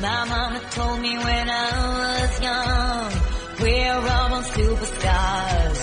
My 0.00 0.24
mama 0.24 0.60
told 0.70 0.98
me 1.00 1.18
when 1.18 1.50
I 1.50 1.70
was 2.00 2.40
young, 2.40 3.12
we're 3.60 3.92
all 3.92 4.42
superstars. 4.44 5.80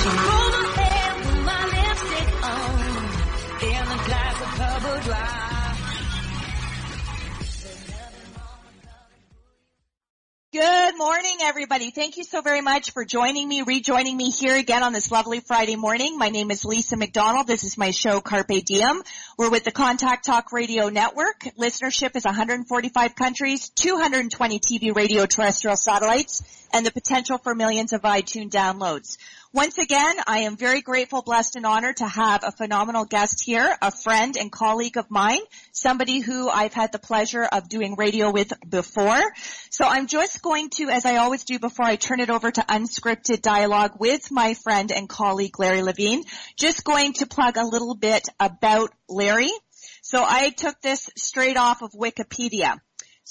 She 0.00 0.08
rolled 0.08 0.54
hair, 0.76 1.10
my 1.44 1.62
lipstick 1.74 2.30
on, 2.42 2.80
in 3.68 3.82
a 3.82 4.04
glass 4.06 4.42
of. 4.42 4.50
Good 10.52 10.98
morning, 10.98 11.36
everybody. 11.42 11.92
Thank 11.92 12.16
you 12.16 12.24
so 12.24 12.42
very 12.42 12.60
much 12.60 12.90
for 12.90 13.04
joining 13.04 13.48
me, 13.48 13.62
rejoining 13.62 14.16
me 14.16 14.30
here 14.30 14.56
again 14.56 14.82
on 14.82 14.92
this 14.92 15.12
lovely 15.12 15.38
Friday 15.38 15.76
morning. 15.76 16.18
My 16.18 16.28
name 16.28 16.50
is 16.50 16.64
Lisa 16.64 16.96
McDonald. 16.96 17.46
This 17.46 17.62
is 17.62 17.78
my 17.78 17.92
show, 17.92 18.20
Carpe 18.20 18.64
Diem. 18.64 19.00
We're 19.40 19.48
with 19.48 19.64
the 19.64 19.70
Contact 19.70 20.26
Talk 20.26 20.52
Radio 20.52 20.90
Network. 20.90 21.40
Listenership 21.58 22.14
is 22.14 22.26
145 22.26 23.14
countries, 23.14 23.70
220 23.70 24.60
TV 24.60 24.94
radio 24.94 25.24
terrestrial 25.24 25.78
satellites, 25.78 26.42
and 26.74 26.84
the 26.84 26.90
potential 26.90 27.38
for 27.38 27.54
millions 27.54 27.94
of 27.94 28.02
iTunes 28.02 28.50
downloads. 28.50 29.16
Once 29.52 29.78
again, 29.78 30.14
I 30.28 30.40
am 30.40 30.56
very 30.56 30.82
grateful, 30.82 31.22
blessed, 31.22 31.56
and 31.56 31.66
honored 31.66 31.96
to 31.96 32.06
have 32.06 32.44
a 32.44 32.52
phenomenal 32.52 33.04
guest 33.04 33.42
here, 33.44 33.74
a 33.82 33.90
friend 33.90 34.36
and 34.36 34.52
colleague 34.52 34.96
of 34.96 35.10
mine, 35.10 35.40
somebody 35.72 36.20
who 36.20 36.48
I've 36.48 36.74
had 36.74 36.92
the 36.92 37.00
pleasure 37.00 37.42
of 37.42 37.68
doing 37.68 37.96
radio 37.96 38.30
with 38.30 38.52
before. 38.68 39.20
So 39.70 39.86
I'm 39.86 40.06
just 40.06 40.42
going 40.42 40.68
to, 40.76 40.90
as 40.90 41.04
I 41.06 41.16
always 41.16 41.44
do 41.44 41.58
before 41.58 41.86
I 41.86 41.96
turn 41.96 42.20
it 42.20 42.30
over 42.30 42.50
to 42.50 42.60
unscripted 42.60 43.40
dialogue 43.40 43.92
with 43.98 44.30
my 44.30 44.54
friend 44.54 44.92
and 44.92 45.08
colleague 45.08 45.58
Larry 45.58 45.82
Levine, 45.82 46.24
just 46.56 46.84
going 46.84 47.14
to 47.14 47.26
plug 47.26 47.56
a 47.56 47.64
little 47.64 47.96
bit 47.96 48.28
about 48.38 48.92
Larry. 49.08 49.29
So 50.02 50.24
I 50.26 50.50
took 50.50 50.80
this 50.80 51.08
straight 51.16 51.56
off 51.56 51.82
of 51.82 51.92
Wikipedia. 51.92 52.80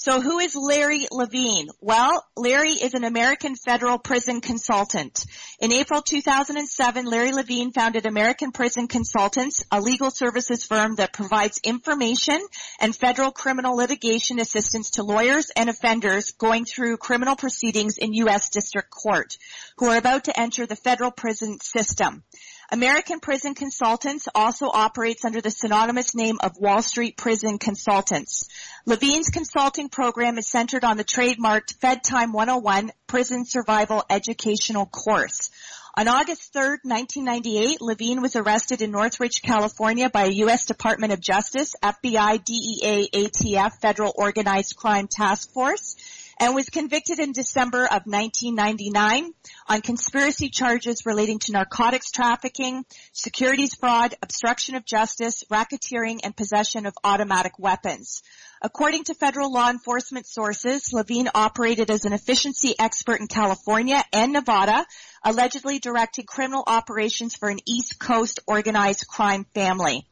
So 0.02 0.22
who 0.22 0.38
is 0.38 0.56
Larry 0.56 1.06
Levine? 1.12 1.68
Well, 1.82 2.24
Larry 2.34 2.70
is 2.70 2.94
an 2.94 3.04
American 3.04 3.54
federal 3.54 3.98
prison 3.98 4.40
consultant. 4.40 5.26
In 5.60 5.74
April 5.74 6.00
2007, 6.00 7.04
Larry 7.04 7.32
Levine 7.32 7.70
founded 7.70 8.06
American 8.06 8.50
Prison 8.50 8.88
Consultants, 8.88 9.62
a 9.70 9.78
legal 9.78 10.10
services 10.10 10.64
firm 10.64 10.94
that 10.94 11.12
provides 11.12 11.60
information 11.64 12.40
and 12.80 12.96
federal 12.96 13.30
criminal 13.30 13.76
litigation 13.76 14.38
assistance 14.38 14.92
to 14.92 15.02
lawyers 15.02 15.50
and 15.54 15.68
offenders 15.68 16.30
going 16.30 16.64
through 16.64 16.96
criminal 16.96 17.36
proceedings 17.36 17.98
in 17.98 18.14
U.S. 18.14 18.48
District 18.48 18.88
Court 18.88 19.36
who 19.76 19.90
are 19.90 19.98
about 19.98 20.24
to 20.24 20.40
enter 20.40 20.64
the 20.64 20.76
federal 20.76 21.10
prison 21.10 21.58
system. 21.60 22.22
American 22.72 23.18
Prison 23.18 23.56
Consultants 23.56 24.28
also 24.32 24.66
operates 24.72 25.24
under 25.24 25.40
the 25.40 25.50
synonymous 25.50 26.14
name 26.14 26.38
of 26.40 26.56
Wall 26.56 26.82
Street 26.82 27.16
Prison 27.16 27.58
Consultants. 27.58 28.48
Levine's 28.86 29.28
consulting 29.28 29.88
program 29.88 30.38
is 30.38 30.48
centered 30.48 30.84
on 30.84 30.96
the 30.96 31.02
trademarked 31.02 31.76
FedTime 31.78 32.32
101 32.32 32.92
Prison 33.08 33.44
Survival 33.44 34.04
Educational 34.08 34.86
Course. 34.86 35.50
On 35.96 36.06
August 36.06 36.52
3, 36.52 36.78
1998, 36.84 37.80
Levine 37.80 38.22
was 38.22 38.36
arrested 38.36 38.82
in 38.82 38.92
Northridge, 38.92 39.42
California 39.42 40.08
by 40.08 40.26
a 40.26 40.32
U.S. 40.44 40.66
Department 40.66 41.12
of 41.12 41.20
Justice, 41.20 41.74
FBI, 41.82 42.44
DEA, 42.44 43.08
ATF, 43.12 43.72
Federal 43.80 44.12
Organized 44.14 44.76
Crime 44.76 45.08
Task 45.08 45.52
Force, 45.52 45.96
and 46.40 46.54
was 46.54 46.70
convicted 46.70 47.18
in 47.18 47.32
December 47.32 47.84
of 47.84 48.06
1999 48.06 49.32
on 49.68 49.80
conspiracy 49.82 50.48
charges 50.48 51.04
relating 51.04 51.38
to 51.38 51.52
narcotics 51.52 52.10
trafficking, 52.10 52.84
securities 53.12 53.74
fraud, 53.74 54.14
obstruction 54.22 54.74
of 54.74 54.86
justice, 54.86 55.44
racketeering, 55.52 56.20
and 56.24 56.34
possession 56.34 56.86
of 56.86 56.94
automatic 57.04 57.52
weapons. 57.58 58.22
According 58.62 59.04
to 59.04 59.14
federal 59.14 59.52
law 59.52 59.68
enforcement 59.68 60.26
sources, 60.26 60.92
Levine 60.94 61.28
operated 61.34 61.90
as 61.90 62.06
an 62.06 62.14
efficiency 62.14 62.74
expert 62.78 63.20
in 63.20 63.26
California 63.26 64.02
and 64.12 64.32
Nevada, 64.32 64.86
allegedly 65.22 65.78
directing 65.78 66.24
criminal 66.24 66.64
operations 66.66 67.36
for 67.36 67.50
an 67.50 67.58
East 67.68 67.98
Coast 67.98 68.40
organized 68.46 69.06
crime 69.06 69.44
family. 69.54 70.06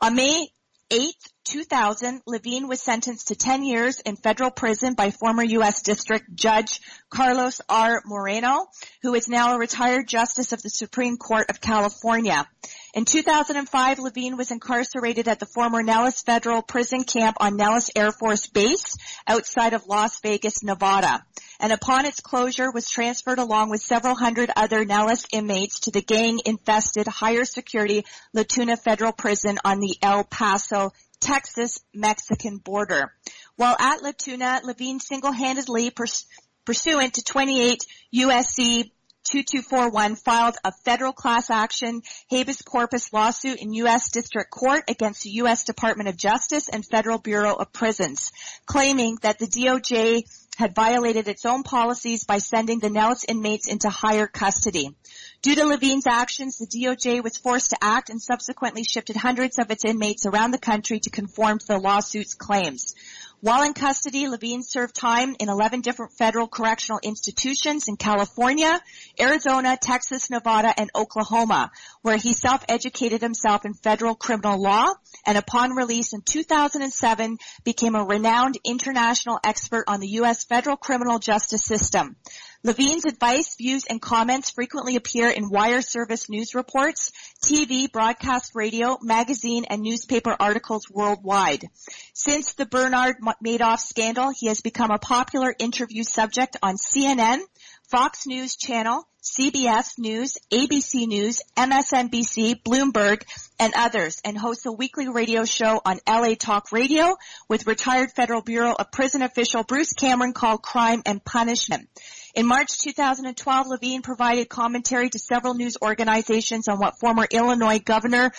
On 0.00 0.14
May 0.14 0.48
8, 0.90 1.14
2000, 1.50 2.22
Levine 2.26 2.68
was 2.68 2.80
sentenced 2.80 3.28
to 3.28 3.34
10 3.34 3.64
years 3.64 3.98
in 3.98 4.14
federal 4.14 4.52
prison 4.52 4.94
by 4.94 5.10
former 5.10 5.42
U.S. 5.42 5.82
District 5.82 6.24
Judge 6.32 6.80
Carlos 7.10 7.60
R. 7.68 8.02
Moreno, 8.06 8.68
who 9.02 9.14
is 9.14 9.28
now 9.28 9.54
a 9.54 9.58
retired 9.58 10.06
justice 10.06 10.52
of 10.52 10.62
the 10.62 10.70
Supreme 10.70 11.16
Court 11.16 11.50
of 11.50 11.60
California. 11.60 12.46
In 12.94 13.04
2005, 13.04 13.98
Levine 13.98 14.36
was 14.36 14.52
incarcerated 14.52 15.26
at 15.26 15.40
the 15.40 15.46
former 15.46 15.82
Nellis 15.82 16.22
Federal 16.22 16.62
Prison 16.62 17.02
Camp 17.02 17.36
on 17.40 17.56
Nellis 17.56 17.90
Air 17.96 18.12
Force 18.12 18.46
Base 18.46 18.96
outside 19.26 19.74
of 19.74 19.88
Las 19.88 20.20
Vegas, 20.20 20.62
Nevada. 20.62 21.24
And 21.58 21.72
upon 21.72 22.06
its 22.06 22.20
closure 22.20 22.70
was 22.70 22.88
transferred 22.88 23.40
along 23.40 23.70
with 23.70 23.82
several 23.82 24.14
hundred 24.14 24.50
other 24.54 24.84
Nellis 24.84 25.26
inmates 25.32 25.80
to 25.80 25.90
the 25.90 26.00
gang-infested 26.00 27.08
higher 27.08 27.44
security 27.44 28.04
La 28.32 28.44
Tuna 28.44 28.76
Federal 28.76 29.12
Prison 29.12 29.58
on 29.64 29.80
the 29.80 29.96
El 30.00 30.22
Paso, 30.22 30.92
Texas-Mexican 31.20 32.58
border. 32.58 33.12
While 33.56 33.76
at 33.78 34.02
La 34.02 34.12
Tuna, 34.12 34.60
Levine 34.64 35.00
single-handedly 35.00 35.90
pers- 35.90 36.26
pursuant 36.64 37.14
to 37.14 37.22
28 37.22 37.84
USC 38.14 38.90
2241 39.24 40.16
filed 40.16 40.56
a 40.64 40.72
federal 40.84 41.12
class 41.12 41.50
action 41.50 42.02
habeas 42.30 42.62
corpus 42.62 43.12
lawsuit 43.12 43.60
in 43.60 43.74
U.S. 43.74 44.10
District 44.10 44.50
Court 44.50 44.82
against 44.88 45.22
the 45.22 45.30
U.S. 45.42 45.64
Department 45.64 46.08
of 46.08 46.16
Justice 46.16 46.68
and 46.68 46.84
Federal 46.84 47.18
Bureau 47.18 47.54
of 47.54 47.72
Prisons, 47.72 48.32
claiming 48.66 49.18
that 49.22 49.38
the 49.38 49.46
DOJ 49.46 50.22
had 50.56 50.74
violated 50.74 51.28
its 51.28 51.44
own 51.44 51.62
policies 51.62 52.24
by 52.24 52.38
sending 52.38 52.80
the 52.80 52.90
Nellis 52.90 53.24
inmates 53.28 53.68
into 53.68 53.88
higher 53.88 54.26
custody. 54.26 54.94
Due 55.42 55.54
to 55.54 55.64
Levine's 55.64 56.06
actions, 56.06 56.58
the 56.58 56.66
DOJ 56.66 57.24
was 57.24 57.38
forced 57.38 57.70
to 57.70 57.78
act 57.80 58.10
and 58.10 58.20
subsequently 58.20 58.84
shifted 58.84 59.16
hundreds 59.16 59.58
of 59.58 59.70
its 59.70 59.86
inmates 59.86 60.26
around 60.26 60.50
the 60.50 60.58
country 60.58 61.00
to 61.00 61.08
conform 61.08 61.58
to 61.58 61.66
the 61.66 61.78
lawsuit's 61.78 62.34
claims. 62.34 62.94
While 63.40 63.62
in 63.62 63.72
custody, 63.72 64.28
Levine 64.28 64.62
served 64.62 64.94
time 64.94 65.34
in 65.40 65.48
11 65.48 65.80
different 65.80 66.12
federal 66.12 66.46
correctional 66.46 67.00
institutions 67.02 67.88
in 67.88 67.96
California, 67.96 68.82
Arizona, 69.18 69.78
Texas, 69.80 70.28
Nevada, 70.28 70.74
and 70.76 70.90
Oklahoma, 70.94 71.70
where 72.02 72.18
he 72.18 72.34
self-educated 72.34 73.22
himself 73.22 73.64
in 73.64 73.72
federal 73.72 74.14
criminal 74.14 74.60
law 74.60 74.92
and 75.24 75.38
upon 75.38 75.74
release 75.74 76.12
in 76.12 76.20
2007 76.20 77.38
became 77.64 77.94
a 77.94 78.04
renowned 78.04 78.58
international 78.62 79.40
expert 79.42 79.84
on 79.88 80.00
the 80.00 80.08
U.S. 80.20 80.44
federal 80.44 80.76
criminal 80.76 81.18
justice 81.18 81.64
system. 81.64 82.16
Levine's 82.62 83.06
advice, 83.06 83.56
views, 83.56 83.86
and 83.88 84.02
comments 84.02 84.50
frequently 84.50 84.96
appear 84.96 85.30
in 85.30 85.48
wire 85.48 85.80
service 85.80 86.28
news 86.28 86.54
reports, 86.54 87.10
TV, 87.42 87.90
broadcast 87.90 88.52
radio, 88.54 88.98
magazine, 89.02 89.64
and 89.70 89.80
newspaper 89.80 90.36
articles 90.38 90.84
worldwide. 90.90 91.64
Since 92.12 92.52
the 92.52 92.66
Bernard 92.66 93.16
Madoff 93.42 93.78
scandal, 93.78 94.30
he 94.38 94.48
has 94.48 94.60
become 94.60 94.90
a 94.90 94.98
popular 94.98 95.54
interview 95.58 96.02
subject 96.02 96.58
on 96.62 96.76
CNN, 96.76 97.40
Fox 97.88 98.26
News 98.26 98.56
Channel, 98.56 99.08
CBS 99.22 99.98
News, 99.98 100.36
ABC 100.52 101.06
News, 101.06 101.40
MSNBC, 101.56 102.62
Bloomberg, 102.62 103.22
and 103.58 103.72
others, 103.74 104.20
and 104.22 104.36
hosts 104.36 104.66
a 104.66 104.72
weekly 104.72 105.08
radio 105.08 105.46
show 105.46 105.80
on 105.84 105.98
LA 106.06 106.34
Talk 106.34 106.72
Radio 106.72 107.16
with 107.48 107.66
retired 107.66 108.12
Federal 108.12 108.42
Bureau 108.42 108.74
of 108.78 108.92
Prison 108.92 109.22
official 109.22 109.62
Bruce 109.62 109.94
Cameron 109.94 110.34
called 110.34 110.62
Crime 110.62 111.02
and 111.06 111.24
Punishment. 111.24 111.88
In 112.32 112.46
March 112.46 112.78
2012, 112.78 113.66
Levine 113.66 114.02
provided 114.02 114.48
commentary 114.48 115.10
to 115.10 115.18
several 115.18 115.54
news 115.54 115.76
organizations 115.82 116.68
on 116.68 116.78
what 116.78 117.00
former 117.00 117.26
Illinois 117.28 117.80
Governor 117.80 118.30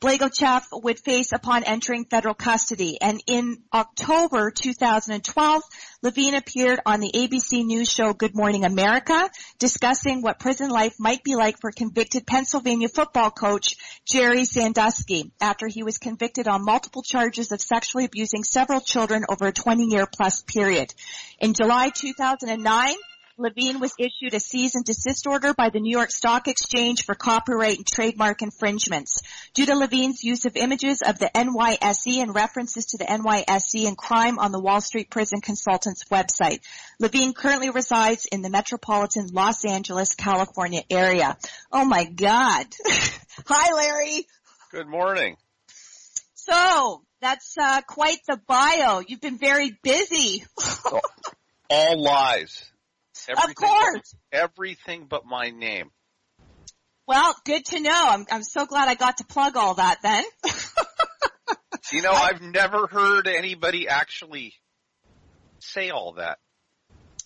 Blagojev 0.00 0.62
would 0.72 1.00
face 1.00 1.32
upon 1.32 1.64
entering 1.64 2.04
federal 2.04 2.34
custody. 2.34 2.98
And 3.00 3.20
in 3.26 3.56
October 3.74 4.52
2012, 4.52 5.62
Levine 6.02 6.36
appeared 6.36 6.78
on 6.86 7.00
the 7.00 7.10
ABC 7.12 7.64
News 7.64 7.90
show 7.90 8.12
Good 8.12 8.36
Morning 8.36 8.64
America, 8.64 9.28
discussing 9.58 10.22
what 10.22 10.38
prison 10.38 10.70
life 10.70 10.94
might 11.00 11.24
be 11.24 11.34
like 11.34 11.56
for 11.60 11.72
convicted 11.72 12.28
Pennsylvania 12.28 12.88
football 12.88 13.32
coach 13.32 13.74
Jerry 14.06 14.44
Sandusky 14.44 15.32
after 15.40 15.66
he 15.66 15.82
was 15.82 15.98
convicted 15.98 16.46
on 16.46 16.64
multiple 16.64 17.02
charges 17.02 17.50
of 17.50 17.60
sexually 17.60 18.04
abusing 18.04 18.44
several 18.44 18.80
children 18.80 19.24
over 19.28 19.46
a 19.48 19.52
20 19.52 19.86
year 19.90 20.06
plus 20.06 20.42
period. 20.42 20.94
In 21.40 21.54
July 21.54 21.90
2009, 21.92 22.94
Levine 23.40 23.78
was 23.78 23.94
issued 24.00 24.34
a 24.34 24.40
cease 24.40 24.74
and 24.74 24.84
desist 24.84 25.28
order 25.28 25.54
by 25.54 25.70
the 25.70 25.78
New 25.78 25.96
York 25.96 26.10
Stock 26.10 26.48
Exchange 26.48 27.04
for 27.04 27.14
copyright 27.14 27.76
and 27.76 27.86
trademark 27.86 28.42
infringements. 28.42 29.20
Due 29.54 29.66
to 29.66 29.76
Levine's 29.76 30.24
use 30.24 30.44
of 30.44 30.56
images 30.56 31.02
of 31.02 31.20
the 31.20 31.30
NYSE 31.32 32.20
and 32.20 32.34
references 32.34 32.86
to 32.86 32.98
the 32.98 33.04
NYSE 33.04 33.86
and 33.86 33.96
crime 33.96 34.40
on 34.40 34.50
the 34.50 34.58
Wall 34.58 34.80
Street 34.80 35.08
Prison 35.08 35.40
Consultant's 35.40 36.04
website. 36.10 36.60
Levine 36.98 37.32
currently 37.32 37.70
resides 37.70 38.26
in 38.26 38.42
the 38.42 38.50
metropolitan 38.50 39.28
Los 39.32 39.64
Angeles, 39.64 40.16
California 40.16 40.82
area. 40.90 41.36
Oh 41.70 41.84
my 41.84 42.06
God. 42.06 42.66
Hi 43.46 43.72
Larry. 43.72 44.26
Good 44.72 44.88
morning. 44.88 45.36
So, 46.34 47.02
that's 47.20 47.54
uh, 47.56 47.82
quite 47.82 48.18
the 48.26 48.40
bio. 48.48 49.00
You've 49.06 49.20
been 49.20 49.38
very 49.38 49.78
busy. 49.80 50.44
All 51.70 52.02
lies. 52.02 52.64
Everything 53.28 53.50
of 53.50 53.56
course. 53.56 54.14
Everything 54.32 55.06
but 55.08 55.26
my 55.26 55.50
name. 55.50 55.90
Well, 57.06 57.34
good 57.44 57.64
to 57.66 57.80
know. 57.80 58.04
I'm, 58.08 58.26
I'm 58.30 58.42
so 58.42 58.66
glad 58.66 58.88
I 58.88 58.94
got 58.94 59.18
to 59.18 59.24
plug 59.24 59.56
all 59.56 59.74
that 59.74 59.98
then. 60.02 60.24
you 61.92 62.02
know, 62.02 62.12
I've 62.12 62.42
never 62.42 62.86
heard 62.86 63.26
anybody 63.26 63.88
actually 63.88 64.54
say 65.60 65.90
all 65.90 66.14
that. 66.14 66.38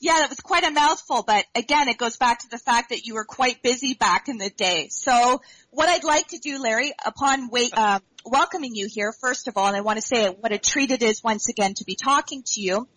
Yeah, 0.00 0.18
that 0.18 0.30
was 0.30 0.40
quite 0.40 0.64
a 0.64 0.70
mouthful, 0.72 1.22
but 1.24 1.44
again, 1.54 1.88
it 1.88 1.96
goes 1.96 2.16
back 2.16 2.40
to 2.40 2.48
the 2.48 2.58
fact 2.58 2.88
that 2.88 3.06
you 3.06 3.14
were 3.14 3.24
quite 3.24 3.62
busy 3.62 3.94
back 3.94 4.28
in 4.28 4.38
the 4.38 4.50
day. 4.50 4.88
So 4.90 5.40
what 5.70 5.88
I'd 5.88 6.02
like 6.02 6.28
to 6.28 6.38
do, 6.38 6.60
Larry, 6.60 6.92
upon 7.04 7.50
wait, 7.50 7.72
uh, 7.72 8.00
welcoming 8.24 8.74
you 8.74 8.88
here, 8.90 9.12
first 9.12 9.46
of 9.46 9.56
all, 9.56 9.68
and 9.68 9.76
I 9.76 9.80
want 9.80 9.98
to 9.98 10.02
say 10.02 10.26
what 10.28 10.50
a 10.50 10.58
treat 10.58 10.90
it 10.90 11.02
is 11.02 11.22
once 11.22 11.48
again 11.48 11.74
to 11.74 11.84
be 11.84 11.94
talking 11.94 12.42
to 12.46 12.60
you. 12.60 12.88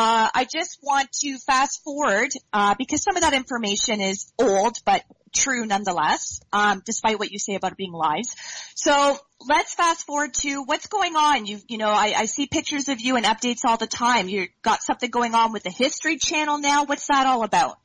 Uh, 0.00 0.28
I 0.32 0.44
just 0.44 0.78
want 0.80 1.10
to 1.22 1.38
fast 1.38 1.82
forward 1.82 2.30
uh, 2.52 2.76
because 2.78 3.02
some 3.02 3.16
of 3.16 3.22
that 3.22 3.34
information 3.34 4.00
is 4.00 4.32
old, 4.38 4.78
but 4.84 5.02
true 5.34 5.66
nonetheless, 5.66 6.40
um, 6.52 6.82
despite 6.86 7.18
what 7.18 7.32
you 7.32 7.40
say 7.40 7.56
about 7.56 7.72
it 7.72 7.78
being 7.78 7.90
lies. 7.90 8.36
So 8.76 9.18
let's 9.48 9.74
fast 9.74 10.06
forward 10.06 10.34
to 10.34 10.62
what's 10.62 10.86
going 10.86 11.16
on. 11.16 11.46
You, 11.46 11.58
you 11.66 11.78
know, 11.78 11.88
I, 11.88 12.14
I 12.16 12.24
see 12.26 12.46
pictures 12.46 12.88
of 12.88 13.00
you 13.00 13.16
and 13.16 13.26
updates 13.26 13.64
all 13.66 13.76
the 13.76 13.88
time. 13.88 14.28
You 14.28 14.46
got 14.62 14.84
something 14.84 15.10
going 15.10 15.34
on 15.34 15.52
with 15.52 15.64
the 15.64 15.70
History 15.70 16.16
Channel 16.16 16.58
now. 16.58 16.84
What's 16.84 17.08
that 17.08 17.26
all 17.26 17.42
about? 17.42 17.76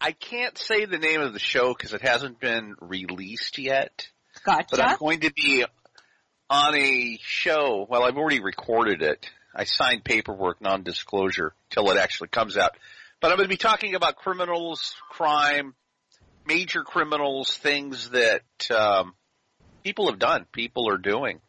I 0.00 0.12
can't 0.12 0.56
say 0.56 0.86
the 0.86 0.96
name 0.96 1.20
of 1.20 1.34
the 1.34 1.38
show 1.38 1.74
because 1.74 1.92
it 1.92 2.00
hasn't 2.00 2.40
been 2.40 2.76
released 2.80 3.58
yet. 3.58 4.08
Gotcha. 4.42 4.68
But 4.70 4.80
I'm 4.80 4.96
going 4.96 5.20
to 5.20 5.32
be 5.34 5.66
on 6.48 6.74
a 6.74 7.18
show. 7.20 7.86
Well, 7.90 8.04
I've 8.04 8.16
already 8.16 8.40
recorded 8.40 9.02
it 9.02 9.28
I 9.54 9.64
signed 9.64 10.04
paperwork, 10.04 10.60
non-disclosure, 10.60 11.54
till 11.70 11.90
it 11.90 11.96
actually 11.96 12.28
comes 12.28 12.56
out. 12.56 12.72
But 13.20 13.30
I'm 13.30 13.36
going 13.36 13.48
to 13.48 13.52
be 13.52 13.56
talking 13.56 13.94
about 13.94 14.16
criminals, 14.16 14.94
crime, 15.10 15.74
major 16.46 16.82
criminals, 16.82 17.56
things 17.56 18.10
that 18.10 18.42
um, 18.70 19.14
people 19.84 20.10
have 20.10 20.18
done, 20.18 20.46
people 20.52 20.88
are 20.90 20.98
doing. 20.98 21.40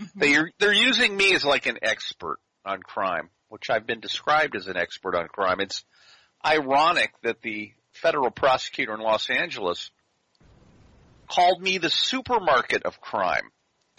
Mm-hmm. 0.00 0.20
They're 0.20 0.50
they're 0.58 0.72
using 0.72 1.16
me 1.16 1.34
as 1.34 1.44
like 1.44 1.66
an 1.66 1.78
expert 1.82 2.38
on 2.64 2.80
crime, 2.80 3.30
which 3.48 3.70
I've 3.70 3.86
been 3.86 4.00
described 4.00 4.54
as 4.54 4.68
an 4.68 4.76
expert 4.76 5.16
on 5.16 5.26
crime. 5.28 5.60
It's 5.60 5.84
ironic 6.44 7.12
that 7.22 7.42
the 7.42 7.72
federal 7.92 8.30
prosecutor 8.30 8.94
in 8.94 9.00
Los 9.00 9.28
Angeles 9.28 9.90
called 11.28 11.60
me 11.60 11.78
the 11.78 11.90
supermarket 11.90 12.84
of 12.84 13.00
crime. 13.00 13.50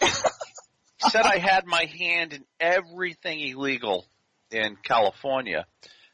said 1.08 1.22
I 1.22 1.38
had 1.38 1.66
my 1.66 1.84
hand 1.98 2.32
in 2.32 2.44
everything 2.58 3.40
illegal 3.40 4.06
in 4.50 4.76
California. 4.82 5.66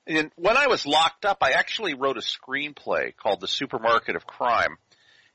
And 0.06 0.31
when 0.37 0.56
I 0.56 0.69
was 0.69 0.87
locked 0.87 1.25
up, 1.25 1.38
I 1.43 1.53
actually 1.53 1.94
wrote 1.94 2.17
a 2.17 2.21
screenplay 2.21 3.17
called 3.17 3.41
The 3.41 3.49
Supermarket 3.49 4.15
of 4.15 4.27
Crime. 4.27 4.77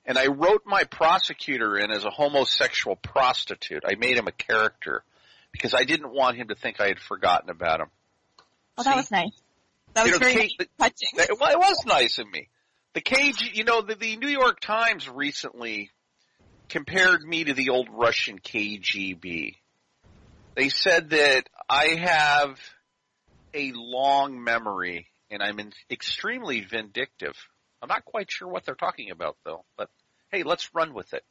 And 0.06 0.18
I 0.18 0.28
wrote 0.28 0.64
my 0.66 0.86
prosecutor 0.86 1.78
in 1.78 1.92
as 1.92 2.06
a 2.06 2.10
homosexual 2.10 2.96
prostitute. 2.96 3.84
I 3.86 3.96
made 3.96 4.18
him 4.18 4.28
a 4.28 4.32
character 4.32 5.04
because 5.52 5.74
I 5.74 5.84
didn't 5.84 6.12
want 6.12 6.38
him 6.38 6.48
to 6.48 6.56
think 6.56 6.80
I 6.80 6.88
had 6.88 7.00
forgotten 7.00 7.50
about 7.50 7.82
him. 7.82 7.88
That 8.78 8.86
See? 8.86 8.96
was 8.96 9.12
nice. 9.12 9.42
That 9.94 10.04
was 10.04 10.12
you 10.14 10.20
know, 10.20 10.26
very 10.26 10.48
K- 10.48 10.68
touching. 10.80 11.38
Well, 11.40 11.52
it 11.52 11.60
was 11.60 11.86
nice 11.86 12.18
of 12.18 12.32
me. 12.32 12.48
The 12.94 13.02
KG, 13.02 13.54
you 13.54 13.64
know, 13.64 13.82
the, 13.82 13.96
the 13.96 14.16
New 14.18 14.30
York 14.30 14.60
Times 14.60 15.08
recently 15.08 15.92
compared 16.72 17.22
me 17.22 17.44
to 17.44 17.54
the 17.54 17.70
old 17.70 17.90
Russian 17.92 18.40
KGB. 18.40 19.56
They 20.56 20.70
said 20.70 21.10
that 21.10 21.44
I 21.70 21.98
have 22.00 22.58
a 23.54 23.74
long 23.76 24.42
memory 24.42 25.08
and 25.30 25.44
I'm 25.44 25.60
extremely 25.90 26.62
vindictive. 26.62 27.36
I'm 27.82 27.90
not 27.90 28.06
quite 28.06 28.32
sure 28.32 28.48
what 28.48 28.66
they're 28.66 28.76
talking 28.76 29.12
about 29.12 29.36
though, 29.44 29.66
but 29.78 29.90
hey, 30.32 30.44
let's 30.44 30.74
run 30.74 30.94
with 30.94 31.14
it. 31.14 31.24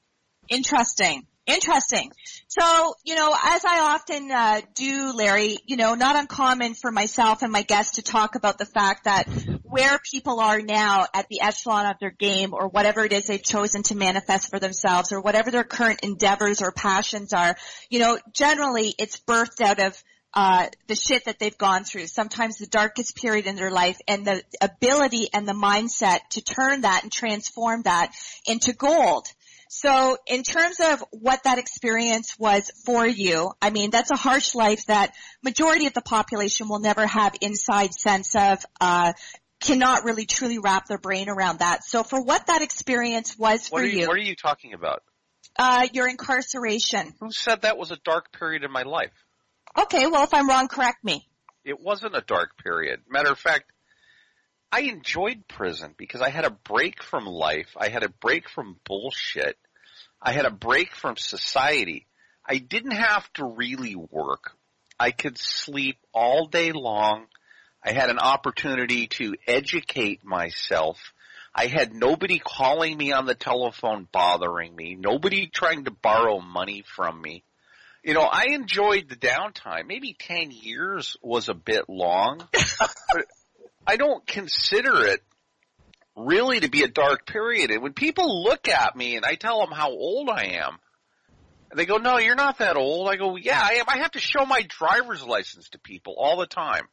Interesting. 0.49 1.27
Interesting. 1.47 2.13
So, 2.49 2.95
you 3.05 3.15
know, 3.15 3.35
as 3.45 3.65
I 3.65 3.95
often 3.95 4.31
uh, 4.31 4.61
do, 4.75 5.13
Larry, 5.15 5.57
you 5.67 5.77
know, 5.77 5.95
not 5.95 6.17
uncommon 6.17 6.75
for 6.75 6.93
myself 6.93 7.43
and 7.43 7.51
my 7.51 7.63
guests 7.63 7.97
to 7.97 8.03
talk 8.03 8.35
about 8.35 8.59
the 8.59 8.67
fact 8.67 9.05
that 9.05 9.27
where 9.71 9.99
people 10.11 10.41
are 10.41 10.61
now 10.61 11.07
at 11.15 11.29
the 11.29 11.41
echelon 11.41 11.87
of 11.87 11.99
their 12.01 12.11
game 12.11 12.53
or 12.53 12.69
whatever 12.69 13.05
it 13.05 13.13
is 13.13 13.27
they've 13.27 13.43
chosen 13.43 13.83
to 13.85 13.95
manifest 13.95 14.51
for 14.51 14.59
themselves 14.59 15.13
or 15.13 15.21
whatever 15.21 15.51
their 15.51 15.65
current 15.65 16.01
endeavors 16.03 16.61
or 16.61 16.73
passions 16.73 17.33
are, 17.33 17.57
you 17.89 18.01
know, 18.01 18.19
generally 18.33 18.93
it's 18.99 19.21
birthed 19.21 19.61
out 19.61 19.79
of 19.79 20.03
uh, 20.35 20.67
the 20.87 20.95
shit 20.95 21.25
that 21.25 21.39
they've 21.39 21.59
gone 21.59 21.85
through, 21.85 22.07
sometimes 22.07 22.59
the 22.59 22.67
darkest 22.67 23.17
period 23.17 23.47
in 23.47 23.57
their 23.57 23.71
life, 23.71 23.99
and 24.07 24.25
the 24.25 24.43
ability 24.61 25.27
and 25.33 25.47
the 25.47 25.53
mindset 25.53 26.21
to 26.31 26.41
turn 26.41 26.83
that 26.83 27.03
and 27.03 27.11
transform 27.11 27.83
that 27.83 28.13
into 28.47 28.73
gold. 28.73 29.27
So 29.73 30.19
in 30.27 30.43
terms 30.43 30.81
of 30.81 31.05
what 31.13 31.45
that 31.45 31.59
experience 31.59 32.37
was 32.37 32.73
for 32.85 33.07
you, 33.07 33.53
I 33.63 33.71
mean, 33.71 33.91
that's 33.91 34.11
a 34.11 34.17
harsh 34.17 34.57
life 34.57 34.87
that 34.87 35.15
majority 35.45 35.87
of 35.87 35.95
the 35.95 36.03
population 36.03 36.69
will 36.69 36.81
never 36.81 37.07
have 37.07 37.37
inside 37.41 37.95
sense 37.95 38.35
of, 38.35 38.65
uh, 38.81 39.13
cannot 39.61 40.05
really 40.05 40.27
truly 40.27 40.59
wrap 40.59 40.87
their 40.87 40.99
brain 40.99 41.29
around 41.29 41.59
that. 41.59 41.85
So 41.85 42.03
for 42.03 42.23
what 42.23 42.47
that 42.47 42.63
experience 42.63 43.39
was 43.39 43.69
for 43.69 43.83
you, 43.83 44.01
you, 44.01 44.09
What 44.09 44.17
are 44.17 44.21
you 44.21 44.37
talking 44.37 44.73
about? 44.73 45.03
Uh, 45.59 45.87
your 45.93 46.09
incarceration. 46.09 47.15
Who 47.21 47.31
said 47.31 47.63
that 47.63 47.77
was 47.77 47.91
a 47.91 47.99
dark 48.05 48.33
period 48.33 48.65
in 48.65 48.73
my 48.73 48.83
life? 48.83 49.13
Okay, 49.79 50.07
well 50.07 50.25
if 50.25 50.35
I'm 50.35 50.49
wrong, 50.49 50.69
correct 50.69 51.05
me. 51.05 51.27
It 51.65 51.79
wasn't 51.81 52.17
a 52.17 52.23
dark 52.23 52.57
period. 52.57 53.01
Matter 53.09 53.31
of 53.31 53.39
fact, 53.39 53.71
I 54.73 54.83
enjoyed 54.83 55.47
prison 55.49 55.95
because 55.97 56.21
I 56.21 56.31
had 56.31 56.45
a 56.45 56.51
break 56.51 57.03
from 57.03 57.27
life. 57.27 57.77
I 57.77 57.89
had 57.89 58.03
a 58.03 58.09
break 58.09 58.49
from 58.49 58.79
bullshit. 58.87 59.59
I 60.23 60.33
had 60.33 60.47
a 60.47 60.51
break 60.51 60.95
from 60.95 61.17
society. 61.17 62.07
I 62.49 62.59
didn't 62.59 62.93
have 62.93 63.31
to 63.35 63.45
really 63.45 63.97
work. 63.97 64.57
I 64.99 65.11
could 65.11 65.39
sleep 65.39 65.99
all 66.13 66.47
day 66.47 66.73
long. 66.73 67.27
I 67.83 67.93
had 67.93 68.11
an 68.11 68.19
opportunity 68.19 69.07
to 69.07 69.35
educate 69.47 70.25
myself. 70.25 70.99
I 71.55 71.67
had 71.67 71.95
nobody 71.95 72.39
calling 72.39 72.97
me 72.97 73.13
on 73.13 73.25
the 73.25 73.35
telephone 73.35 74.07
bothering 74.13 74.77
me. 74.77 74.97
Nobody 74.97 75.47
trying 75.47 75.85
to 75.85 75.91
borrow 75.91 76.41
money 76.41 76.85
from 76.95 77.21
me. 77.21 77.43
You 78.05 78.15
know, 78.15 78.23
I 78.23 78.47
enjoyed 78.51 79.09
the 79.09 79.17
downtime. 79.17 79.87
Maybe 79.87 80.15
10 80.19 80.51
years 80.51 81.17
was 81.23 81.49
a 81.49 81.55
bit 81.55 81.89
long, 81.89 82.47
but 82.53 83.27
I 83.87 83.97
don't 83.97 84.27
consider 84.27 85.07
it 85.07 85.23
really 86.17 86.61
to 86.61 86.69
be 86.69 86.83
a 86.83 86.89
dark 86.89 87.27
period. 87.27 87.71
And 87.71 87.83
when 87.83 87.95
people 87.95 88.43
look 88.43 88.69
at 88.69 88.95
me 88.95 89.17
and 89.17 89.25
I 89.25 89.35
tell 89.35 89.61
them 89.61 89.73
how 89.73 89.91
old 89.91 90.29
I 90.29 90.61
am, 90.63 90.79
they 91.75 91.87
go, 91.87 91.97
no, 91.97 92.19
you're 92.19 92.37
not 92.37 92.59
that 92.59 92.77
old. 92.77 93.09
I 93.09 93.17
go, 93.17 93.37
yeah, 93.37 93.61
I 93.63 93.75
am. 93.75 93.87
I 93.89 93.99
have 93.99 94.11
to 94.13 94.19
show 94.19 94.45
my 94.45 94.63
driver's 94.69 95.25
license 95.25 95.71
to 95.71 95.79
people 95.79 96.15
all 96.19 96.37
the 96.37 96.47
time 96.47 96.85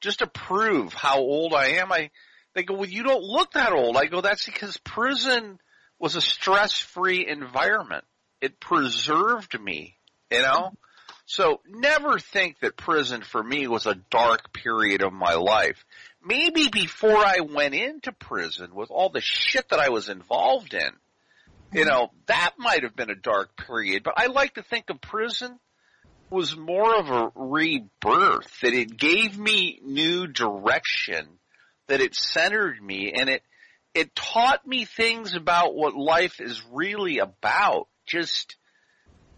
just 0.00 0.20
to 0.20 0.26
prove 0.26 0.94
how 0.94 1.18
old 1.18 1.54
I 1.54 1.78
am. 1.80 1.92
I, 1.92 2.10
they 2.54 2.62
go, 2.62 2.74
well, 2.74 2.88
you 2.88 3.02
don't 3.02 3.22
look 3.22 3.52
that 3.52 3.72
old. 3.72 3.96
I 3.96 4.06
go, 4.06 4.20
that's 4.20 4.46
because 4.46 4.76
prison 4.78 5.58
was 5.98 6.14
a 6.14 6.20
stress-free 6.20 7.26
environment. 7.26 8.04
It 8.40 8.60
preserved 8.60 9.60
me, 9.60 9.96
you 10.30 10.42
know? 10.42 10.72
So 11.26 11.60
never 11.68 12.18
think 12.18 12.60
that 12.60 12.76
prison 12.76 13.22
for 13.22 13.42
me 13.42 13.66
was 13.66 13.86
a 13.86 13.96
dark 14.10 14.52
period 14.52 15.02
of 15.02 15.12
my 15.12 15.34
life. 15.34 15.84
Maybe 16.24 16.68
before 16.68 17.16
I 17.16 17.40
went 17.40 17.74
into 17.74 18.12
prison 18.12 18.74
with 18.74 18.90
all 18.90 19.10
the 19.10 19.20
shit 19.20 19.68
that 19.68 19.78
I 19.78 19.90
was 19.90 20.08
involved 20.08 20.72
in, 20.72 20.90
You 21.72 21.80
mm-hmm. 21.80 21.88
know, 21.88 22.10
that 22.26 22.54
might 22.58 22.82
have 22.82 22.96
been 22.96 23.10
a 23.10 23.14
dark 23.14 23.56
period, 23.56 24.02
but 24.02 24.14
I 24.16 24.26
like 24.26 24.54
to 24.54 24.62
think 24.62 24.88
of 24.90 25.00
prison 25.00 25.58
was 26.30 26.56
more 26.56 26.96
of 26.96 27.10
a 27.10 27.32
rebirth, 27.34 28.60
that 28.60 28.74
it 28.74 28.96
gave 28.96 29.38
me 29.38 29.80
new 29.82 30.26
direction, 30.26 31.26
that 31.86 32.00
it 32.00 32.14
centered 32.14 32.82
me, 32.82 33.12
and 33.14 33.28
it, 33.28 33.42
it 33.94 34.14
taught 34.14 34.66
me 34.66 34.84
things 34.84 35.34
about 35.34 35.74
what 35.74 35.94
life 35.94 36.40
is 36.40 36.62
really 36.72 37.18
about. 37.18 37.88
Just 38.06 38.56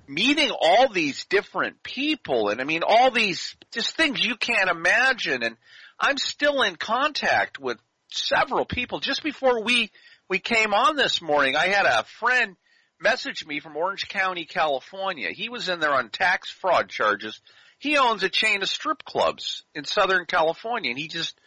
meeting 0.07 0.51
all 0.51 0.89
these 0.93 1.25
different 1.27 1.83
people, 1.83 2.49
and 2.49 2.61
I 2.61 2.65
mean, 2.65 2.83
all 2.87 3.11
these, 3.11 3.55
just 3.73 3.97
things 3.97 4.25
you 4.25 4.37
can't 4.37 4.71
imagine, 4.71 5.43
and 5.43 5.57
I'm 5.99 6.19
still 6.19 6.63
in 6.63 6.77
contact 6.77 7.61
with 7.61 7.79
several 8.11 8.65
people. 8.65 8.99
Just 8.99 9.23
before 9.23 9.63
we, 9.63 9.91
we 10.29 10.41
came 10.41 10.75
on 10.75 10.97
this 10.97 11.23
morning, 11.23 11.55
I 11.57 11.69
had 11.69 11.87
a 11.87 12.05
friend 12.19 12.57
messaged 13.03 13.47
me 13.47 13.61
from 13.61 13.77
Orange 13.77 14.09
County, 14.09 14.45
California. 14.45 15.31
He 15.31 15.49
was 15.49 15.69
in 15.69 15.81
there 15.81 15.95
on 15.95 16.11
tax 16.11 16.51
fraud 16.51 16.89
charges. 16.89 17.41
He 17.79 17.97
owns 17.97 18.23
a 18.23 18.29
chain 18.29 18.63
of 18.63 18.69
strip 18.69 19.05
clubs 19.05 19.65
in 19.75 19.85
Southern 19.85 20.27
California 20.27 20.91
and 20.91 20.99
he 20.99 21.09
just 21.09 21.39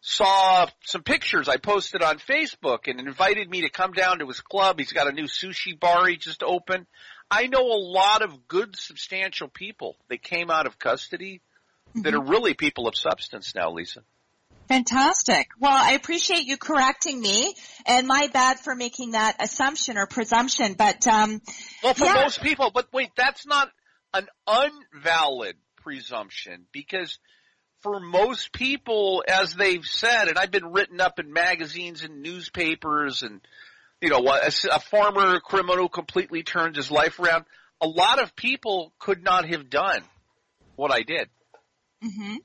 saw 0.00 0.66
some 0.84 1.02
pictures 1.02 1.48
I 1.48 1.56
posted 1.56 2.02
on 2.02 2.18
Facebook 2.18 2.86
and 2.86 3.00
invited 3.00 3.50
me 3.50 3.62
to 3.62 3.70
come 3.70 3.92
down 3.92 4.20
to 4.20 4.28
his 4.28 4.40
club. 4.40 4.78
He's 4.78 4.92
got 4.92 5.08
a 5.08 5.12
new 5.12 5.24
sushi 5.24 5.78
bar 5.78 6.06
he 6.06 6.16
just 6.16 6.42
opened. 6.42 6.86
I 7.30 7.46
know 7.46 7.66
a 7.66 7.80
lot 7.80 8.22
of 8.22 8.48
good 8.48 8.76
substantial 8.76 9.48
people 9.48 9.96
that 10.08 10.22
came 10.22 10.50
out 10.50 10.66
of 10.66 10.78
custody 10.78 11.42
that 11.94 12.14
are 12.14 12.18
mm-hmm. 12.18 12.30
really 12.30 12.54
people 12.54 12.86
of 12.86 12.96
substance 12.96 13.54
now, 13.54 13.72
Lisa. 13.72 14.02
Fantastic. 14.68 15.48
Well, 15.58 15.72
I 15.72 15.92
appreciate 15.92 16.44
you 16.44 16.58
correcting 16.58 17.20
me, 17.20 17.54
and 17.86 18.06
my 18.06 18.28
bad 18.32 18.60
for 18.60 18.74
making 18.74 19.12
that 19.12 19.36
assumption 19.40 19.96
or 19.96 20.06
presumption. 20.06 20.74
But 20.74 21.06
um, 21.06 21.40
Well, 21.82 21.94
for 21.94 22.04
Yeah. 22.04 22.14
most 22.14 22.42
people, 22.42 22.70
but 22.72 22.92
wait, 22.92 23.10
that's 23.16 23.46
not 23.46 23.70
an 24.12 24.26
unvalid 24.46 25.56
presumption 25.76 26.66
because 26.72 27.18
for 27.80 28.00
most 28.00 28.52
people, 28.52 29.24
as 29.26 29.54
they've 29.54 29.84
said, 29.84 30.28
and 30.28 30.38
I've 30.38 30.50
been 30.50 30.72
written 30.72 31.00
up 31.00 31.18
in 31.18 31.32
magazines 31.32 32.02
and 32.02 32.22
newspapers 32.22 33.22
and, 33.22 33.40
you 34.00 34.10
know, 34.10 34.18
a, 34.26 34.50
a 34.72 34.80
former 34.80 35.40
criminal 35.40 35.88
completely 35.88 36.42
turned 36.42 36.76
his 36.76 36.90
life 36.90 37.18
around. 37.20 37.44
A 37.80 37.86
lot 37.86 38.20
of 38.20 38.34
people 38.34 38.92
could 38.98 39.22
not 39.22 39.48
have 39.48 39.70
done 39.70 40.02
what 40.76 40.92
I 40.92 41.02
did. 41.02 41.28
hmm 42.02 42.36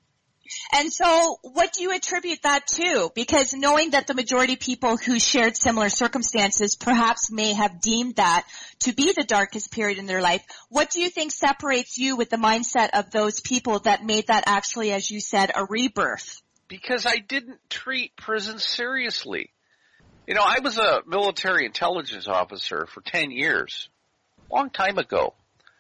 And 0.74 0.92
so 0.92 1.38
what 1.42 1.74
do 1.74 1.84
you 1.84 1.96
attribute 1.96 2.42
that 2.44 2.68
to? 2.68 3.12
Because 3.16 3.54
knowing 3.54 3.92
that 3.92 4.08
the 4.08 4.14
majority 4.14 4.54
of 4.54 4.60
people 4.60 4.98
who 4.98 5.20
shared 5.20 5.58
similar 5.58 5.90
circumstances 5.90 6.76
perhaps 6.76 7.32
may 7.32 7.54
have 7.54 7.82
deemed 7.82 8.16
that 8.16 8.46
to 8.80 8.94
be 8.94 9.14
the 9.14 9.24
darkest 9.24 9.72
period 9.72 9.98
in 9.98 10.06
their 10.06 10.22
life, 10.22 10.44
what 10.70 10.92
do 10.92 11.02
you 11.02 11.10
think 11.10 11.32
separates 11.32 11.98
you 11.98 12.16
with 12.16 12.30
the 12.30 12.38
mindset 12.38 12.90
of 12.94 13.12
those 13.12 13.40
people 13.40 13.80
that 13.80 14.04
made 14.04 14.28
that 14.28 14.44
actually, 14.48 14.92
as 14.92 15.10
you 15.10 15.20
said, 15.20 15.52
a 15.56 15.66
rebirth? 15.66 16.42
because 16.74 17.06
I 17.06 17.18
didn't 17.18 17.60
treat 17.70 18.16
prison 18.16 18.58
seriously. 18.58 19.52
You 20.28 20.34
know, 20.34 20.44
I 20.44 20.60
was 20.60 20.80
a 20.80 21.02
military 21.06 21.68
intelligence 21.68 22.28
officer 22.28 22.88
for 22.88 23.02
10 23.02 23.30
years, 23.30 23.90
long 24.52 24.72
time 24.72 24.98
ago. 24.98 25.36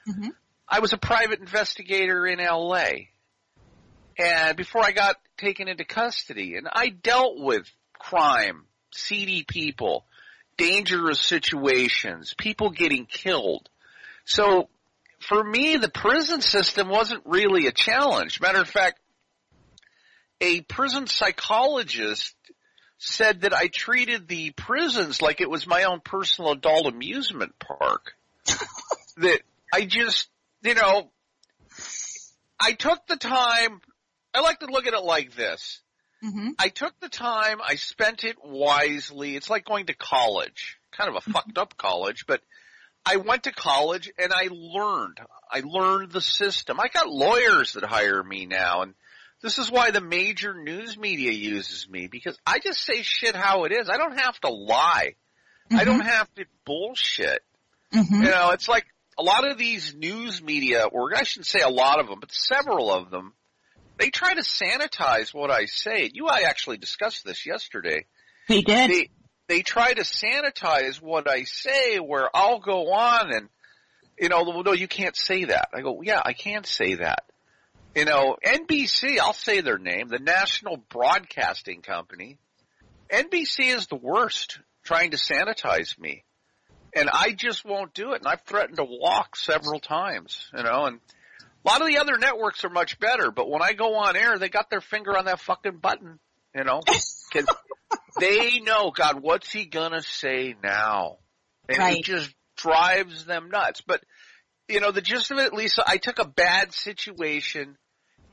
Mhm. 0.08 0.30
I 0.70 0.82
was 0.82 0.94
a 0.94 0.98
private 0.98 1.39
investigator 1.39 2.27
in 2.27 2.39
LA. 2.39 3.08
And 4.17 4.55
before 4.55 4.84
I 4.84 4.91
got 4.91 5.15
taken 5.38 5.67
into 5.67 5.86
custody, 5.86 6.55
and 6.55 6.67
I 6.72 6.89
dealt 6.89 7.39
with 7.39 7.70
crime, 7.98 8.65
seedy 8.93 9.43
people, 9.48 10.05
dangerous 10.58 11.20
situations, 11.20 12.34
people 12.38 12.70
getting 12.70 13.05
killed. 13.05 13.70
So 14.25 14.70
for 15.20 15.43
me, 15.43 15.77
the 15.77 15.89
prison 15.89 16.41
system 16.41 16.89
wasn't 16.89 17.24
really 17.25 17.67
a 17.67 17.72
challenge. 17.72 18.41
Matter 18.41 18.62
of 18.62 18.70
fact, 18.70 19.00
a 20.41 20.62
prison 20.62 21.08
psychologist 21.08 22.36
said 22.98 23.41
that 23.41 23.53
I 23.53 23.67
treated 23.67 24.27
the 24.27 24.51
prisons 24.51 25.22
like 25.22 25.41
it 25.41 25.50
was 25.50 25.67
my 25.67 25.84
own 25.84 26.00
personal 26.00 26.51
adult 26.51 26.86
amusement 26.88 27.53
park. 27.60 28.13
that 29.17 29.39
I 29.74 29.86
just, 29.86 30.29
you 30.62 30.75
know, 30.75 31.10
I 32.60 32.74
took 32.74 33.05
the 33.08 33.17
time, 33.17 33.82
I 34.34 34.42
like 34.42 34.60
to 34.60 34.68
look 34.68 34.88
at 34.88 34.94
it 34.94 35.04
like 35.04 35.36
this. 35.36 35.82
hmm 36.22 36.50
I 36.60 36.70
took 36.70 37.00
the 37.00 37.10
time, 37.10 37.60
I 37.63 37.75
spent 37.75 38.24
it 38.24 38.38
wisely. 38.44 39.36
It's 39.36 39.50
like 39.50 39.66
going 39.66 39.88
to 39.88 39.94
college. 39.94 40.78
Kind 40.92 41.10
of 41.10 41.16
a 41.25 41.32
fucked 41.32 41.58
up 41.58 41.75
college, 41.78 42.25
but 42.28 42.42
I 43.06 43.18
went 43.18 43.44
to 43.44 43.52
college 43.52 44.12
and 44.18 44.32
I 44.32 44.50
learned. 44.52 45.20
I 45.52 45.62
learned 45.66 46.12
the 46.12 46.22
system. 46.22 46.80
I 46.80 46.88
got 46.88 47.10
lawyers 47.10 47.74
that 47.74 47.84
hire 47.84 48.24
me 48.24 48.46
now 48.46 48.84
and 48.84 48.94
this 49.42 49.60
is 49.60 49.70
why 49.70 49.92
the 49.92 50.00
major 50.00 50.54
news 50.54 50.98
media 50.98 51.32
uses 51.32 51.88
me 51.90 52.08
because 52.08 52.38
I 52.48 52.60
just 52.60 52.80
say 52.80 53.02
shit 53.02 53.36
how 53.36 53.66
it 53.66 53.74
is. 53.74 53.90
I 53.90 53.98
don't 53.98 54.18
have 54.18 54.40
to 54.42 54.50
lie. 54.50 55.16
I 55.70 55.84
don't 55.84 56.00
have 56.06 56.34
to 56.36 56.46
bullshit. 56.66 57.42
hmm 57.92 58.22
You 58.24 58.30
know, 58.30 58.52
it's 58.52 58.70
like 58.70 58.86
a 59.18 59.24
lot 59.24 59.46
of 59.46 59.58
these 59.58 59.94
news 59.96 60.42
media, 60.42 60.86
or 60.86 61.13
I 61.16 61.24
shouldn't 61.24 61.48
say 61.48 61.60
a 61.60 61.70
lot 61.70 62.00
of 62.00 62.08
them, 62.08 62.20
but 62.22 62.32
several 62.32 62.92
of 62.94 63.12
them, 63.12 63.34
they 63.98 64.10
try 64.10 64.34
to 64.34 64.42
sanitize 64.42 65.34
what 65.34 65.52
I 65.52 65.66
say. 65.66 66.10
You, 66.14 66.28
I 66.28 66.42
actually 66.48 66.78
discussed 66.78 67.26
this 67.26 67.46
yesterday. 67.46 68.06
We 68.50 68.62
did. 68.62 68.90
They, 68.90 69.10
they 69.48 69.62
try 69.62 69.94
to 69.94 70.02
sanitize 70.02 71.02
what 71.02 71.30
I 71.30 71.44
say 71.44 71.98
where 71.98 72.30
I'll 72.36 72.60
go 72.60 72.92
on 72.92 73.34
and, 73.34 73.50
you 74.20 74.30
know, 74.30 74.44
well, 74.44 74.64
no, 74.64 74.74
you 74.74 74.88
can't 74.88 75.16
say 75.16 75.46
that. 75.46 75.70
I 75.74 75.82
go, 75.82 76.02
yeah, 76.02 76.22
I 76.24 76.34
can 76.34 76.64
say 76.64 76.96
that. 76.96 77.24
You 77.96 78.06
know, 78.06 78.38
NBC, 78.44 79.20
I'll 79.20 79.34
say 79.34 79.62
their 79.62 79.78
name, 79.78 80.08
the 80.08 80.20
National 80.20 80.78
Broadcasting 80.78 81.82
Company. 81.82 82.40
NBC 83.12 83.76
is 83.76 83.88
the 83.88 83.96
worst 83.96 84.60
trying 84.84 85.12
to 85.12 85.18
sanitize 85.18 86.00
me. 86.00 86.24
And 86.96 87.10
I 87.12 87.32
just 87.32 87.66
won't 87.66 87.94
do 87.94 88.14
it. 88.14 88.20
And 88.20 88.28
I've 88.28 88.42
threatened 88.42 88.78
to 88.78 88.86
walk 88.86 89.36
several 89.36 89.80
times, 89.80 90.50
you 90.56 90.64
know, 90.64 90.86
and 90.86 91.00
a 91.65 91.70
lot 91.70 91.82
of 91.82 91.88
the 91.88 91.98
other 91.98 92.17
networks 92.17 92.63
are 92.65 92.70
much 92.70 93.00
better, 93.00 93.32
but 93.32 93.50
when 93.50 93.62
I 93.62 93.74
go 93.74 93.96
on 93.96 94.15
air, 94.15 94.38
they 94.38 94.50
got 94.50 94.70
their 94.70 94.82
finger 94.82 95.17
on 95.17 95.25
that 95.25 95.39
fucking 95.39 95.77
button, 95.77 96.20
you 96.55 96.63
know, 96.63 96.82
cause 97.34 97.48
they 98.20 98.60
know, 98.60 98.91
God, 98.91 99.22
what's 99.22 99.51
he 99.51 99.65
gonna 99.65 100.01
say 100.01 100.55
now? 100.62 101.17
And 101.70 101.79
Right. 101.79 102.00
it 102.00 102.03
just 102.03 102.34
drives 102.58 103.25
them 103.25 103.50
nuts. 103.50 103.82
But, 103.82 104.03
you 104.67 104.79
know, 104.82 104.91
the 104.91 105.01
gist 105.01 105.32
of 105.32 105.39
it, 105.39 105.53
Lisa, 105.53 105.84
I 105.86 105.98
took 105.98 106.20
a 106.20 106.27
bad 106.27 106.74
situation 106.74 107.77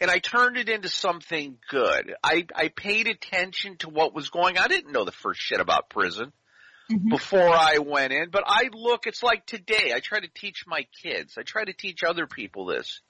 and 0.00 0.10
I 0.10 0.18
turned 0.18 0.56
it 0.56 0.68
into 0.68 0.88
something 0.88 1.58
good. 1.68 2.14
I, 2.22 2.46
I 2.54 2.68
paid 2.68 3.06
attention 3.06 3.76
to 3.78 3.88
what 3.88 4.14
was 4.14 4.30
going 4.30 4.58
on. 4.58 4.64
I 4.64 4.68
didn't 4.68 4.92
know 4.92 5.04
the 5.04 5.12
first 5.12 5.40
shit 5.40 5.60
about 5.60 5.90
prison 5.90 6.32
Mhm. 6.90 7.10
before 7.10 7.48
I 7.50 7.78
went 7.78 8.12
in, 8.12 8.30
but 8.30 8.42
I 8.46 8.70
look, 8.72 9.06
it's 9.06 9.22
like 9.22 9.46
today, 9.46 9.92
I 9.94 10.00
try 10.00 10.20
to 10.20 10.28
teach 10.34 10.64
my 10.66 10.86
kids, 11.02 11.36
I 11.38 11.42
try 11.42 11.64
to 11.64 11.72
teach 11.72 12.02
other 12.02 12.26
people 12.26 12.66
this. 12.66 13.00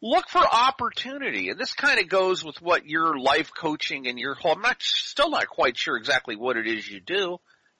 Look 0.00 0.28
for 0.28 0.38
opportunity, 0.38 1.48
and 1.48 1.58
this 1.58 1.72
kind 1.72 1.98
of 1.98 2.08
goes 2.08 2.44
with 2.44 2.62
what 2.62 2.86
your 2.86 3.18
life 3.18 3.50
coaching 3.52 4.06
and 4.06 4.18
your 4.18 4.34
whole, 4.34 4.52
I'm 4.52 4.62
not, 4.62 4.80
still 4.80 5.30
not 5.30 5.48
quite 5.48 5.76
sure 5.76 5.96
exactly 5.96 6.36
what 6.36 6.56
it 6.56 6.68
is 6.68 6.88
you 6.88 7.00
do 7.00 7.38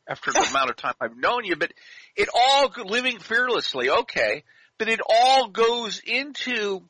after 0.09 0.33
the 0.33 0.41
amount 0.51 0.71
of 0.71 0.77
time 0.77 0.95
I've 1.01 1.17
known 1.17 1.45
you, 1.45 1.55
but 1.57 1.73
it 2.17 2.29
all, 2.35 2.73
living 2.85 3.21
fearlessly, 3.21 3.89
okay, 3.89 4.43
but 4.79 4.89
it 4.89 5.01
all 5.09 5.49
goes 5.49 6.01
into 6.05 6.83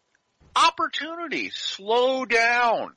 opportunity. 0.56 1.50
Slow 1.50 2.25
down. 2.25 2.92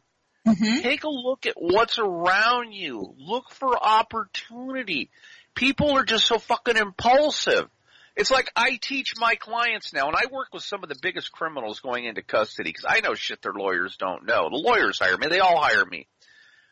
hmm 0.45 0.79
Take 0.81 1.03
a 1.03 1.09
look 1.09 1.45
at 1.45 1.55
what's 1.57 2.00
around 2.00 2.71
you. 2.73 3.13
Look 3.17 3.51
for 3.51 3.77
opportunity. 3.77 5.09
People 5.53 5.97
are 5.97 6.05
just 6.05 6.25
so 6.25 6.39
fucking 6.39 6.77
impulsive. 6.77 7.67
It's 8.15 8.32
like 8.32 8.51
I 8.56 8.77
teach 8.82 9.13
my 9.18 9.36
clients 9.36 9.94
now, 9.94 10.08
and 10.08 10.15
I 10.15 10.25
work 10.32 10.50
with 10.53 10.63
some 10.63 10.84
of 10.84 10.89
the 10.89 11.00
biggest 11.01 11.32
criminals 11.32 11.80
going 11.80 12.06
into 12.06 12.22
custody 12.22 12.70
because 12.70 12.86
I 12.88 13.00
know 13.00 13.15
shit 13.15 13.41
their 13.41 13.53
lawyers 13.53 13.96
don't 13.98 14.25
know. 14.25 14.50
The 14.50 14.58
lawyers 14.58 15.00
hire 15.00 15.18
me. 15.18 15.27
They 15.27 15.39
all 15.39 15.62
hire 15.62 15.86
me. 15.86 16.08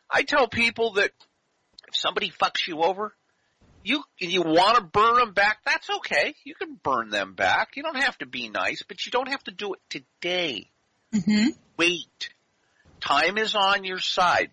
I 0.10 0.24
tell 0.24 0.48
people 0.48 0.94
that 0.94 1.12
if 1.88 1.96
somebody 1.96 2.30
fucks 2.30 2.68
you 2.68 2.82
over, 2.82 3.16
you 3.84 4.04
you 4.20 4.42
want 4.42 4.78
to 4.78 4.84
burn 4.84 5.16
them 5.16 5.34
back. 5.34 5.60
That's 5.66 5.90
okay. 5.90 6.36
You 6.44 6.56
can 6.56 6.80
burn 6.84 7.10
them 7.10 7.34
back. 7.36 7.70
You 7.76 7.84
don't 7.84 8.02
have 8.02 8.18
to 8.18 8.26
be 8.26 8.50
nice, 8.50 8.84
but 8.88 9.06
you 9.06 9.12
don't 9.12 9.30
have 9.30 9.44
to 9.46 9.52
do 9.52 9.74
it 9.74 9.80
today. 9.90 10.70
hmm 11.14 11.50
Wait. 11.78 12.30
Time 13.00 13.38
is 13.38 13.56
on 13.56 13.86
your 13.86 14.00
side. 14.00 14.52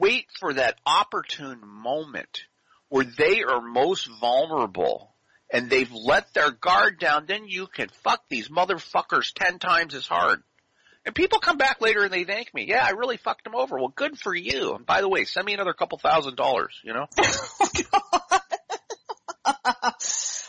Wait 0.00 0.26
for 0.40 0.54
that 0.54 0.78
opportune 0.84 1.60
moment 1.64 2.42
where 2.88 3.04
they 3.04 3.44
are 3.44 3.60
most 3.60 4.08
vulnerable 4.20 5.14
and 5.56 5.70
they've 5.70 5.92
let 5.92 6.34
their 6.34 6.50
guard 6.50 6.98
down. 6.98 7.24
Then 7.26 7.48
you 7.48 7.66
can 7.66 7.88
fuck 8.04 8.22
these 8.28 8.48
motherfuckers 8.48 9.32
ten 9.34 9.58
times 9.58 9.94
as 9.94 10.06
hard. 10.06 10.42
And 11.06 11.14
people 11.14 11.38
come 11.38 11.56
back 11.56 11.80
later 11.80 12.02
and 12.04 12.12
they 12.12 12.24
thank 12.24 12.52
me. 12.52 12.66
Yeah, 12.68 12.84
I 12.84 12.90
really 12.90 13.16
fucked 13.16 13.44
them 13.44 13.54
over. 13.54 13.76
Well, 13.76 13.92
good 13.94 14.18
for 14.18 14.34
you. 14.34 14.74
And 14.74 14.84
by 14.84 15.00
the 15.00 15.08
way, 15.08 15.24
send 15.24 15.46
me 15.46 15.54
another 15.54 15.72
couple 15.72 15.98
thousand 15.98 16.36
dollars, 16.36 16.78
you 16.84 16.92
know? 16.92 17.06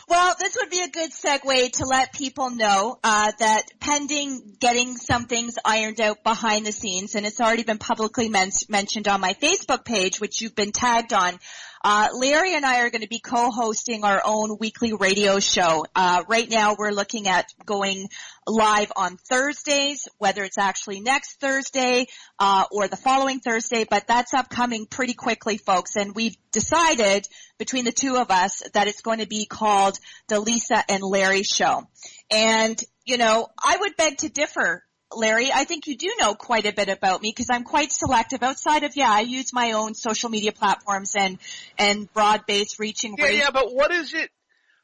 Well, 0.08 0.34
this 0.38 0.56
would 0.58 0.70
be 0.70 0.80
a 0.80 0.88
good 0.88 1.10
segue 1.10 1.72
to 1.72 1.84
let 1.84 2.14
people 2.14 2.48
know 2.48 2.98
uh, 3.04 3.30
that 3.40 3.64
pending 3.78 4.56
getting 4.58 4.96
some 4.96 5.26
things 5.26 5.58
ironed 5.62 6.00
out 6.00 6.24
behind 6.24 6.64
the 6.64 6.72
scenes, 6.72 7.14
and 7.14 7.26
it's 7.26 7.42
already 7.42 7.62
been 7.62 7.76
publicly 7.76 8.30
men- 8.30 8.50
mentioned 8.70 9.06
on 9.06 9.20
my 9.20 9.34
Facebook 9.34 9.84
page, 9.84 10.18
which 10.18 10.40
you've 10.40 10.54
been 10.54 10.72
tagged 10.72 11.12
on. 11.12 11.38
Uh, 11.82 12.08
Larry 12.12 12.54
and 12.54 12.64
I 12.64 12.80
are 12.80 12.90
going 12.90 13.02
to 13.02 13.08
be 13.08 13.20
co-hosting 13.20 14.04
our 14.04 14.20
own 14.24 14.56
weekly 14.58 14.92
radio 14.92 15.38
show. 15.38 15.84
Uh, 15.94 16.24
right 16.28 16.48
now, 16.50 16.76
we're 16.78 16.90
looking 16.90 17.28
at 17.28 17.46
going 17.64 18.08
live 18.46 18.92
on 18.96 19.16
Thursdays, 19.16 20.08
whether 20.18 20.42
it's 20.42 20.58
actually 20.58 21.00
next 21.00 21.40
Thursday 21.40 22.06
uh, 22.38 22.64
or 22.70 22.88
the 22.88 22.96
following 22.96 23.40
Thursday, 23.40 23.84
but 23.88 24.06
that's 24.06 24.34
upcoming 24.34 24.86
pretty 24.86 25.14
quickly, 25.14 25.58
folks. 25.58 25.96
And 25.96 26.14
we've 26.14 26.36
decided 26.52 27.26
between 27.58 27.84
the 27.84 27.92
two 27.92 28.16
of 28.16 28.30
us 28.30 28.62
that 28.74 28.88
it's 28.88 29.02
going 29.02 29.18
to 29.18 29.26
be 29.26 29.46
called 29.46 29.98
the 30.28 30.40
Lisa 30.40 30.82
and 30.88 31.02
Larry 31.02 31.42
Show. 31.42 31.86
And 32.30 32.82
you 33.08 33.16
know, 33.16 33.48
I 33.64 33.78
would 33.80 33.96
beg 33.96 34.18
to 34.18 34.28
differ 34.28 34.84
Larry, 35.14 35.50
I 35.52 35.64
think 35.64 35.86
you 35.86 35.96
do 35.96 36.12
know 36.20 36.34
quite 36.34 36.66
a 36.66 36.72
bit 36.72 36.88
about 36.88 37.22
me 37.22 37.30
because 37.30 37.48
I'm 37.50 37.64
quite 37.64 37.92
selective. 37.92 38.42
Outside 38.42 38.84
of 38.84 38.94
yeah, 38.94 39.10
I 39.10 39.20
use 39.20 39.52
my 39.52 39.72
own 39.72 39.94
social 39.94 40.28
media 40.28 40.52
platforms 40.52 41.14
and 41.16 41.38
and 41.78 42.12
broad 42.12 42.44
based 42.46 42.78
reaching. 42.78 43.14
Yeah, 43.18 43.28
yeah, 43.28 43.50
but 43.50 43.74
what 43.74 43.90
is 43.90 44.12
it? 44.12 44.30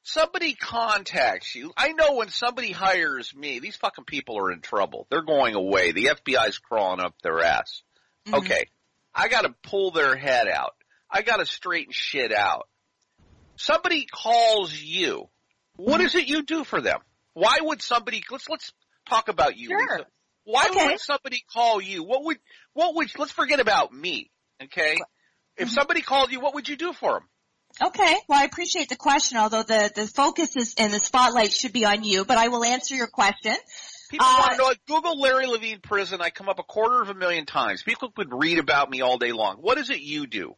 Somebody 0.03 0.55
contacts 0.55 1.55
you. 1.55 1.73
I 1.77 1.93
know 1.93 2.15
when 2.15 2.29
somebody 2.29 2.73
hires 2.73 3.35
me, 3.35 3.59
these 3.59 3.77
fucking 3.77 4.05
people 4.05 4.39
are 4.39 4.53
in 4.53 4.61
trouble. 4.61 5.07
They're 5.11 5.23
going 5.23 5.55
away. 5.55 5.93
The 5.93 6.07
FBI's 6.07 6.59
crawling 6.59 7.01
up 7.01 7.15
their 7.23 7.41
ass. 7.43 7.83
Mm-hmm. 8.27 8.37
Okay, 8.37 8.67
I 9.15 9.29
got 9.29 9.43
to 9.43 9.55
pull 9.63 9.91
their 9.91 10.17
head 10.17 10.49
out. 10.49 10.75
I 11.11 11.23
got 11.23 11.37
to 11.37 11.47
straighten 11.47 11.93
shit 11.93 12.33
out. 12.33 12.69
Somebody 13.57 14.07
calls 14.07 14.75
you. 14.75 15.29
What 15.77 15.99
mm-hmm. 15.99 16.07
is 16.07 16.15
it 16.15 16.29
you 16.29 16.43
do 16.43 16.65
for 16.65 16.81
them? 16.81 17.01
Why 17.35 17.59
would 17.61 17.83
somebody? 17.83 18.23
Let's 18.31 18.49
let's 18.49 18.73
talk 19.09 19.29
about 19.29 19.57
you. 19.57 19.69
Sure. 19.69 19.99
Lisa. 19.99 20.07
Why 20.45 20.69
okay. 20.71 20.87
would 20.87 21.01
somebody 21.01 21.43
call 21.53 21.81
you? 21.81 22.05
What 22.05 22.25
would, 22.25 22.39
what 22.75 22.95
would, 22.95 23.09
let's 23.19 23.33
forget 23.33 23.61
about 23.61 23.93
me, 23.93 24.31
okay? 24.63 24.97
If 25.57 25.69
mm-hmm. 25.69 25.75
somebody 25.75 26.03
called 26.03 26.33
you, 26.33 26.41
what 26.41 26.55
would 26.55 26.69
you 26.69 26.77
do 26.77 26.93
for 26.93 27.13
them? 27.13 27.23
Okay. 27.89 28.17
Well, 28.29 28.39
I 28.39 28.45
appreciate 28.45 28.89
the 28.89 28.97
question, 28.97 29.39
although 29.39 29.63
the, 29.63 29.91
the 29.95 30.07
focus 30.07 30.57
is 30.57 30.75
and 30.79 30.93
the 30.93 31.01
spotlight 31.01 31.53
should 31.53 31.73
be 31.73 31.85
on 31.85 32.05
you, 32.05 32.25
but 32.25 32.39
I 32.39 32.49
will 32.49 32.65
answer 32.65 32.95
your 32.95 33.09
question. 33.09 33.55
People 34.11 34.27
uh, 34.29 34.37
want 34.39 34.53
to 34.53 34.59
know, 34.59 35.01
Google 35.01 35.21
Larry 35.21 35.47
Levine 35.47 35.81
prison, 35.81 36.21
I 36.21 36.31
come 36.31 36.49
up 36.49 36.59
a 36.59 36.63
quarter 36.63 37.03
of 37.03 37.09
a 37.09 37.15
million 37.15 37.47
times. 37.47 37.83
People 37.83 38.13
could 38.13 38.29
read 38.33 38.59
about 38.59 38.91
me 38.91 39.01
all 39.01 39.19
day 39.19 39.33
long. 39.33 39.57
What 39.57 39.79
is 39.79 39.91
it 39.91 40.01
you 40.01 40.27
do? 40.27 40.55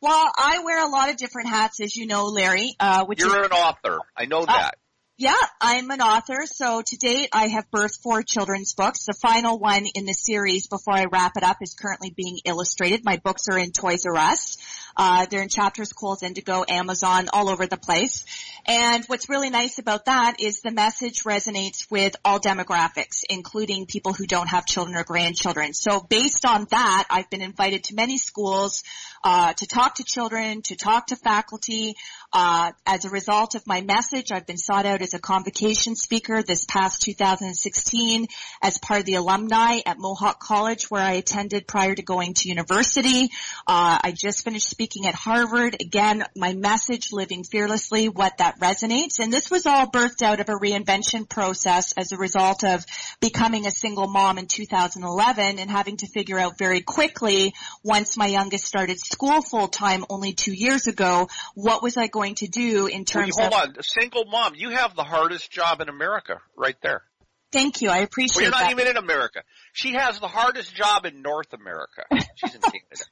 Well, 0.00 0.30
I 0.36 0.60
wear 0.64 0.86
a 0.86 0.88
lot 0.88 1.10
of 1.10 1.16
different 1.16 1.48
hats, 1.48 1.80
as 1.80 1.94
you 1.96 2.06
know, 2.06 2.26
Larry. 2.26 2.74
Uh, 2.78 3.04
which 3.04 3.20
You're 3.20 3.40
is, 3.40 3.46
an 3.46 3.52
author. 3.52 3.98
I 4.16 4.26
know 4.26 4.42
uh, 4.42 4.46
that. 4.46 4.76
Yeah, 5.20 5.34
I'm 5.60 5.90
an 5.90 6.00
author. 6.00 6.46
So 6.46 6.80
to 6.80 6.96
date, 6.96 7.30
I 7.32 7.48
have 7.48 7.68
birthed 7.72 8.00
four 8.04 8.22
children's 8.22 8.74
books. 8.74 9.04
The 9.04 9.14
final 9.20 9.58
one 9.58 9.84
in 9.96 10.04
the 10.04 10.12
series 10.12 10.68
before 10.68 10.94
I 10.94 11.06
wrap 11.10 11.32
it 11.36 11.42
up 11.42 11.56
is 11.60 11.74
currently 11.74 12.14
being 12.16 12.38
illustrated. 12.44 13.04
My 13.04 13.16
books 13.16 13.48
are 13.50 13.58
in 13.58 13.72
Toys 13.72 14.06
R 14.06 14.16
Us. 14.16 14.58
Uh, 14.96 15.26
they're 15.26 15.42
in 15.42 15.48
Chapters, 15.48 15.92
Kohl's, 15.92 16.22
Indigo, 16.22 16.64
Amazon, 16.68 17.28
all 17.32 17.48
over 17.48 17.66
the 17.66 17.76
place. 17.76 18.24
And 18.66 19.04
what's 19.06 19.28
really 19.28 19.50
nice 19.50 19.78
about 19.78 20.04
that 20.04 20.40
is 20.40 20.60
the 20.60 20.70
message 20.70 21.24
resonates 21.24 21.90
with 21.90 22.14
all 22.24 22.38
demographics, 22.38 23.24
including 23.28 23.86
people 23.86 24.12
who 24.12 24.26
don't 24.26 24.48
have 24.48 24.66
children 24.66 24.96
or 24.96 25.04
grandchildren. 25.04 25.72
So 25.72 26.00
based 26.00 26.44
on 26.44 26.66
that, 26.70 27.06
I've 27.10 27.30
been 27.30 27.42
invited 27.42 27.84
to 27.84 27.94
many 27.94 28.18
schools 28.18 28.84
uh, 29.24 29.52
to 29.52 29.66
talk 29.66 29.96
to 29.96 30.04
children, 30.04 30.62
to 30.62 30.76
talk 30.76 31.08
to 31.08 31.16
faculty. 31.16 31.94
Uh, 32.32 32.72
as 32.86 33.04
a 33.04 33.10
result 33.10 33.54
of 33.54 33.66
my 33.66 33.80
message, 33.80 34.30
I've 34.30 34.46
been 34.46 34.58
sought 34.58 34.84
out 34.84 35.00
as 35.08 35.14
a 35.14 35.18
convocation 35.18 35.96
speaker 35.96 36.42
this 36.42 36.66
past 36.66 37.00
2016 37.00 38.26
as 38.60 38.76
part 38.76 39.00
of 39.00 39.06
the 39.06 39.14
alumni 39.14 39.78
at 39.86 39.98
Mohawk 39.98 40.38
College, 40.38 40.90
where 40.90 41.00
I 41.00 41.12
attended 41.12 41.66
prior 41.66 41.94
to 41.94 42.02
going 42.02 42.34
to 42.34 42.48
university. 42.48 43.30
Uh, 43.66 43.98
I 44.04 44.12
just 44.14 44.44
finished 44.44 44.68
speaking 44.68 45.06
at 45.06 45.14
Harvard. 45.14 45.76
Again, 45.80 46.24
my 46.36 46.52
message, 46.52 47.08
living 47.10 47.42
fearlessly, 47.42 48.10
what 48.10 48.36
that 48.38 48.60
resonates. 48.60 49.18
And 49.18 49.32
this 49.32 49.50
was 49.50 49.64
all 49.64 49.86
birthed 49.86 50.20
out 50.20 50.40
of 50.40 50.50
a 50.50 50.52
reinvention 50.52 51.26
process 51.26 51.94
as 51.96 52.12
a 52.12 52.18
result 52.18 52.62
of 52.62 52.84
becoming 53.20 53.66
a 53.66 53.70
single 53.70 54.08
mom 54.08 54.36
in 54.36 54.46
2011 54.46 55.58
and 55.58 55.70
having 55.70 55.96
to 55.98 56.06
figure 56.06 56.38
out 56.38 56.58
very 56.58 56.82
quickly, 56.82 57.54
once 57.82 58.18
my 58.18 58.26
youngest 58.26 58.66
started 58.66 59.00
school 59.00 59.40
full 59.40 59.68
time 59.68 60.04
only 60.10 60.34
two 60.34 60.52
years 60.52 60.86
ago, 60.86 61.28
what 61.54 61.82
was 61.82 61.96
I 61.96 62.08
going 62.08 62.34
to 62.36 62.46
do 62.46 62.88
in 62.88 63.06
terms 63.06 63.32
well, 63.38 63.48
hold 63.48 63.62
of- 63.62 63.70
on, 63.70 63.76
a 63.78 63.82
single 63.82 64.26
mom, 64.26 64.52
you 64.54 64.68
have 64.70 64.97
the 64.98 65.04
hardest 65.04 65.50
job 65.50 65.80
in 65.80 65.88
America 65.88 66.40
right 66.56 66.76
there. 66.82 67.02
Thank 67.50 67.80
you. 67.80 67.88
I 67.88 67.98
appreciate 67.98 68.36
well, 68.36 68.44
you're 68.44 68.50
not 68.50 68.62
that. 68.64 68.70
even 68.72 68.86
in 68.88 68.96
America. 68.98 69.42
She 69.72 69.94
has 69.94 70.18
the 70.18 70.28
hardest 70.28 70.74
job 70.74 71.06
in 71.06 71.22
North 71.22 71.54
America. 71.54 72.04
She's 72.34 72.54
in 72.54 72.60
Canada. 72.60 72.76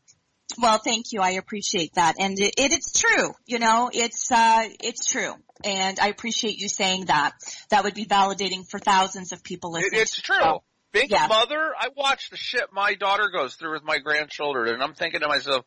Well, 0.58 0.78
thank 0.78 1.12
you. 1.12 1.20
I 1.20 1.32
appreciate 1.32 1.94
that. 1.96 2.14
And 2.18 2.38
it, 2.38 2.54
it, 2.56 2.72
it's 2.72 2.98
true. 2.98 3.32
You 3.44 3.58
know, 3.58 3.90
it's, 3.92 4.32
uh, 4.32 4.62
it's 4.82 5.06
true. 5.06 5.34
And 5.62 5.98
I 6.00 6.06
appreciate 6.06 6.56
you 6.56 6.68
saying 6.70 7.06
that. 7.06 7.32
That 7.68 7.84
would 7.84 7.92
be 7.92 8.06
validating 8.06 8.66
for 8.66 8.78
thousands 8.78 9.32
of 9.32 9.42
people 9.42 9.72
listening. 9.72 10.00
It, 10.00 10.02
it's 10.04 10.18
true. 10.18 10.60
Being 10.92 11.08
yeah. 11.10 11.26
mother, 11.26 11.74
I 11.78 11.88
watch 11.94 12.30
the 12.30 12.38
shit 12.38 12.72
my 12.72 12.94
daughter 12.94 13.28
goes 13.30 13.56
through 13.56 13.72
with 13.72 13.84
my 13.84 13.98
grandchildren 13.98 14.72
and 14.72 14.82
I'm 14.82 14.94
thinking 14.94 15.20
to 15.20 15.28
myself, 15.28 15.66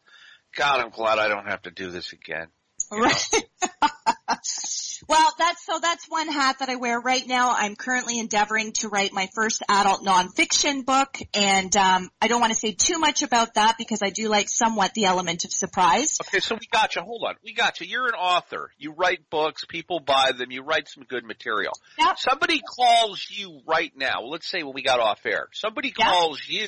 God, 0.55 0.79
I'm 0.79 0.89
glad 0.89 1.19
I 1.19 1.27
don't 1.27 1.45
have 1.45 1.61
to 1.63 1.71
do 1.71 1.91
this 1.91 2.13
again. 2.13 2.47
Right. 2.91 3.31
well, 5.07 5.33
that's 5.37 5.65
so 5.65 5.79
that's 5.79 6.05
one 6.09 6.27
hat 6.27 6.59
that 6.59 6.69
I 6.69 6.75
wear 6.75 6.99
right 6.99 7.25
now. 7.27 7.53
I'm 7.55 7.75
currently 7.75 8.19
endeavoring 8.19 8.73
to 8.73 8.89
write 8.89 9.13
my 9.13 9.29
first 9.33 9.63
adult 9.69 10.03
nonfiction 10.03 10.85
book, 10.85 11.17
and 11.33 11.75
um, 11.75 12.09
I 12.21 12.27
don't 12.27 12.41
want 12.41 12.53
to 12.53 12.59
say 12.59 12.73
too 12.73 12.99
much 12.99 13.23
about 13.23 13.55
that 13.55 13.75
because 13.77 14.01
I 14.01 14.09
do 14.09 14.29
like 14.29 14.49
somewhat 14.49 14.93
the 14.93 15.05
element 15.05 15.45
of 15.45 15.51
surprise. 15.51 16.17
Okay, 16.27 16.39
so 16.39 16.55
we 16.55 16.67
got 16.71 16.95
you. 16.95 17.01
Hold 17.01 17.23
on, 17.25 17.35
we 17.43 17.53
got 17.53 17.79
you. 17.79 17.87
You're 17.87 18.07
an 18.07 18.15
author. 18.15 18.71
You 18.77 18.93
write 18.93 19.29
books. 19.29 19.65
People 19.65 19.99
buy 19.99 20.31
them. 20.37 20.51
You 20.51 20.63
write 20.63 20.87
some 20.89 21.03
good 21.03 21.23
material. 21.23 21.73
Yep. 21.97 22.17
Somebody 22.17 22.61
calls 22.61 23.25
you 23.29 23.61
right 23.67 23.91
now. 23.95 24.21
Let's 24.23 24.49
say 24.49 24.63
when 24.63 24.73
we 24.73 24.83
got 24.83 24.99
off 24.99 25.25
air, 25.25 25.47
somebody 25.53 25.93
yep. 25.97 26.07
calls 26.07 26.41
you 26.47 26.67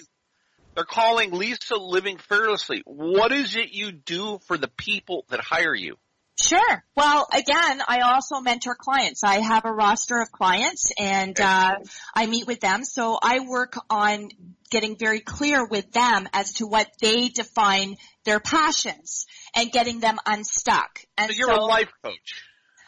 they're 0.75 0.85
calling 0.85 1.31
Lisa 1.31 1.75
Living 1.75 2.17
Fearlessly. 2.17 2.81
What 2.85 3.31
is 3.33 3.55
it 3.55 3.73
you 3.73 3.91
do 3.91 4.39
for 4.47 4.57
the 4.57 4.69
people 4.69 5.25
that 5.29 5.41
hire 5.41 5.75
you? 5.75 5.97
Sure. 6.41 6.83
Well, 6.95 7.27
again, 7.31 7.81
I 7.87 8.01
also 8.01 8.39
mentor 8.39 8.75
clients. 8.75 9.23
I 9.23 9.39
have 9.39 9.65
a 9.65 9.71
roster 9.71 10.21
of 10.21 10.31
clients 10.31 10.91
and 10.97 11.39
uh, 11.39 11.75
I 12.15 12.25
meet 12.25 12.47
with 12.47 12.59
them. 12.59 12.83
So 12.83 13.17
I 13.21 13.39
work 13.39 13.77
on 13.89 14.29
getting 14.69 14.97
very 14.97 15.19
clear 15.19 15.65
with 15.65 15.91
them 15.91 16.27
as 16.33 16.53
to 16.53 16.67
what 16.67 16.87
they 17.01 17.29
define 17.29 17.97
their 18.25 18.39
passions 18.39 19.25
and 19.55 19.71
getting 19.71 19.99
them 19.99 20.17
unstuck. 20.25 20.99
And 21.17 21.31
so 21.31 21.37
you're 21.37 21.55
so, 21.55 21.61
a 21.61 21.65
life 21.65 21.91
coach. 22.03 22.43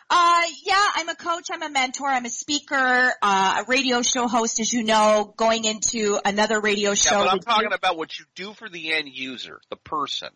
Uh, 0.10 0.44
yeah, 0.64 0.86
I'm 0.96 1.10
a 1.10 1.16
coach, 1.16 1.48
I'm 1.52 1.64
a 1.64 1.70
mentor, 1.70 2.08
I'm 2.08 2.26
a 2.26 2.30
speaker, 2.30 3.14
uh, 3.22 3.62
a 3.62 3.66
radio 3.68 4.02
show 4.04 4.28
host, 4.28 4.60
as 4.60 4.72
you 4.72 4.84
know, 4.84 5.34
going 5.36 5.66
into 5.66 6.20
another 6.24 6.60
radio 6.60 6.94
show. 6.94 7.18
Yeah, 7.18 7.24
but 7.24 7.34
I'm 7.34 7.40
talking 7.40 7.70
you. 7.70 7.76
about 7.76 7.98
what 7.98 8.20
you 8.20 8.26
do 8.36 8.54
for 8.54 8.70
the 8.70 8.94
end 8.94 9.10
user, 9.12 9.60
the 9.70 9.76
person. 9.76 10.30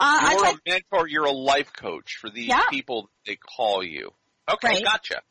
Uh, 0.00 0.30
you're 0.32 0.46
a 0.46 0.58
mentor, 0.66 1.08
you're 1.08 1.24
a 1.24 1.32
life 1.32 1.72
coach 1.72 2.16
for 2.20 2.30
these 2.30 2.48
yeah. 2.48 2.68
people 2.70 3.10
they 3.26 3.36
call 3.36 3.82
you. 3.82 4.10
Okay, 4.48 4.68
right. 4.68 4.84
gotcha. 4.84 5.22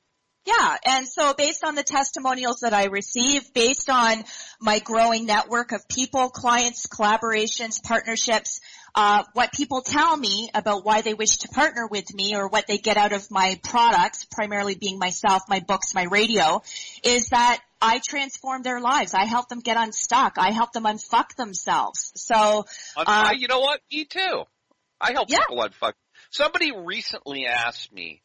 Yeah, 0.45 0.77
and 0.85 1.07
so 1.07 1.33
based 1.33 1.63
on 1.63 1.73
the 1.73 1.81
testimonials 1.81 2.59
that 2.61 2.71
I 2.71 2.85
receive, 2.85 3.51
based 3.53 3.89
on 3.89 4.23
my 4.61 4.77
growing 4.77 5.25
network 5.25 5.71
of 5.71 5.87
people, 5.87 6.29
clients, 6.29 6.85
collaborations, 6.85 7.81
partnerships, 7.81 8.61
uh, 8.93 9.23
what 9.33 9.51
people 9.51 9.81
tell 9.81 10.15
me 10.15 10.49
about 10.53 10.85
why 10.85 11.01
they 11.01 11.15
wish 11.15 11.37
to 11.37 11.47
partner 11.47 11.87
with 11.87 12.13
me 12.13 12.35
or 12.35 12.47
what 12.47 12.67
they 12.67 12.77
get 12.77 12.95
out 12.95 13.11
of 13.11 13.31
my 13.31 13.59
products, 13.63 14.25
primarily 14.25 14.75
being 14.75 14.99
myself, 14.99 15.41
my 15.49 15.61
books, 15.61 15.95
my 15.95 16.03
radio, 16.03 16.61
is 17.03 17.29
that 17.29 17.59
I 17.81 17.99
transform 18.07 18.61
their 18.61 18.79
lives. 18.79 19.15
I 19.15 19.25
help 19.25 19.49
them 19.49 19.59
get 19.59 19.77
unstuck. 19.77 20.37
I 20.37 20.51
help 20.51 20.73
them 20.73 20.83
unfuck 20.83 21.35
themselves. 21.35 22.11
So, 22.15 22.65
uh, 22.95 23.33
you 23.35 23.47
know 23.47 23.61
what? 23.61 23.81
Me 23.91 24.05
too. 24.05 24.43
I 24.99 25.11
help 25.11 25.29
yeah. 25.29 25.39
people 25.39 25.63
unfuck. 25.63 25.93
Somebody 26.31 26.71
recently 26.71 27.45
asked 27.45 27.93
me 27.93 28.21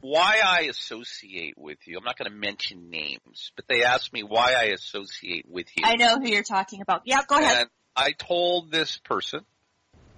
why 0.00 0.40
I 0.44 0.62
associate 0.70 1.54
with 1.56 1.78
you. 1.86 1.98
I'm 1.98 2.04
not 2.04 2.16
going 2.16 2.30
to 2.30 2.36
mention 2.36 2.90
names, 2.90 3.52
but 3.56 3.66
they 3.68 3.82
asked 3.84 4.12
me 4.12 4.22
why 4.22 4.54
I 4.54 4.64
associate 4.66 5.46
with 5.48 5.66
you. 5.76 5.84
I 5.84 5.96
know 5.96 6.18
who 6.18 6.28
you're 6.28 6.42
talking 6.42 6.80
about. 6.80 7.02
Yeah, 7.04 7.20
go 7.26 7.38
ahead. 7.38 7.62
And 7.62 7.70
I 7.96 8.12
told 8.12 8.70
this 8.70 8.98
person, 8.98 9.40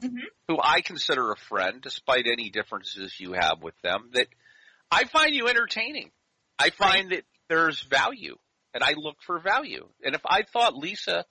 mm-hmm. 0.03 0.19
who 0.49 0.59
I 0.63 0.83
consider 0.83 1.33
a 1.33 1.37
friend, 1.37 1.81
despite 1.81 2.27
any 2.27 2.51
differences 2.51 3.19
you 3.19 3.33
have 3.33 3.63
with 3.63 3.75
them, 3.83 4.11
that 4.13 4.27
I 4.91 5.05
find 5.05 5.35
you 5.35 5.49
entertaining. 5.49 6.11
I 6.59 6.71
find 6.71 7.11
right. 7.11 7.17
that 7.17 7.25
there's 7.49 7.81
value, 7.81 8.37
and 8.75 8.85
I 8.85 8.95
look 8.97 9.17
for 9.25 9.39
value. 9.41 9.89
And 10.05 10.15
if 10.15 10.21
I 10.27 10.43
thought 10.43 10.77
Lisa 10.77 11.25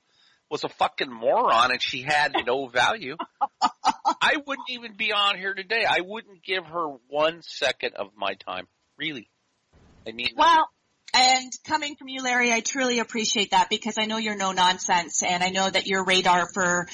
was 0.49 0.63
a 0.63 0.69
fucking 0.69 1.11
moron 1.11 1.71
and 1.71 1.81
she 1.81 2.01
had 2.01 2.33
no 2.45 2.67
value, 2.67 3.15
I 3.61 4.35
wouldn't 4.45 4.69
even 4.69 4.95
be 4.95 5.11
on 5.11 5.37
here 5.37 5.53
today. 5.53 5.85
I 5.87 6.01
wouldn't 6.01 6.43
give 6.43 6.65
her 6.65 6.87
one 7.07 7.41
second 7.41 7.95
of 7.95 8.09
my 8.17 8.33
time. 8.33 8.67
Really. 8.97 9.29
I 10.07 10.11
mean, 10.11 10.29
Well, 10.35 10.67
and 11.13 11.51
coming 11.65 11.95
from 11.95 12.07
you, 12.07 12.23
Larry, 12.23 12.51
I 12.51 12.61
truly 12.61 12.99
appreciate 12.99 13.51
that 13.51 13.69
because 13.69 13.97
I 13.97 14.05
know 14.05 14.17
you're 14.17 14.35
no 14.37 14.51
nonsense 14.51 15.23
and 15.23 15.43
I 15.43 15.49
know 15.49 15.69
that 15.69 15.87
your 15.87 16.03
radar 16.03 16.47
for, 16.53 16.87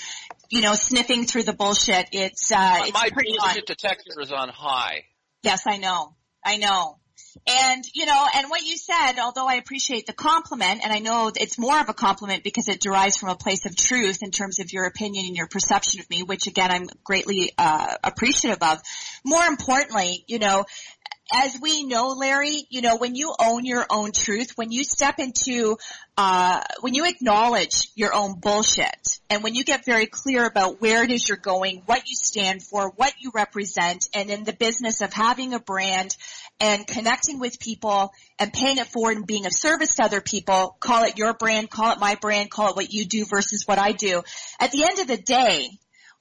you 0.50 0.62
know, 0.62 0.74
sniffing 0.74 1.26
through 1.26 1.44
the 1.44 1.54
bullshit, 1.54 2.10
it's, 2.12 2.52
uh, 2.52 2.82
it's 2.84 2.94
my 2.94 3.10
pretty 3.12 3.32
on. 3.32 3.48
bullshit 3.48 3.66
detector 3.66 4.22
is 4.22 4.32
on 4.32 4.50
high. 4.50 5.04
Yes, 5.44 5.68
I 5.68 5.78
know. 5.78 6.16
I 6.44 6.58
know. 6.58 6.98
And, 7.48 7.84
you 7.94 8.06
know, 8.06 8.28
and 8.36 8.50
what 8.50 8.64
you 8.64 8.78
said, 8.78 9.20
although 9.20 9.48
I 9.48 9.56
appreciate 9.56 10.08
the 10.08 10.14
compliment, 10.14 10.82
and 10.84 10.92
I 10.92 11.00
know 11.00 11.32
it's 11.36 11.60
more 11.60 11.80
of 11.80 11.90
a 11.90 11.94
compliment 11.94 12.44
because 12.44 12.68
it 12.68 12.80
derives 12.80 13.18
from 13.18 13.30
a 13.30 13.36
place 13.36 13.66
of 13.66 13.76
truth 13.76 14.20
in 14.24 14.32
terms 14.32 14.60
of 14.60 14.72
your 14.74 14.86
opinion 14.86 15.26
and 15.28 15.36
your 15.36 15.48
perception 15.48 16.00
of 16.00 16.10
me, 16.10 16.24
which 16.24 16.48
again, 16.48 16.72
I'm 16.72 16.88
greatly, 17.04 17.52
uh, 17.58 17.96
appreciative 18.04 18.62
of. 18.62 18.82
More 19.24 19.44
importantly, 19.44 20.24
you 20.28 20.40
know, 20.40 20.66
as 21.34 21.58
we 21.60 21.84
know, 21.84 22.10
Larry, 22.10 22.66
you 22.70 22.82
know, 22.82 22.98
when 22.98 23.16
you 23.16 23.34
own 23.40 23.66
your 23.66 23.86
own 23.90 24.12
truth, 24.12 24.52
when 24.56 24.72
you 24.72 24.84
step 24.84 25.16
into, 25.18 25.78
uh, 26.18 26.62
when 26.82 26.94
you 26.94 27.06
acknowledge 27.06 27.90
your 27.96 28.14
own 28.14 28.40
bullshit, 28.40 29.20
and 29.30 29.44
when 29.44 29.56
you 29.56 29.64
get 29.64 29.86
very 29.86 30.06
clear 30.06 30.46
about 30.46 30.80
where 30.82 31.04
it 31.04 31.12
is 31.12 31.28
you're 31.28 31.38
going, 31.38 31.82
what 31.88 32.08
you 32.08 32.16
stand 32.16 32.62
for, 32.62 32.92
what 32.96 33.14
you 33.20 33.32
represent, 33.34 34.08
and 34.14 34.30
in 34.30 34.44
the 34.44 34.54
business 34.54 35.02
of 35.02 35.12
having 35.14 35.54
a 35.54 35.60
brand 35.60 36.16
and 36.60 36.88
connecting 36.88 37.40
with 37.40 37.60
people 37.60 38.12
and 38.40 38.54
paying 38.54 38.78
it 38.78 38.88
forward 38.88 39.18
and 39.18 39.28
being 39.28 39.46
of 39.46 39.54
service 39.54 39.96
to 39.96 40.04
other 40.04 40.22
people, 40.22 40.78
call 40.80 41.04
it 41.04 41.18
your 41.18 41.34
brand, 41.34 41.70
call 41.70 41.92
it 41.92 42.00
my 42.00 42.16
brand, 42.16 42.50
call 42.50 42.70
it 42.70 42.76
what 42.76 42.94
you 42.94 43.06
do 43.06 43.26
versus 43.26 43.64
what 43.66 43.78
I 43.78 43.92
do. 43.92 44.24
At 44.60 44.72
the 44.72 44.84
end 44.84 45.00
of 45.00 45.08
the 45.08 45.18
day, 45.18 45.70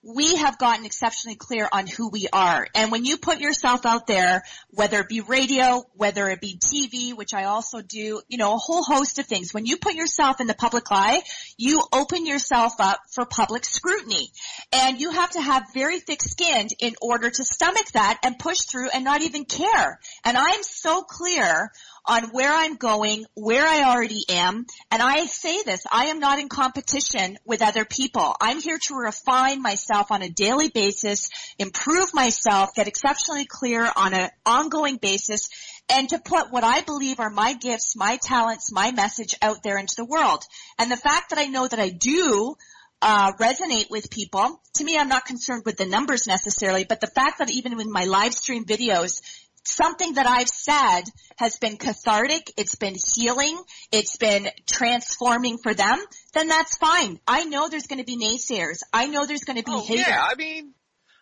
we 0.05 0.37
have 0.37 0.59
gotten 0.59 0.85
exceptionally 0.85 1.37
clear 1.37 1.67
on 1.73 1.87
who 1.87 2.09
we 2.09 2.29
are. 2.31 2.67
And 2.75 2.93
when 2.93 3.05
you 3.07 3.17
put 3.17 3.41
yourself 3.41 3.87
out 3.87 4.07
there, 4.07 4.45
whether 4.69 5.01
it 5.01 5.09
be 5.09 5.21
radio, 5.21 5.83
whether 5.95 6.29
it 6.29 6.41
be 6.41 6.59
TV, 6.59 7.17
which 7.17 7.33
I 7.33 7.45
also 7.45 7.81
do, 7.81 8.21
you 8.29 8.37
know, 8.37 8.55
a 8.55 8.59
whole 8.59 8.83
host 8.83 9.19
of 9.19 9.27
things, 9.27 9.55
when 9.55 9.65
you 9.65 9.79
put 9.79 9.95
yourself 9.95 10.41
in 10.41 10.47
the 10.47 10.55
public 10.55 10.85
eye, 10.91 11.23
you 11.57 11.83
open 11.93 12.27
yourself 12.27 12.75
up 12.81 13.01
for 13.11 13.25
public 13.25 13.65
scrutiny. 13.65 14.31
And 14.73 15.01
you 15.01 15.11
have 15.11 15.31
to 15.31 15.41
have 15.41 15.73
very 15.73 16.01
thick 16.01 16.21
skin 16.23 16.69
in 16.81 16.95
order 17.01 17.31
to 17.31 17.45
stomach 17.45 17.91
that 17.93 18.19
and 18.23 18.39
push 18.39 18.61
through 18.61 18.91
and 18.91 19.05
not 19.05 19.23
even 19.23 19.47
care. 19.47 20.01
And 20.25 20.37
I'm 20.37 20.63
so 20.63 21.03
clear 21.03 21.73
on 22.07 22.25
where 22.31 22.53
I'm 22.53 22.77
going, 22.77 23.25
where 23.35 23.67
I 23.67 23.85
already 23.85 24.25
am. 24.29 24.67
And 24.91 25.03
I 25.03 25.27
say 25.27 25.63
this, 25.63 25.85
I 25.91 26.07
am 26.07 26.21
not 26.21 26.39
in 26.39 26.49
competition 26.49 27.39
with 27.45 27.63
other 27.63 27.85
people. 27.85 28.35
I'm 28.41 28.61
here 28.61 28.79
to 28.89 28.95
refine 28.95 29.63
myself 29.63 30.11
on 30.11 30.23
a 30.23 30.29
daily 30.29 30.69
basis, 30.69 31.31
improve 31.59 32.13
myself, 32.13 32.75
get 32.75 32.89
exceptionally 32.89 33.47
clear 33.47 33.91
on 33.97 34.15
an 34.15 34.31
ongoing 34.45 34.97
basis, 34.97 35.49
and 35.89 36.09
to 36.11 36.19
put 36.19 36.51
what 36.51 36.65
I 36.65 36.83
believe 36.83 37.21
are 37.21 37.31
my 37.31 37.55
gifts, 37.55 37.95
my 37.97 38.19
talents, 38.23 38.73
my 38.73 38.91
message 38.93 39.35
out 39.43 39.63
there 39.63 39.79
into 39.79 39.97
the 39.97 40.05
world. 40.05 40.43
And 40.79 40.91
the 40.91 40.97
fact 40.97 41.31
that 41.31 41.39
I 41.39 41.47
know 41.47 41.67
that 41.67 41.81
I 41.81 41.91
do 41.91 42.57
uh, 43.05 43.33
resonate 43.35 43.91
with 43.91 44.11
people. 44.11 44.63
To 44.77 44.85
me, 44.85 44.97
I'm 44.97 45.11
not 45.11 45.27
concerned 45.27 45.65
with 45.67 45.77
the 45.77 45.85
numbers 45.85 46.27
necessarily, 46.27 46.85
but 46.85 47.03
the 47.03 47.07
fact 47.07 47.39
that 47.39 47.51
even 47.51 47.79
in 47.79 47.93
my 47.93 48.05
live 48.05 48.33
stream 48.33 48.65
videos, 48.65 49.21
something 49.65 50.15
that 50.15 50.27
I've 50.27 50.49
said 50.49 51.03
has 51.37 51.57
been 51.57 51.77
cathartic, 51.77 52.53
it's 52.57 52.75
been 52.77 52.95
healing, 53.15 53.59
it's 53.93 54.17
been 54.17 54.49
transforming 54.71 55.59
for 55.59 55.75
them, 55.75 55.99
then 56.33 56.49
that's 56.49 56.77
fine. 56.77 57.19
I 57.27 57.45
know 57.45 57.69
there's 57.69 57.87
going 57.87 57.99
to 57.99 58.05
be 58.05 58.17
naysayers. 58.17 58.81
I 58.93 59.07
know 59.07 59.27
there's 59.27 59.45
going 59.45 59.59
to 59.59 59.65
be 59.65 59.73
Oh, 59.73 59.83
haters. 59.85 60.07
yeah, 60.07 60.23
I 60.23 60.35
mean, 60.37 60.75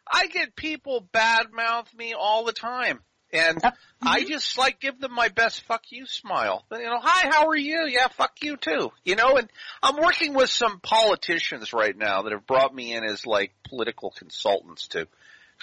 I 0.06 0.26
get 0.26 0.56
people 0.56 1.08
badmouth 1.12 1.94
me 1.96 2.14
all 2.18 2.44
the 2.44 2.52
time. 2.52 3.00
And 3.34 3.60
Yep. 3.62 3.74
I 4.02 4.20
mm-hmm. 4.20 4.28
just 4.28 4.58
like 4.58 4.78
give 4.78 5.00
them 5.00 5.12
my 5.14 5.28
best 5.28 5.62
fuck 5.62 5.84
you 5.90 6.04
smile. 6.06 6.66
You 6.70 6.82
know, 6.84 6.98
hi, 7.00 7.30
how 7.30 7.48
are 7.48 7.56
you? 7.56 7.86
Yeah, 7.88 8.08
fuck 8.08 8.32
you 8.42 8.58
too. 8.58 8.92
You 9.04 9.16
know, 9.16 9.36
and 9.36 9.48
I'm 9.82 9.96
working 9.96 10.34
with 10.34 10.50
some 10.50 10.80
politicians 10.80 11.72
right 11.72 11.96
now 11.96 12.22
that 12.22 12.32
have 12.32 12.46
brought 12.46 12.74
me 12.74 12.92
in 12.92 13.04
as 13.04 13.26
like 13.26 13.52
political 13.66 14.10
consultants 14.10 14.88
to 14.88 15.08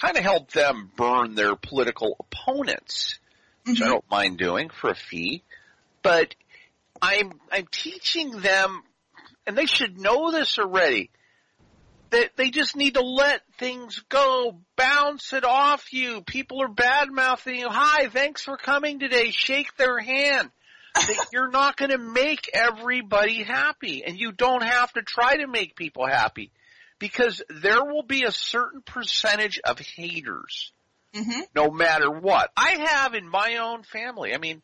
kind 0.00 0.16
of 0.16 0.22
help 0.22 0.50
them 0.52 0.90
burn 0.96 1.34
their 1.34 1.56
political 1.56 2.16
opponents, 2.18 3.18
which 3.64 3.80
I 3.80 3.84
mm-hmm. 3.84 3.92
don't 3.92 4.10
mind 4.10 4.38
doing 4.38 4.70
for 4.70 4.90
a 4.90 4.94
fee. 4.94 5.42
But 6.02 6.34
I'm 7.02 7.32
I'm 7.52 7.66
teaching 7.70 8.40
them, 8.40 8.82
and 9.46 9.56
they 9.56 9.66
should 9.66 9.98
know 9.98 10.30
this 10.30 10.58
already 10.58 11.10
that 12.10 12.30
they 12.36 12.50
just 12.50 12.74
need 12.74 12.94
to 12.94 13.02
let 13.02 13.40
things 13.58 14.02
go, 14.08 14.58
bounce 14.76 15.32
it 15.32 15.44
off 15.44 15.92
you. 15.92 16.22
People 16.22 16.60
are 16.62 16.68
bad 16.68 17.08
mouthing 17.12 17.54
you. 17.54 17.68
Hi, 17.70 18.08
thanks 18.08 18.42
for 18.42 18.56
coming 18.56 18.98
today. 18.98 19.30
Shake 19.30 19.76
their 19.76 19.98
hand. 20.00 20.50
That 20.94 21.26
You're 21.32 21.50
not 21.50 21.76
going 21.76 21.92
to 21.92 21.98
make 21.98 22.50
everybody 22.52 23.44
happy, 23.44 24.02
and 24.04 24.18
you 24.18 24.32
don't 24.32 24.64
have 24.64 24.92
to 24.94 25.02
try 25.02 25.36
to 25.36 25.46
make 25.46 25.76
people 25.76 26.04
happy 26.06 26.50
because 27.00 27.42
there 27.48 27.82
will 27.84 28.04
be 28.04 28.22
a 28.22 28.30
certain 28.30 28.82
percentage 28.82 29.58
of 29.64 29.80
haters 29.80 30.70
Mhm. 31.12 31.42
no 31.56 31.70
matter 31.72 32.08
what. 32.08 32.52
I 32.56 32.76
have 32.88 33.14
in 33.14 33.26
my 33.28 33.56
own 33.56 33.82
family, 33.82 34.32
I 34.32 34.38
mean, 34.38 34.62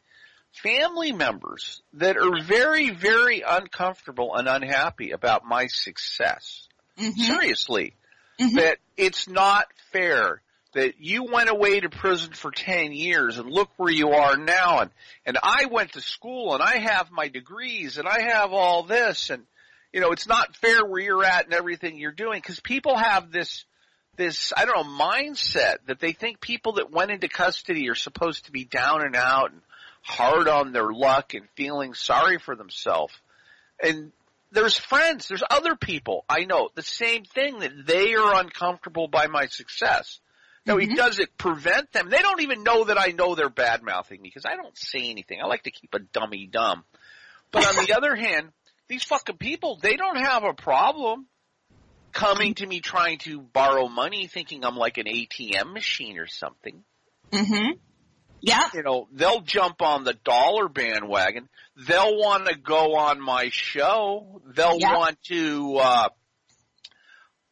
family 0.62 1.10
members 1.10 1.82
that 1.94 2.16
are 2.16 2.40
very, 2.44 2.90
very 2.90 3.40
uncomfortable 3.40 4.36
and 4.36 4.46
unhappy 4.46 5.10
about 5.10 5.44
my 5.44 5.66
success. 5.66 6.68
Mhm. 6.96 7.16
Seriously. 7.16 7.94
Mhm. 8.38 8.54
That 8.56 8.78
it's 8.96 9.26
not 9.26 9.66
fair 9.92 10.40
that 10.72 11.00
you 11.00 11.24
went 11.24 11.48
away 11.48 11.80
to 11.80 11.88
prison 11.88 12.32
for 12.34 12.50
10 12.50 12.92
years 12.92 13.38
and 13.38 13.50
look 13.50 13.70
where 13.78 13.92
you 13.92 14.10
are 14.10 14.36
now 14.36 14.80
and, 14.80 14.90
and 15.24 15.38
I 15.42 15.64
went 15.64 15.94
to 15.94 16.02
school 16.02 16.52
and 16.54 16.62
I 16.62 16.76
have 16.76 17.10
my 17.10 17.28
degrees 17.28 17.96
and 17.96 18.06
I 18.06 18.20
have 18.20 18.52
all 18.52 18.82
this 18.82 19.30
and, 19.30 19.46
you 19.96 20.02
know, 20.02 20.12
it's 20.12 20.28
not 20.28 20.54
fair 20.56 20.84
where 20.84 21.00
you're 21.00 21.24
at 21.24 21.46
and 21.46 21.54
everything 21.54 21.96
you're 21.96 22.12
doing 22.12 22.38
because 22.38 22.60
people 22.60 22.98
have 22.98 23.32
this, 23.32 23.64
this, 24.16 24.52
I 24.54 24.66
don't 24.66 24.76
know, 24.76 25.02
mindset 25.02 25.76
that 25.86 26.00
they 26.00 26.12
think 26.12 26.38
people 26.38 26.74
that 26.74 26.92
went 26.92 27.12
into 27.12 27.28
custody 27.28 27.88
are 27.88 27.94
supposed 27.94 28.44
to 28.44 28.52
be 28.52 28.66
down 28.66 29.06
and 29.06 29.16
out 29.16 29.52
and 29.52 29.62
hard 30.02 30.48
on 30.48 30.72
their 30.72 30.92
luck 30.92 31.32
and 31.32 31.48
feeling 31.56 31.94
sorry 31.94 32.36
for 32.36 32.54
themselves. 32.54 33.14
And 33.82 34.12
there's 34.52 34.76
friends, 34.76 35.28
there's 35.28 35.42
other 35.48 35.76
people 35.76 36.26
I 36.28 36.44
know 36.44 36.68
the 36.74 36.82
same 36.82 37.24
thing 37.24 37.60
that 37.60 37.86
they 37.86 38.16
are 38.16 38.38
uncomfortable 38.38 39.08
by 39.08 39.28
my 39.28 39.46
success. 39.46 40.20
Now 40.66 40.76
mm-hmm. 40.76 40.90
it 40.90 40.96
doesn't 40.98 41.38
prevent 41.38 41.90
them. 41.92 42.10
They 42.10 42.18
don't 42.18 42.42
even 42.42 42.64
know 42.64 42.84
that 42.84 43.00
I 43.00 43.12
know 43.12 43.34
they're 43.34 43.48
bad 43.48 43.82
mouthing 43.82 44.20
me 44.20 44.28
because 44.28 44.44
I 44.44 44.56
don't 44.56 44.76
say 44.76 45.08
anything. 45.08 45.38
I 45.42 45.46
like 45.46 45.62
to 45.62 45.70
keep 45.70 45.94
a 45.94 46.00
dummy 46.00 46.46
dumb. 46.52 46.84
But 47.50 47.66
on 47.66 47.86
the 47.86 47.94
other 47.96 48.14
hand, 48.14 48.50
these 48.88 49.04
fucking 49.04 49.36
people, 49.38 49.78
they 49.80 49.96
don't 49.96 50.16
have 50.16 50.44
a 50.44 50.54
problem 50.54 51.26
coming 52.12 52.54
to 52.54 52.66
me 52.66 52.80
trying 52.80 53.18
to 53.18 53.40
borrow 53.40 53.88
money 53.88 54.26
thinking 54.26 54.64
I'm 54.64 54.76
like 54.76 54.98
an 54.98 55.06
ATM 55.06 55.72
machine 55.72 56.18
or 56.18 56.26
something. 56.26 56.82
Mm-hmm. 57.30 57.72
Yeah. 58.40 58.68
You 58.74 58.82
know, 58.82 59.08
they'll 59.12 59.40
jump 59.40 59.82
on 59.82 60.04
the 60.04 60.14
dollar 60.14 60.68
bandwagon. 60.68 61.48
They'll 61.76 62.16
want 62.16 62.46
to 62.46 62.56
go 62.56 62.96
on 62.96 63.20
my 63.20 63.48
show. 63.50 64.40
They'll 64.46 64.78
Yeah. 64.78 64.94
want 64.94 65.22
to, 65.24 65.76
uh, 65.78 66.08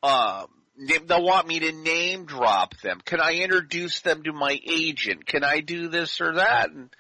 uh, 0.03 0.47
they'll 1.07 1.23
want 1.25 1.47
me 1.47 1.61
to 1.61 1.73
name 1.73 2.27
drop 2.27 2.77
them. 2.81 3.01
Can 3.05 3.21
I 3.21 3.35
introduce 3.37 4.01
them 4.01 4.23
to 4.25 4.33
my 4.33 4.59
agent? 4.67 5.27
Can 5.27 5.45
I 5.45 5.61
do 5.61 5.89
this 5.89 6.21
or 6.21 6.35
that? 6.37 6.71
And 6.71 6.91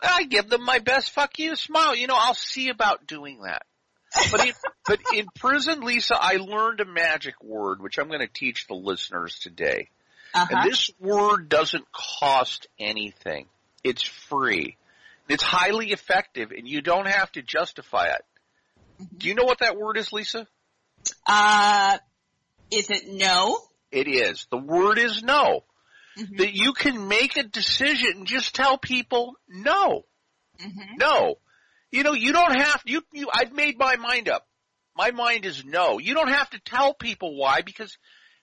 I 0.00 0.24
give 0.24 0.48
them 0.48 0.64
my 0.64 0.78
best 0.78 1.10
fuck 1.10 1.38
you 1.38 1.56
smile. 1.56 1.94
You 1.94 2.06
know, 2.06 2.16
I'll 2.16 2.34
see 2.34 2.68
about 2.68 3.06
doing 3.06 3.42
that. 3.42 3.62
But 4.32 4.46
in, 4.46 4.52
but 4.86 5.00
in 5.14 5.26
prison, 5.38 5.80
Lisa, 5.82 6.16
I 6.20 6.34
learned 6.36 6.80
a 6.80 6.84
magic 6.84 7.42
word, 7.42 7.80
which 7.80 7.98
I'm 7.98 8.08
going 8.08 8.20
to 8.20 8.28
teach 8.32 8.66
the 8.66 8.74
listeners 8.74 9.38
today. 9.38 9.88
Uh-huh. 10.34 10.46
And 10.50 10.70
this 10.70 10.90
word 10.98 11.48
doesn't 11.48 11.84
cost 11.92 12.66
anything. 12.78 13.46
It's 13.82 14.02
free. 14.02 14.76
It's 15.28 15.42
highly 15.42 15.92
effective 15.92 16.50
and 16.50 16.68
you 16.68 16.82
don't 16.82 17.06
have 17.06 17.30
to 17.32 17.42
justify 17.42 18.06
it. 18.06 18.24
Do 19.16 19.28
you 19.28 19.34
know 19.34 19.44
what 19.44 19.60
that 19.60 19.76
word 19.76 19.96
is, 19.96 20.12
Lisa? 20.12 20.46
Uh, 21.26 21.98
is 22.70 22.90
it 22.90 23.08
no? 23.08 23.58
It 23.90 24.08
is. 24.08 24.46
The 24.50 24.58
word 24.58 24.98
is 24.98 25.22
no. 25.22 25.64
Mhm. 26.18 26.38
That 26.38 26.52
you 26.52 26.72
can 26.72 27.08
make 27.08 27.36
a 27.36 27.44
decision 27.44 28.10
and 28.16 28.26
just 28.26 28.54
tell 28.54 28.76
people 28.76 29.36
no. 29.48 30.04
Mhm. 30.60 30.98
No. 30.98 31.38
You 31.90 32.02
know, 32.04 32.12
you 32.12 32.32
don't 32.32 32.54
have, 32.56 32.82
you, 32.86 33.02
you, 33.12 33.28
I've 33.32 33.52
made 33.52 33.78
my 33.78 33.96
mind 33.96 34.28
up. 34.28 34.46
My 34.96 35.10
mind 35.10 35.44
is 35.44 35.64
no. 35.64 35.98
You 35.98 36.14
don't 36.14 36.28
have 36.30 36.50
to 36.50 36.60
tell 36.60 36.94
people 36.94 37.36
why 37.36 37.62
because 37.62 37.96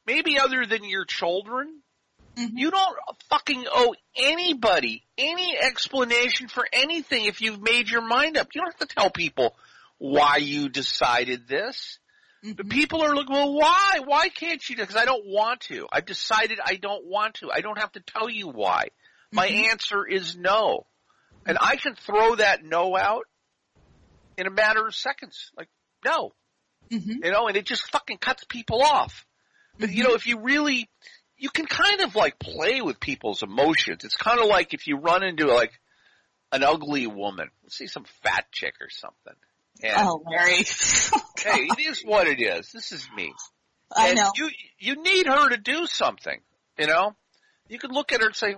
maybe 0.05 0.39
other 0.39 0.65
than 0.65 0.83
your 0.83 1.05
children, 1.05 1.81
Mhm. 2.38 2.51
you 2.55 2.71
don't 2.71 2.97
fucking 3.29 3.65
owe 3.71 3.95
anybody 4.15 5.03
any 5.17 5.57
explanation 5.57 6.47
for 6.47 6.67
anything 6.71 7.25
if 7.25 7.41
you've 7.41 7.62
made 7.62 7.89
your 7.89 8.01
mind 8.01 8.38
up. 8.38 8.47
You 8.53 8.62
don't 8.62 8.71
have 8.77 8.88
to 8.88 8.95
tell 8.95 9.10
people 9.10 9.55
why 9.97 10.38
you 10.38 10.69
decided 10.69 11.47
this. 11.47 11.99
Mhm. 12.43 12.69
people 12.69 13.01
are 13.03 13.15
looking, 13.15 13.33
well, 13.33 13.53
why? 13.53 13.99
Why 14.05 14.29
can't 14.29 14.62
you? 14.69 14.75
Because 14.75 14.95
I 14.95 15.05
don't 15.05 15.25
want 15.25 15.62
to. 15.62 15.88
I've 15.91 16.05
decided 16.05 16.60
I 16.63 16.75
don't 16.75 17.03
want 17.05 17.36
to. 17.36 17.51
I 17.51 17.62
don't 17.62 17.79
have 17.79 17.91
to 17.93 17.99
tell 17.99 18.29
you 18.29 18.47
why. 18.47 18.89
My 19.31 19.47
Mhm. 19.49 19.69
answer 19.71 20.05
is 20.05 20.36
no. 20.38 20.86
And 21.47 21.57
I 21.60 21.77
can 21.77 21.95
throw 21.95 22.36
that 22.36 22.63
no 22.63 22.95
out 22.95 23.25
in 24.38 24.47
a 24.47 24.52
matter 24.52 24.86
of 24.86 24.95
seconds. 24.95 25.52
Like, 25.58 25.67
no. 26.06 26.34
Mhm. 26.91 27.26
You 27.26 27.32
know, 27.32 27.47
and 27.47 27.58
it 27.58 27.65
just 27.65 27.89
fucking 27.91 28.19
cuts 28.19 28.43
people 28.45 28.82
off. 28.82 29.26
But 29.80 29.91
you 29.91 30.04
know, 30.04 30.13
if 30.13 30.26
you 30.26 30.39
really, 30.39 30.89
you 31.38 31.50
can 31.50 31.65
kind 31.65 32.02
of 32.02 32.15
like 32.15 32.39
play 32.39 32.82
with 32.82 33.00
people's 33.00 33.43
emotions. 33.43 34.04
It's 34.04 34.15
kind 34.15 34.39
of 34.39 34.45
like 34.47 34.73
if 34.73 34.88
you 34.88 34.97
run 34.97 35.23
into 35.23 35.47
like 35.47 35.80
an 36.52 36.63
ugly 36.63 37.06
woman, 37.08 37.50
let's 37.63 37.78
say 37.78 37.88
some 37.88 38.06
fat 38.23 38.45
chick 38.52 38.76
or 38.82 38.89
something. 38.89 39.34
And 39.84 39.93
Oh, 39.97 40.23
Larry. 40.26 40.56
hey, 41.38 41.67
it 41.67 41.80
is 41.80 42.02
what 42.04 42.28
it 42.28 42.41
is. 42.41 42.71
This 42.71 42.91
is 42.91 43.08
me. 43.15 43.34
I 43.95 44.10
And 44.10 44.17
know. 44.17 44.32
You 44.36 44.50
you 44.80 45.04
need 45.04 45.28
her 45.28 45.50
to 45.50 45.58
do 45.58 45.86
something. 45.88 46.39
You 46.78 46.88
know, 46.88 47.15
you 47.67 47.80
can 47.80 47.91
look 47.91 48.12
at 48.12 48.21
her 48.21 48.28
and 48.28 48.36
say, 48.36 48.56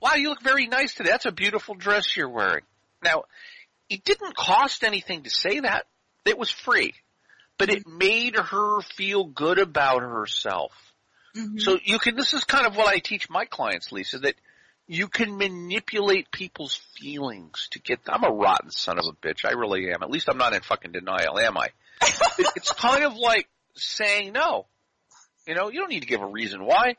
"Wow, 0.00 0.14
you 0.14 0.30
look 0.30 0.42
very 0.42 0.66
nice 0.66 0.94
today. 0.94 1.10
That's 1.10 1.26
a 1.26 1.32
beautiful 1.32 1.74
dress 1.74 2.16
you're 2.16 2.28
wearing." 2.28 2.64
Now, 3.02 3.24
it 3.88 4.04
didn't 4.04 4.36
cost 4.36 4.84
anything 4.84 5.22
to 5.22 5.30
say 5.30 5.60
that. 5.60 5.86
It 6.24 6.38
was 6.38 6.50
free, 6.50 6.94
but 7.56 7.70
it 7.70 7.86
made 7.86 8.36
her 8.36 8.80
feel 8.82 9.24
good 9.24 9.58
about 9.58 10.02
herself. 10.02 10.72
Mhm. 11.34 11.60
So 11.60 11.78
you 11.82 11.98
can. 11.98 12.16
This 12.16 12.34
is 12.34 12.44
kind 12.44 12.66
of 12.66 12.76
what 12.76 12.88
I 12.88 12.98
teach 12.98 13.30
my 13.30 13.44
clients, 13.44 13.92
Lisa. 13.92 14.18
That 14.20 14.34
you 14.86 15.08
can 15.08 15.36
manipulate 15.36 16.30
people's 16.30 16.76
feelings 16.98 17.68
to 17.72 17.78
get. 17.78 18.00
I'm 18.08 18.24
a 18.24 18.30
rotten 18.30 18.70
son 18.70 18.98
of 18.98 19.04
a 19.06 19.12
bitch. 19.12 19.44
I 19.44 19.52
really 19.52 19.90
am. 19.92 20.02
At 20.02 20.10
least 20.10 20.28
I'm 20.30 20.38
not 20.38 20.54
in 20.54 20.62
fucking 20.62 20.92
denial, 20.92 21.38
am 21.38 21.56
I? 21.56 21.68
It- 22.38 22.46
it's 22.56 22.72
kind 22.72 23.04
of 23.04 23.16
like 23.16 23.48
saying 23.74 24.32
no. 24.32 24.66
You 25.46 25.54
know, 25.54 25.70
you 25.70 25.80
don't 25.80 25.88
need 25.90 26.00
to 26.02 26.06
give 26.08 26.20
a 26.20 26.26
reason 26.26 26.64
why. 26.64 26.96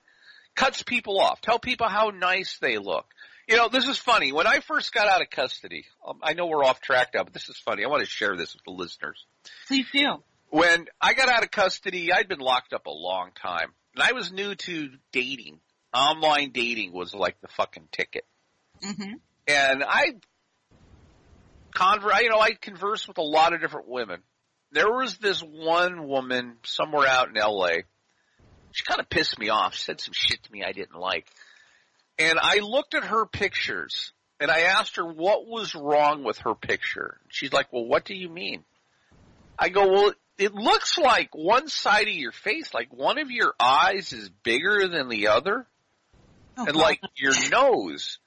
Cuts 0.56 0.84
people 0.84 1.20
off. 1.20 1.40
Tell 1.42 1.60
people 1.60 1.88
how 1.88 2.10
nice 2.10 2.58
they 2.60 2.78
look. 2.78 3.06
You 3.50 3.58
know, 3.58 3.68
this 3.68 3.88
is 3.88 3.98
funny. 3.98 4.32
When 4.32 4.46
I 4.46 4.60
first 4.60 4.94
got 4.94 5.08
out 5.08 5.24
of 5.24 5.32
custody, 5.32 5.86
um, 6.08 6.20
I 6.22 6.34
know 6.34 6.46
we're 6.46 6.64
off 6.64 6.82
track 6.82 7.16
now, 7.16 7.24
but 7.24 7.34
this 7.34 7.50
is 7.50 7.58
funny. 7.58 7.84
I 7.84 7.88
want 7.88 8.04
to 8.04 8.10
share 8.10 8.38
this 8.38 8.54
with 8.54 8.64
the 8.64 8.70
listeners. 8.70 9.26
Please 9.68 9.88
do. 9.92 10.22
When 10.52 10.86
I 11.02 11.16
got 11.16 11.30
out 11.30 11.42
of 11.42 11.50
custody, 11.50 12.14
I'd 12.14 12.28
been 12.28 12.40
locked 12.40 12.74
up 12.74 12.86
a 12.86 12.92
long 12.92 13.32
time. 13.42 13.72
And 13.96 14.04
I 14.04 14.12
was 14.12 14.32
new 14.32 14.54
to 14.54 14.90
dating. 15.12 15.60
Online 15.92 16.52
dating 16.52 16.94
was 16.94 17.16
like 17.16 17.42
the 17.42 17.48
fucking 17.48 17.88
ticket. 17.92 18.24
hmm 18.84 19.14
And 19.48 19.84
I 19.84 20.18
conver, 21.74 22.22
you 22.22 22.30
know, 22.30 22.40
I 22.40 22.52
conversed 22.52 23.08
with 23.08 23.18
a 23.18 23.24
lot 23.24 23.54
of 23.54 23.62
different 23.62 23.88
women. 23.88 24.22
There 24.74 24.92
was 24.92 25.18
this 25.18 25.42
one 25.42 26.08
woman 26.08 26.58
somewhere 26.66 27.08
out 27.08 27.30
in 27.30 27.42
LA. 27.42 27.78
She 28.74 28.84
kind 28.84 29.00
of 29.00 29.10
pissed 29.10 29.40
me 29.40 29.50
off. 29.50 29.74
She 29.74 29.82
said 29.82 30.00
some 30.00 30.14
shit 30.14 30.44
to 30.44 30.52
me 30.52 30.64
I 30.64 30.72
didn't 30.72 31.00
like. 31.00 31.26
And 32.20 32.38
I 32.42 32.60
looked 32.60 32.94
at 32.96 33.06
her 33.06 33.26
pictures 33.26 34.12
and 34.40 34.52
I 34.52 34.62
asked 34.62 34.98
her 34.98 35.06
what 35.06 35.48
was 35.48 35.74
wrong 35.74 36.24
with 36.24 36.40
her 36.40 36.54
picture. 36.54 37.18
She's 37.30 37.54
like, 37.54 37.72
well, 37.72 37.86
what 37.86 38.06
do 38.06 38.14
you 38.14 38.30
mean? 38.30 38.64
I 39.58 39.70
go, 39.70 39.88
well, 39.90 40.14
it 40.38 40.54
looks 40.54 40.98
like 40.98 41.34
one 41.34 41.68
side 41.68 42.08
of 42.08 42.14
your 42.14 42.32
face, 42.32 42.74
like 42.74 42.94
one 42.94 43.18
of 43.20 43.32
your 43.32 43.54
eyes 43.60 44.14
is 44.14 44.30
bigger 44.44 44.88
than 44.88 45.10
the 45.10 45.28
other 45.28 45.66
Oh, 46.58 46.66
and 46.66 46.74
God. 46.74 46.82
like 46.82 47.02
your 47.16 47.34
nose. 47.50 48.20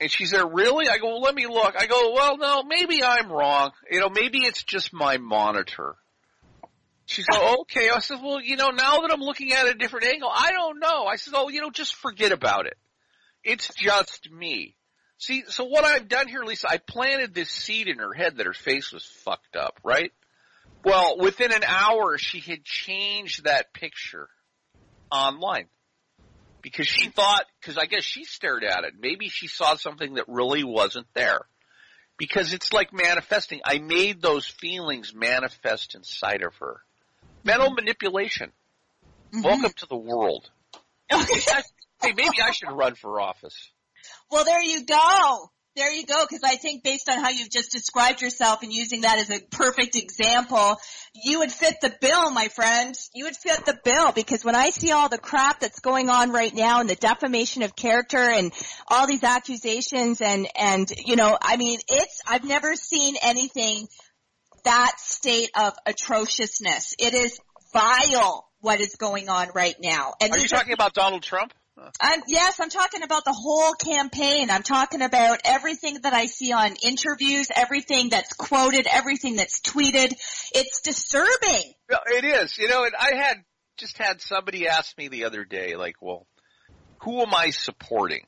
And 0.00 0.10
she 0.10 0.24
said, 0.26 0.42
really? 0.52 0.88
I 0.88 0.98
go, 0.98 1.08
well, 1.08 1.20
let 1.22 1.34
me 1.34 1.46
look. 1.46 1.74
I 1.78 1.86
go, 1.86 2.12
well, 2.14 2.36
no, 2.38 2.62
maybe 2.62 3.02
I'm 3.02 3.30
wrong. 3.30 3.72
You 3.90 4.00
know, 4.00 4.08
maybe 4.10 4.38
it's 4.40 4.62
just 4.62 4.92
my 4.92 5.16
monitor. 5.18 5.94
She 7.06 7.22
said, 7.22 7.34
oh, 7.34 7.60
okay. 7.62 7.88
I 7.90 7.98
said, 8.00 8.18
well, 8.22 8.40
you 8.40 8.56
know, 8.56 8.68
now 8.70 9.00
that 9.00 9.10
I'm 9.12 9.20
looking 9.20 9.52
at 9.52 9.66
a 9.66 9.74
different 9.74 10.06
angle, 10.06 10.30
I 10.32 10.52
don't 10.52 10.78
know. 10.80 11.04
I 11.06 11.16
said, 11.16 11.32
oh, 11.36 11.48
you 11.48 11.60
know, 11.62 11.70
just 11.70 11.94
forget 11.94 12.32
about 12.32 12.66
it. 12.66 12.76
It's 13.46 13.72
just 13.74 14.28
me. 14.30 14.74
See, 15.18 15.44
so 15.46 15.64
what 15.64 15.84
I've 15.84 16.08
done 16.08 16.26
here, 16.26 16.42
Lisa, 16.42 16.68
I 16.68 16.78
planted 16.78 17.32
this 17.32 17.48
seed 17.48 17.86
in 17.86 18.00
her 18.00 18.12
head 18.12 18.36
that 18.36 18.46
her 18.46 18.52
face 18.52 18.92
was 18.92 19.04
fucked 19.04 19.54
up, 19.54 19.78
right? 19.84 20.12
Well, 20.84 21.16
within 21.18 21.52
an 21.52 21.62
hour, 21.64 22.18
she 22.18 22.40
had 22.40 22.64
changed 22.64 23.44
that 23.44 23.72
picture 23.72 24.28
online 25.12 25.68
because 26.60 26.88
she 26.88 27.08
thought, 27.08 27.44
because 27.60 27.78
I 27.78 27.86
guess 27.86 28.02
she 28.02 28.24
stared 28.24 28.64
at 28.64 28.82
it. 28.82 28.94
Maybe 28.98 29.28
she 29.28 29.46
saw 29.46 29.76
something 29.76 30.14
that 30.14 30.24
really 30.26 30.64
wasn't 30.64 31.06
there. 31.14 31.42
Because 32.18 32.52
it's 32.52 32.72
like 32.72 32.92
manifesting. 32.92 33.60
I 33.64 33.78
made 33.78 34.20
those 34.20 34.46
feelings 34.46 35.14
manifest 35.14 35.94
inside 35.94 36.42
of 36.42 36.54
her. 36.56 36.80
Mental 37.44 37.70
manipulation. 37.70 38.50
Mhm. 39.32 39.44
Welcome 39.44 39.72
to 39.76 39.86
the 39.86 39.96
world. 39.96 40.50
hey, 42.02 42.12
maybe 42.16 42.40
I 42.42 42.52
should 42.52 42.70
run 42.70 42.94
for 42.94 43.20
office. 43.20 43.56
Well, 44.30 44.44
there 44.44 44.62
you 44.62 44.84
go. 44.84 45.50
There 45.74 45.92
you 45.92 46.06
go. 46.06 46.24
Because 46.26 46.42
I 46.42 46.56
think 46.56 46.82
based 46.82 47.08
on 47.10 47.18
how 47.18 47.28
you've 47.28 47.50
just 47.50 47.70
described 47.70 48.22
yourself 48.22 48.62
and 48.62 48.72
using 48.72 49.02
that 49.02 49.18
as 49.18 49.30
a 49.30 49.40
perfect 49.50 49.94
example, 49.94 50.76
you 51.14 51.40
would 51.40 51.52
fit 51.52 51.76
the 51.82 51.94
bill, 52.00 52.30
my 52.30 52.48
friend. 52.48 52.94
You 53.14 53.24
would 53.24 53.36
fit 53.36 53.66
the 53.66 53.78
bill 53.84 54.12
because 54.12 54.42
when 54.42 54.54
I 54.54 54.70
see 54.70 54.92
all 54.92 55.10
the 55.10 55.18
crap 55.18 55.60
that's 55.60 55.80
going 55.80 56.08
on 56.08 56.32
right 56.32 56.54
now 56.54 56.80
and 56.80 56.88
the 56.88 56.96
defamation 56.96 57.62
of 57.62 57.76
character 57.76 58.18
and 58.18 58.52
all 58.88 59.06
these 59.06 59.22
accusations 59.22 60.22
and, 60.22 60.48
and, 60.56 60.90
you 61.04 61.16
know, 61.16 61.36
I 61.40 61.58
mean, 61.58 61.78
it's, 61.88 62.22
I've 62.26 62.44
never 62.44 62.74
seen 62.74 63.16
anything 63.22 63.86
that 64.64 64.94
state 64.98 65.50
of 65.56 65.74
atrociousness. 65.84 66.94
It 66.98 67.12
is 67.12 67.38
vile 67.72 68.48
what 68.60 68.80
is 68.80 68.96
going 68.96 69.28
on 69.28 69.50
right 69.54 69.76
now. 69.80 70.14
And 70.20 70.32
Are 70.32 70.38
you 70.38 70.48
talking 70.48 70.72
about 70.72 70.94
Donald 70.94 71.22
Trump? 71.22 71.52
Yes, 72.26 72.58
I'm 72.60 72.70
talking 72.70 73.02
about 73.02 73.24
the 73.24 73.32
whole 73.32 73.72
campaign. 73.74 74.50
I'm 74.50 74.62
talking 74.62 75.02
about 75.02 75.40
everything 75.44 75.98
that 76.02 76.12
I 76.12 76.26
see 76.26 76.52
on 76.52 76.74
interviews, 76.82 77.48
everything 77.54 78.08
that's 78.08 78.32
quoted, 78.32 78.86
everything 78.90 79.36
that's 79.36 79.60
tweeted. 79.60 80.12
It's 80.54 80.80
disturbing. 80.82 81.74
It 82.06 82.24
is. 82.24 82.56
You 82.58 82.68
know, 82.68 82.84
and 82.84 82.94
I 82.98 83.16
had 83.16 83.44
just 83.76 83.98
had 83.98 84.20
somebody 84.20 84.68
ask 84.68 84.96
me 84.96 85.08
the 85.08 85.24
other 85.24 85.44
day, 85.44 85.76
like, 85.76 85.96
well, 86.00 86.26
who 87.02 87.20
am 87.20 87.34
I 87.34 87.50
supporting? 87.50 88.26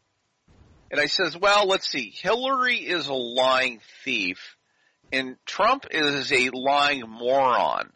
And 0.90 1.00
I 1.00 1.06
says, 1.06 1.36
well, 1.36 1.66
let's 1.66 1.88
see. 1.88 2.10
Hillary 2.10 2.76
is 2.76 3.08
a 3.08 3.14
lying 3.14 3.80
thief 4.04 4.56
and 5.12 5.36
Trump 5.46 5.86
is 5.90 6.32
a 6.32 6.50
lying 6.52 7.04
moron. 7.06 7.90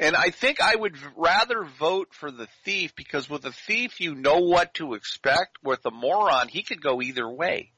And 0.00 0.16
I 0.16 0.30
think 0.30 0.62
I 0.62 0.74
would 0.74 0.96
rather 1.14 1.62
vote 1.78 2.08
for 2.12 2.30
the 2.30 2.48
thief 2.64 2.94
because 2.96 3.28
with 3.28 3.44
a 3.44 3.52
thief 3.52 4.00
you 4.00 4.14
know 4.14 4.38
what 4.38 4.72
to 4.74 4.94
expect. 4.94 5.58
With 5.62 5.84
a 5.84 5.90
moron, 5.90 6.48
he 6.48 6.62
could 6.62 6.82
go 6.82 7.02
either 7.02 7.28
way. 7.28 7.72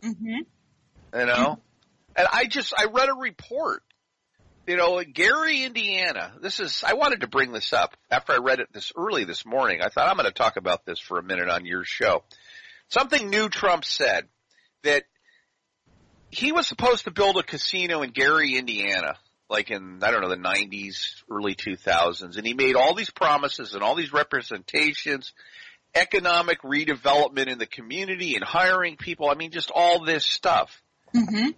Mm-hmm. 0.00 1.18
You 1.18 1.26
know? 1.26 1.58
And 2.14 2.28
I 2.32 2.46
just, 2.46 2.72
I 2.78 2.84
read 2.84 3.08
a 3.08 3.14
report. 3.14 3.82
You 4.68 4.76
know, 4.76 5.02
Gary, 5.02 5.64
Indiana, 5.64 6.32
this 6.40 6.60
is, 6.60 6.84
I 6.86 6.94
wanted 6.94 7.22
to 7.22 7.28
bring 7.28 7.52
this 7.52 7.72
up 7.72 7.96
after 8.10 8.32
I 8.32 8.38
read 8.38 8.60
it 8.60 8.68
this 8.72 8.92
early 8.96 9.24
this 9.24 9.44
morning. 9.44 9.80
I 9.82 9.88
thought 9.88 10.08
I'm 10.08 10.16
going 10.16 10.26
to 10.26 10.32
talk 10.32 10.56
about 10.56 10.86
this 10.86 11.00
for 11.00 11.18
a 11.18 11.22
minute 11.22 11.48
on 11.48 11.66
your 11.66 11.82
show. 11.84 12.22
Something 12.88 13.28
new 13.28 13.48
Trump 13.48 13.84
said 13.84 14.26
that 14.82 15.04
he 16.30 16.52
was 16.52 16.66
supposed 16.66 17.04
to 17.04 17.10
build 17.10 17.36
a 17.36 17.42
casino 17.42 18.02
in 18.02 18.10
Gary, 18.10 18.56
Indiana, 18.56 19.16
like 19.48 19.70
in, 19.70 20.00
I 20.02 20.10
don't 20.10 20.22
know, 20.22 20.28
the 20.28 20.36
90s, 20.36 21.22
early 21.30 21.54
2000s, 21.54 22.36
and 22.36 22.46
he 22.46 22.54
made 22.54 22.76
all 22.76 22.94
these 22.94 23.10
promises 23.10 23.74
and 23.74 23.82
all 23.82 23.94
these 23.94 24.12
representations, 24.12 25.32
economic 25.94 26.62
redevelopment 26.62 27.46
in 27.46 27.58
the 27.58 27.66
community 27.66 28.34
and 28.34 28.44
hiring 28.44 28.96
people. 28.96 29.30
I 29.30 29.34
mean, 29.34 29.52
just 29.52 29.70
all 29.74 30.04
this 30.04 30.24
stuff. 30.24 30.82
Mm-hmm. 31.14 31.50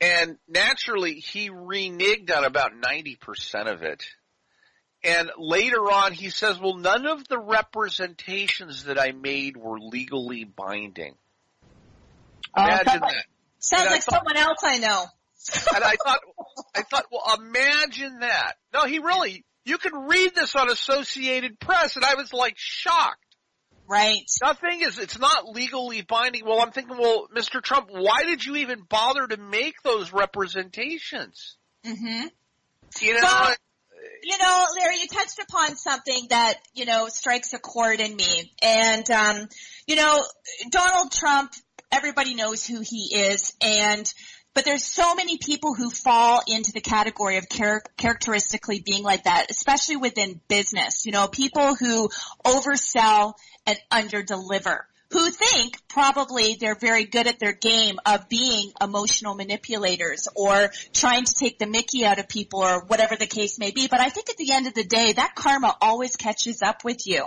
And 0.00 0.38
naturally, 0.48 1.14
he 1.14 1.50
reneged 1.50 2.34
on 2.34 2.44
about 2.44 2.72
90% 2.80 3.72
of 3.72 3.82
it. 3.82 4.04
And 5.04 5.30
later 5.36 5.80
on, 5.90 6.12
he 6.12 6.30
says, 6.30 6.58
well, 6.58 6.76
none 6.76 7.06
of 7.06 7.28
the 7.28 7.38
representations 7.38 8.84
that 8.84 8.98
I 8.98 9.12
made 9.12 9.56
were 9.56 9.78
legally 9.78 10.44
binding. 10.44 11.14
Imagine 12.56 12.86
sounds 12.86 13.00
like, 13.02 13.12
that. 13.12 13.24
sounds 13.58 13.90
like 13.90 14.02
thought- 14.02 14.14
someone 14.14 14.36
else 14.36 14.58
I 14.64 14.78
know. 14.78 15.04
And 15.74 15.84
I 15.84 15.96
thought, 16.02 16.20
I 16.74 16.82
thought, 16.82 17.06
well, 17.10 17.38
imagine 17.38 18.20
that. 18.20 18.54
No, 18.72 18.86
he 18.86 18.98
really, 18.98 19.44
you 19.64 19.78
can 19.78 19.92
read 19.94 20.34
this 20.34 20.54
on 20.56 20.70
Associated 20.70 21.58
Press, 21.60 21.96
and 21.96 22.04
I 22.04 22.14
was 22.14 22.32
like 22.32 22.54
shocked. 22.56 23.18
Right. 23.86 24.22
Nothing 24.42 24.80
is, 24.80 24.98
it's 24.98 25.18
not 25.18 25.48
legally 25.48 26.00
binding. 26.00 26.46
Well, 26.46 26.60
I'm 26.60 26.70
thinking, 26.70 26.96
well, 26.96 27.28
Mr. 27.36 27.62
Trump, 27.62 27.88
why 27.90 28.24
did 28.24 28.44
you 28.44 28.56
even 28.56 28.82
bother 28.88 29.26
to 29.26 29.36
make 29.36 29.74
those 29.82 30.12
representations? 30.12 31.56
Mm-hmm. 31.84 32.28
You 33.02 33.14
know, 33.14 33.20
Well, 33.22 33.54
you 34.22 34.38
know, 34.38 34.66
Larry, 34.78 35.00
you 35.00 35.06
touched 35.08 35.38
upon 35.38 35.76
something 35.76 36.26
that, 36.30 36.54
you 36.72 36.86
know, 36.86 37.08
strikes 37.08 37.52
a 37.52 37.58
chord 37.58 38.00
in 38.00 38.16
me. 38.16 38.52
And, 38.62 39.10
um, 39.10 39.48
you 39.86 39.96
know, 39.96 40.24
Donald 40.70 41.12
Trump, 41.12 41.52
everybody 41.92 42.34
knows 42.34 42.66
who 42.66 42.80
he 42.80 43.14
is 43.14 43.52
and, 43.60 44.10
but 44.54 44.64
there's 44.64 44.84
so 44.84 45.14
many 45.14 45.36
people 45.36 45.74
who 45.74 45.90
fall 45.90 46.40
into 46.46 46.72
the 46.72 46.80
category 46.80 47.36
of 47.36 47.48
char- 47.48 47.82
characteristically 47.96 48.80
being 48.80 49.02
like 49.02 49.24
that, 49.24 49.50
especially 49.50 49.96
within 49.96 50.40
business. 50.48 51.04
You 51.04 51.12
know, 51.12 51.26
people 51.26 51.74
who 51.74 52.08
oversell 52.44 53.34
and 53.66 53.76
underdeliver, 53.90 54.80
who 55.10 55.30
think 55.30 55.76
probably 55.88 56.56
they're 56.58 56.74
very 56.74 57.04
good 57.04 57.26
at 57.26 57.38
their 57.38 57.52
game 57.52 57.98
of 58.06 58.28
being 58.28 58.72
emotional 58.80 59.34
manipulators 59.34 60.28
or 60.34 60.70
trying 60.92 61.24
to 61.24 61.34
take 61.34 61.58
the 61.58 61.66
mickey 61.66 62.04
out 62.04 62.18
of 62.18 62.28
people 62.28 62.62
or 62.62 62.80
whatever 62.84 63.16
the 63.16 63.26
case 63.26 63.58
may 63.58 63.70
be. 63.70 63.88
But 63.88 64.00
I 64.00 64.08
think 64.08 64.30
at 64.30 64.36
the 64.36 64.52
end 64.52 64.66
of 64.66 64.74
the 64.74 64.84
day, 64.84 65.12
that 65.12 65.34
karma 65.34 65.76
always 65.80 66.16
catches 66.16 66.62
up 66.62 66.84
with 66.84 67.06
you. 67.06 67.24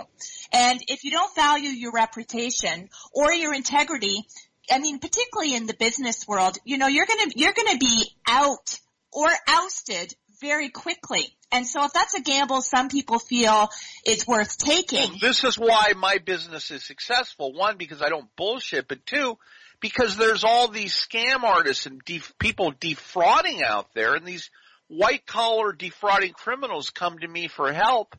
And 0.52 0.80
if 0.88 1.04
you 1.04 1.10
don't 1.10 1.34
value 1.34 1.70
your 1.70 1.92
reputation 1.92 2.88
or 3.12 3.32
your 3.32 3.54
integrity, 3.54 4.26
I 4.70 4.78
mean, 4.78 4.98
particularly 4.98 5.54
in 5.54 5.66
the 5.66 5.74
business 5.74 6.26
world, 6.26 6.58
you 6.64 6.78
know, 6.78 6.86
you're 6.86 7.06
gonna, 7.06 7.30
you're 7.34 7.52
gonna 7.52 7.78
be 7.78 8.10
out 8.26 8.78
or 9.12 9.28
ousted 9.48 10.14
very 10.40 10.68
quickly. 10.68 11.24
And 11.50 11.66
so 11.66 11.84
if 11.84 11.92
that's 11.92 12.14
a 12.14 12.20
gamble 12.20 12.60
some 12.60 12.88
people 12.88 13.18
feel 13.18 13.68
is 14.04 14.26
worth 14.26 14.58
taking. 14.58 15.10
Well, 15.10 15.18
this 15.20 15.44
is 15.44 15.58
why 15.58 15.92
my 15.96 16.18
business 16.18 16.70
is 16.70 16.84
successful. 16.84 17.52
One, 17.52 17.76
because 17.78 18.02
I 18.02 18.08
don't 18.08 18.28
bullshit, 18.36 18.86
but 18.86 19.04
two, 19.06 19.38
because 19.80 20.16
there's 20.16 20.44
all 20.44 20.68
these 20.68 20.92
scam 20.94 21.42
artists 21.42 21.86
and 21.86 22.02
def- 22.04 22.34
people 22.38 22.72
defrauding 22.78 23.62
out 23.62 23.94
there 23.94 24.14
and 24.14 24.26
these 24.26 24.50
white 24.88 25.26
collar 25.26 25.72
defrauding 25.72 26.32
criminals 26.32 26.90
come 26.90 27.18
to 27.18 27.28
me 27.28 27.48
for 27.48 27.72
help 27.72 28.16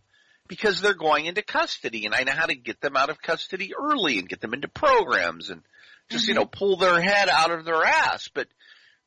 because 0.48 0.82
they're 0.82 0.94
going 0.94 1.26
into 1.26 1.42
custody 1.42 2.06
and 2.06 2.16
I 2.16 2.24
know 2.24 2.32
how 2.32 2.46
to 2.46 2.56
get 2.56 2.82
them 2.82 2.96
out 2.96 3.10
of 3.10 3.22
custody 3.22 3.74
early 3.80 4.18
and 4.20 4.30
get 4.30 4.42
them 4.42 4.54
into 4.54 4.68
programs 4.68 5.50
and 5.50 5.62
just, 6.10 6.26
mm-hmm. 6.26 6.30
you 6.32 6.40
know, 6.40 6.46
pull 6.46 6.78
their 6.78 7.02
head 7.02 7.30
out 7.30 7.52
of 7.52 7.66
their 7.66 7.84
ass. 7.84 8.30
But 8.34 8.48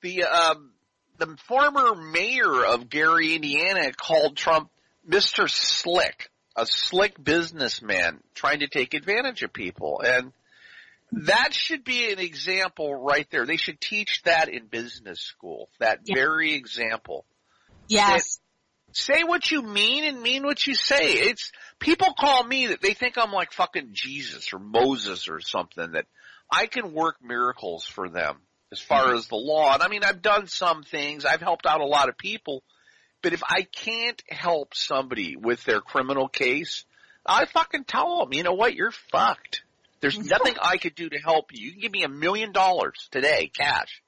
the, 0.01 0.25
um, 0.25 0.73
the 1.19 1.37
former 1.49 1.95
mayor 1.95 2.65
of 2.65 2.89
Gary, 2.89 3.35
Indiana 3.35 3.93
called 3.93 4.37
Trump 4.37 4.71
Mr. 5.09 5.49
Slick, 5.49 6.31
a 6.57 6.67
slick 6.67 7.23
businessman 7.23 8.21
trying 8.35 8.61
to 8.61 8.69
take 8.69 8.95
advantage 8.95 9.43
of 9.43 9.53
people. 9.53 10.03
And 10.05 10.33
that 11.13 11.53
should 11.53 11.85
be 11.85 12.13
an 12.13 12.19
example 12.19 12.95
right 12.95 13.27
there. 13.31 13.47
They 13.47 13.57
should 13.57 13.81
teach 13.81 14.23
that 14.25 14.49
in 14.49 14.67
business 14.67 15.21
school, 15.21 15.69
that 15.79 16.01
yeah. 16.05 16.15
very 16.15 16.55
example. 16.55 17.25
Yes. 17.89 18.37
That 18.37 18.43
say 18.95 19.25
what 19.25 19.51
you 19.51 19.63
mean 19.63 20.05
and 20.05 20.23
mean 20.23 20.45
what 20.45 20.67
you 20.67 20.75
say. 20.75 21.15
It's, 21.15 21.53
people 21.79 22.15
call 22.19 22.45
me 22.45 22.69
that 22.69 22.83
they 22.83 22.95
think 22.95 23.17
I'm 23.17 23.33
like 23.33 23.53
fucking 23.53 23.91
Jesus 23.93 24.53
or 24.53 24.59
Moses 24.59 25.29
or 25.29 25.41
something 25.41 25.93
that 25.93 26.07
I 26.53 26.67
can 26.67 26.93
work 26.93 27.17
miracles 27.23 27.87
for 27.87 28.09
them 28.09 28.37
as 28.71 28.81
far 28.81 29.07
mm-hmm. 29.07 29.17
as 29.17 29.27
the 29.29 29.37
law. 29.37 29.73
And 29.73 29.83
I 29.83 29.89
mean, 29.89 30.05
I've 30.05 30.23
done 30.23 30.47
some 30.47 30.83
things. 30.83 31.25
I've 31.25 31.41
helped 31.41 31.67
out 31.67 31.81
a 31.81 31.87
lot 31.87 32.09
of 32.09 32.19
people. 32.19 32.63
But 33.23 33.33
if 33.33 33.43
I 33.49 33.63
can't 33.63 34.23
help 34.29 34.75
somebody 34.75 35.37
with 35.37 35.65
their 35.65 35.81
criminal 35.81 36.29
case, 36.29 36.85
I 37.25 37.47
fucking 37.47 37.85
tell 37.85 38.19
them, 38.19 38.33
you 38.33 38.43
know 38.43 38.53
what, 38.53 38.75
you're 38.75 38.93
fucked. 39.11 39.63
There's 40.01 40.19
mm-hmm. 40.19 40.29
nothing 40.29 40.55
I 40.61 40.77
could 40.77 40.95
do 40.95 41.09
to 41.09 41.19
help 41.19 41.53
you. 41.53 41.67
You 41.67 41.73
can 41.73 41.81
give 41.81 41.93
me 41.93 42.03
a 42.03 42.09
million 42.09 42.53
dollars 42.53 43.09
today, 43.11 43.51
cash. 43.57 44.03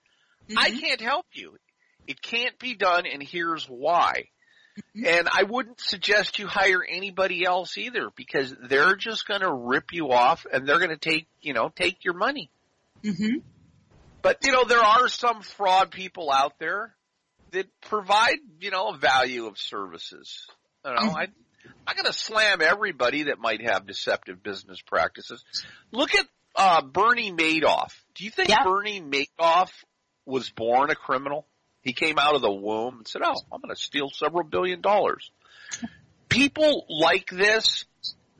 Mm-hmm. 0.48 0.59
I 0.59 0.70
can't 0.70 1.00
help 1.00 1.26
you. 1.33 1.57
It 2.07 2.20
can't 2.20 2.59
be 2.59 2.74
done 2.74 3.07
and 3.07 3.22
here's 3.22 3.66
why. 3.66 4.28
And 4.95 5.29
I 5.31 5.45
wouldn't 5.45 5.81
suggest 5.81 6.39
you 6.39 6.47
hire 6.47 6.85
anybody 6.89 7.45
else 7.45 7.77
either 7.79 8.11
because 8.15 8.55
they're 8.69 8.97
just 8.97 9.27
going 9.27 9.41
to 9.41 9.53
rip 9.53 9.93
you 9.93 10.13
off 10.13 10.47
and 10.51 10.67
they're 10.67 10.79
going 10.79 10.91
to 10.91 10.97
take, 10.97 11.27
you 11.41 11.53
know, 11.53 11.71
take 11.75 12.05
your 12.05 12.15
money. 12.15 12.51
Mm-hmm. 13.03 13.39
But 14.23 14.39
you 14.43 14.53
know, 14.53 14.65
there 14.65 14.83
are 14.83 15.09
some 15.09 15.43
fraud 15.43 15.91
people 15.91 16.31
out 16.33 16.59
there 16.59 16.95
that 17.53 17.67
provide, 17.83 18.39
you 18.61 18.71
know, 18.71 18.89
a 18.89 18.97
value 18.97 19.47
of 19.47 19.59
services. 19.59 20.47
You 20.85 20.93
know, 20.93 20.97
mm-hmm. 20.97 21.17
I, 21.17 21.27
I'm 21.87 21.97
going 21.97 22.07
to 22.07 22.13
slam 22.13 22.61
everybody 22.63 23.25
that 23.25 23.39
might 23.39 23.63
have 23.63 23.87
deceptive 23.87 24.43
business 24.43 24.81
practices. 24.81 25.45
Look 25.93 26.15
at 26.15 26.27
uh, 26.57 26.83
Bernie 26.83 27.33
Madoff. 27.33 27.93
Do 28.15 28.25
you 28.25 28.31
think 28.31 28.49
yeah. 28.49 28.65
Bernie 28.65 29.01
Madoff 29.01 29.71
was 30.25 30.51
born 30.51 30.91
a 30.91 30.95
criminal? 30.95 31.47
He 31.85 31.92
came 31.92 32.18
out 32.18 32.35
of 32.35 32.40
the 32.40 32.51
womb 32.51 32.99
and 32.99 33.09
said, 33.09 33.23
"Oh, 33.23 33.37
I'm 33.53 33.61
going 33.61 33.75
to 33.75 33.81
steal 33.81 34.11
several 34.11 34.44
billion 34.44 34.81
dollars." 34.81 35.31
People 36.31 36.87
like 36.88 37.29
this, 37.29 37.85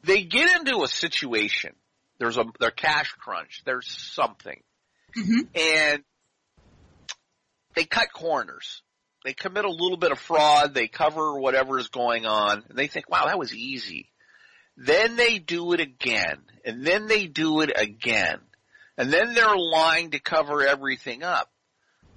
they 0.03 0.25
get 0.25 0.61
into 0.61 0.83
a 0.83 0.89
situation. 0.89 1.75
There's 2.19 2.39
a 2.39 2.47
their 2.59 2.71
cash 2.71 3.13
crunch. 3.13 3.63
There's 3.65 3.87
something 3.87 4.61
mm-hmm. 5.17 5.41
and 5.55 6.03
they 7.75 7.85
cut 7.85 8.13
corners. 8.13 8.83
They 9.25 9.35
commit 9.35 9.65
a 9.65 9.71
little 9.71 9.97
bit 9.97 10.13
of 10.13 10.19
fraud. 10.19 10.75
They 10.75 10.87
cover 10.87 11.39
whatever 11.39 11.79
is 11.79 11.89
going 11.89 12.27
on, 12.27 12.65
and 12.69 12.79
they 12.79 12.87
think, 12.87 13.11
"Wow, 13.11 13.27
that 13.27 13.39
was 13.39 13.55
easy." 13.55 14.11
Then 14.77 15.17
they 15.17 15.39
do 15.39 15.73
it 15.73 15.81
again, 15.81 16.39
and 16.65 16.85
then 16.85 17.07
they 17.07 17.27
do 17.27 17.61
it 17.61 17.73
again, 17.77 18.41
and 18.97 19.13
then 19.13 19.35
they're 19.35 19.57
lying 19.57 20.11
to 20.11 20.19
cover 20.19 20.67
everything 20.67 21.23
up 21.23 21.51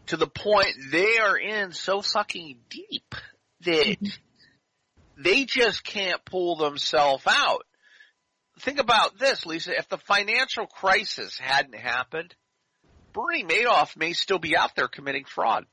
to 0.08 0.18
the 0.18 0.28
point 0.28 0.74
they 0.92 1.18
are 1.18 1.38
in 1.38 1.72
so 1.72 2.02
fucking 2.02 2.58
deep 2.70 3.16
that 3.62 3.86
mm-hmm. 3.86 5.24
they 5.24 5.46
just 5.46 5.84
can't 5.84 6.24
pull 6.26 6.56
themselves 6.56 7.24
out. 7.28 7.66
Think 8.60 8.80
about 8.80 9.20
this, 9.20 9.46
Lisa. 9.46 9.78
If 9.78 9.90
the 9.90 9.98
financial 9.98 10.66
crisis 10.66 11.38
hadn't 11.38 11.76
happened, 11.76 12.34
Bernie 13.14 13.44
Madoff 13.44 13.96
may 13.96 14.14
still 14.14 14.40
be 14.40 14.58
out 14.58 14.76
there 14.76 14.88
committing 14.88 15.26
fraud. 15.26 15.66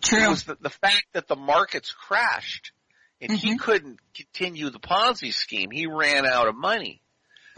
True. 0.00 0.24
It 0.24 0.28
was 0.28 0.44
the, 0.44 0.56
the 0.60 0.70
fact 0.70 1.06
that 1.14 1.26
the 1.26 1.36
markets 1.36 1.92
crashed 1.92 2.72
and 3.20 3.32
mm-hmm. 3.32 3.48
he 3.48 3.58
couldn't 3.58 3.98
continue 4.14 4.70
the 4.70 4.78
Ponzi 4.78 5.32
scheme. 5.32 5.70
He 5.70 5.86
ran 5.86 6.26
out 6.26 6.48
of 6.48 6.56
money. 6.56 7.02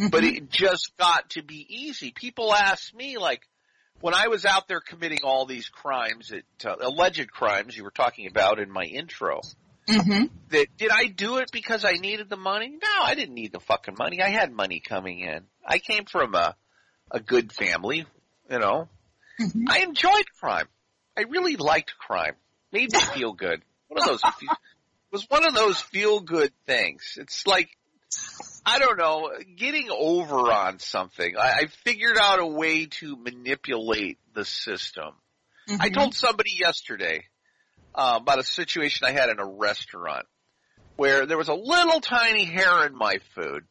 Mm-hmm. 0.00 0.08
But 0.08 0.24
it 0.24 0.50
just 0.50 0.92
got 0.98 1.30
to 1.30 1.42
be 1.42 1.66
easy. 1.68 2.12
People 2.12 2.52
ask 2.52 2.94
me 2.94 3.18
like, 3.18 3.42
when 4.02 4.14
I 4.14 4.26
was 4.26 4.44
out 4.44 4.66
there 4.66 4.80
committing 4.80 5.20
all 5.22 5.46
these 5.46 5.68
crimes, 5.68 6.30
that, 6.30 6.66
uh, 6.66 6.76
alleged 6.80 7.30
crimes 7.30 7.76
you 7.76 7.84
were 7.84 7.92
talking 7.92 8.26
about 8.26 8.58
in 8.58 8.68
my 8.68 8.82
intro, 8.82 9.40
mm-hmm. 9.88 10.24
that 10.50 10.66
did 10.76 10.90
I 10.90 11.06
do 11.06 11.36
it 11.38 11.50
because 11.52 11.84
I 11.84 11.92
needed 11.92 12.28
the 12.28 12.36
money? 12.36 12.68
No, 12.68 13.02
I 13.02 13.14
didn't 13.14 13.34
need 13.34 13.52
the 13.52 13.60
fucking 13.60 13.94
money. 13.96 14.20
I 14.20 14.28
had 14.28 14.52
money 14.52 14.80
coming 14.80 15.20
in. 15.20 15.44
I 15.64 15.78
came 15.78 16.04
from 16.04 16.34
a 16.34 16.56
a 17.12 17.20
good 17.20 17.52
family, 17.52 18.04
you 18.50 18.58
know. 18.58 18.88
Mm-hmm. 19.40 19.66
I 19.68 19.78
enjoyed 19.78 20.24
crime. 20.40 20.66
I 21.16 21.22
really 21.22 21.56
liked 21.56 21.94
crime. 21.96 22.34
Made 22.72 22.92
me 22.92 22.98
feel 23.14 23.32
good. 23.32 23.62
One 23.86 24.02
of 24.02 24.08
those 24.08 24.20
it 24.42 24.58
was 25.12 25.30
one 25.30 25.46
of 25.46 25.54
those 25.54 25.80
feel 25.80 26.20
good 26.20 26.52
things. 26.66 27.18
It's 27.20 27.46
like 27.46 27.68
I 28.64 28.78
don't 28.78 28.98
know, 28.98 29.30
getting 29.56 29.88
over 29.90 30.36
on 30.52 30.78
something. 30.78 31.36
I, 31.36 31.50
I 31.62 31.66
figured 31.84 32.16
out 32.20 32.38
a 32.38 32.46
way 32.46 32.86
to 32.86 33.16
manipulate 33.16 34.18
the 34.34 34.44
system. 34.44 35.10
Mm-hmm. 35.68 35.82
I 35.82 35.88
told 35.88 36.14
somebody 36.14 36.52
yesterday 36.58 37.24
uh, 37.94 38.18
about 38.20 38.38
a 38.38 38.44
situation 38.44 39.06
I 39.06 39.12
had 39.12 39.30
in 39.30 39.38
a 39.38 39.46
restaurant 39.46 40.26
where 40.96 41.26
there 41.26 41.38
was 41.38 41.48
a 41.48 41.54
little 41.54 42.00
tiny 42.00 42.44
hair 42.44 42.86
in 42.86 42.94
my 42.94 43.18
food 43.34 43.64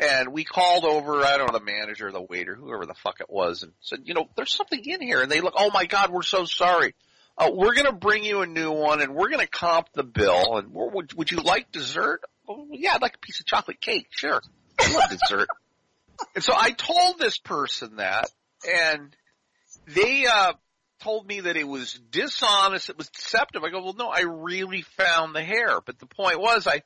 and 0.00 0.32
we 0.32 0.44
called 0.44 0.84
over, 0.84 1.24
I 1.24 1.38
don't 1.38 1.52
know, 1.52 1.58
the 1.58 1.64
manager, 1.64 2.10
the 2.12 2.20
waiter, 2.20 2.54
whoever 2.54 2.84
the 2.84 2.94
fuck 2.94 3.20
it 3.20 3.30
was, 3.30 3.62
and 3.62 3.72
said, 3.80 4.00
you 4.04 4.14
know, 4.14 4.28
there's 4.36 4.54
something 4.54 4.82
in 4.84 5.00
here. 5.00 5.22
And 5.22 5.30
they 5.30 5.40
look, 5.40 5.54
oh 5.56 5.70
my 5.72 5.86
God, 5.86 6.10
we're 6.10 6.22
so 6.22 6.44
sorry. 6.44 6.94
Uh, 7.38 7.50
we're 7.52 7.74
going 7.74 7.86
to 7.86 7.92
bring 7.92 8.24
you 8.24 8.42
a 8.42 8.46
new 8.46 8.72
one, 8.72 9.00
and 9.00 9.14
we're 9.14 9.28
going 9.28 9.40
to 9.40 9.50
comp 9.50 9.88
the 9.94 10.02
bill. 10.02 10.58
And 10.58 10.68
would, 10.72 11.14
would 11.14 11.30
you 11.30 11.38
like 11.38 11.72
dessert? 11.72 12.20
Oh, 12.48 12.66
yeah, 12.70 12.94
I'd 12.94 13.02
like 13.02 13.16
a 13.16 13.18
piece 13.18 13.40
of 13.40 13.46
chocolate 13.46 13.80
cake. 13.80 14.06
Sure, 14.10 14.40
I 14.78 14.92
love 14.92 15.10
dessert. 15.10 15.48
and 16.34 16.44
so 16.44 16.52
I 16.56 16.70
told 16.70 17.18
this 17.18 17.38
person 17.38 17.96
that, 17.96 18.30
and 18.66 19.14
they 19.86 20.26
uh, 20.26 20.52
told 21.00 21.26
me 21.26 21.40
that 21.40 21.56
it 21.56 21.66
was 21.66 22.00
dishonest, 22.10 22.90
it 22.90 22.98
was 22.98 23.08
deceptive. 23.08 23.62
I 23.64 23.70
go, 23.70 23.82
well, 23.82 23.94
no, 23.94 24.08
I 24.08 24.22
really 24.22 24.82
found 24.82 25.34
the 25.34 25.42
hair. 25.42 25.80
But 25.84 25.98
the 25.98 26.06
point 26.06 26.40
was, 26.40 26.66
I 26.66 26.82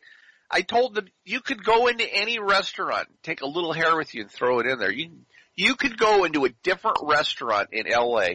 I 0.51 0.63
told 0.63 0.95
them 0.95 1.07
you 1.25 1.41
could 1.41 1.63
go 1.63 1.87
into 1.87 2.05
any 2.13 2.39
restaurant, 2.39 3.09
take 3.23 3.41
a 3.41 3.47
little 3.47 3.73
hair 3.73 3.97
with 3.97 4.15
you 4.15 4.23
and 4.23 4.31
throw 4.31 4.59
it 4.59 4.67
in 4.67 4.79
there. 4.79 4.91
You 4.91 5.11
you 5.55 5.77
could 5.77 5.97
go 5.97 6.25
into 6.25 6.45
a 6.45 6.51
different 6.63 6.99
restaurant 7.03 7.69
in 7.73 7.87
LA 7.89 8.29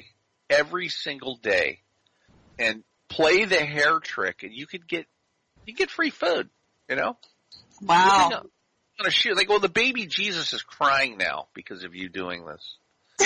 every 0.50 0.90
single 0.90 1.36
day 1.36 1.82
and 2.58 2.84
play 3.10 3.46
the 3.46 3.58
hair 3.58 4.00
trick 4.00 4.44
and 4.44 4.54
you 4.54 4.68
could 4.68 4.88
get 4.88 5.06
you 5.66 5.74
get 5.74 5.90
free 5.90 6.10
food, 6.10 6.50
you 6.90 6.96
know? 6.96 7.18
Wow. 7.82 8.44
On 9.00 9.06
a 9.06 9.12
shoot, 9.12 9.36
like, 9.36 9.50
well, 9.50 9.60
the 9.60 9.70
baby 9.70 10.06
Jesus 10.06 10.54
is 10.54 10.62
crying 10.62 11.18
now 11.18 11.48
because 11.54 11.84
of 11.84 11.96
you 11.96 12.10
doing 12.10 12.46
this. 12.46 12.78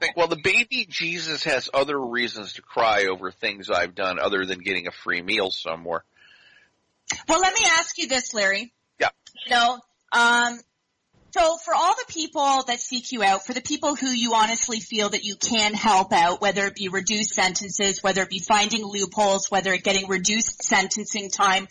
think, 0.00 0.16
well, 0.16 0.28
the 0.28 0.40
baby 0.42 0.86
Jesus 0.88 1.44
has 1.44 1.68
other 1.72 1.98
reasons 1.98 2.54
to 2.54 2.62
cry 2.62 3.06
over 3.06 3.30
things 3.30 3.70
I've 3.70 3.94
done 3.94 4.18
other 4.18 4.44
than 4.44 4.58
getting 4.60 4.86
a 4.86 4.90
free 4.90 5.22
meal 5.22 5.50
somewhere. 5.50 6.04
Well, 7.28 7.40
let 7.40 7.54
me 7.54 7.60
ask 7.78 7.98
you 7.98 8.08
this, 8.08 8.32
Larry. 8.32 8.72
Yeah. 8.98 9.08
You 9.46 9.54
know, 9.54 9.78
um, 10.12 10.58
so 11.32 11.56
for 11.56 11.74
all 11.74 11.94
the 11.96 12.12
people 12.12 12.62
that 12.68 12.78
seek 12.80 13.10
you 13.10 13.24
out, 13.24 13.44
for 13.44 13.54
the 13.54 13.60
people 13.60 13.96
who 13.96 14.06
you 14.06 14.34
honestly 14.34 14.78
feel 14.78 15.08
that 15.08 15.24
you 15.24 15.34
can 15.34 15.74
help 15.74 16.12
out, 16.12 16.40
whether 16.40 16.64
it 16.66 16.76
be 16.76 16.88
reduced 16.88 17.34
sentences, 17.34 18.02
whether 18.02 18.22
it 18.22 18.30
be 18.30 18.38
finding 18.38 18.84
loopholes, 18.84 19.50
whether 19.50 19.72
it 19.72 19.82
getting 19.82 20.08
reduced 20.08 20.62
sentencing 20.62 21.30
time, 21.30 21.66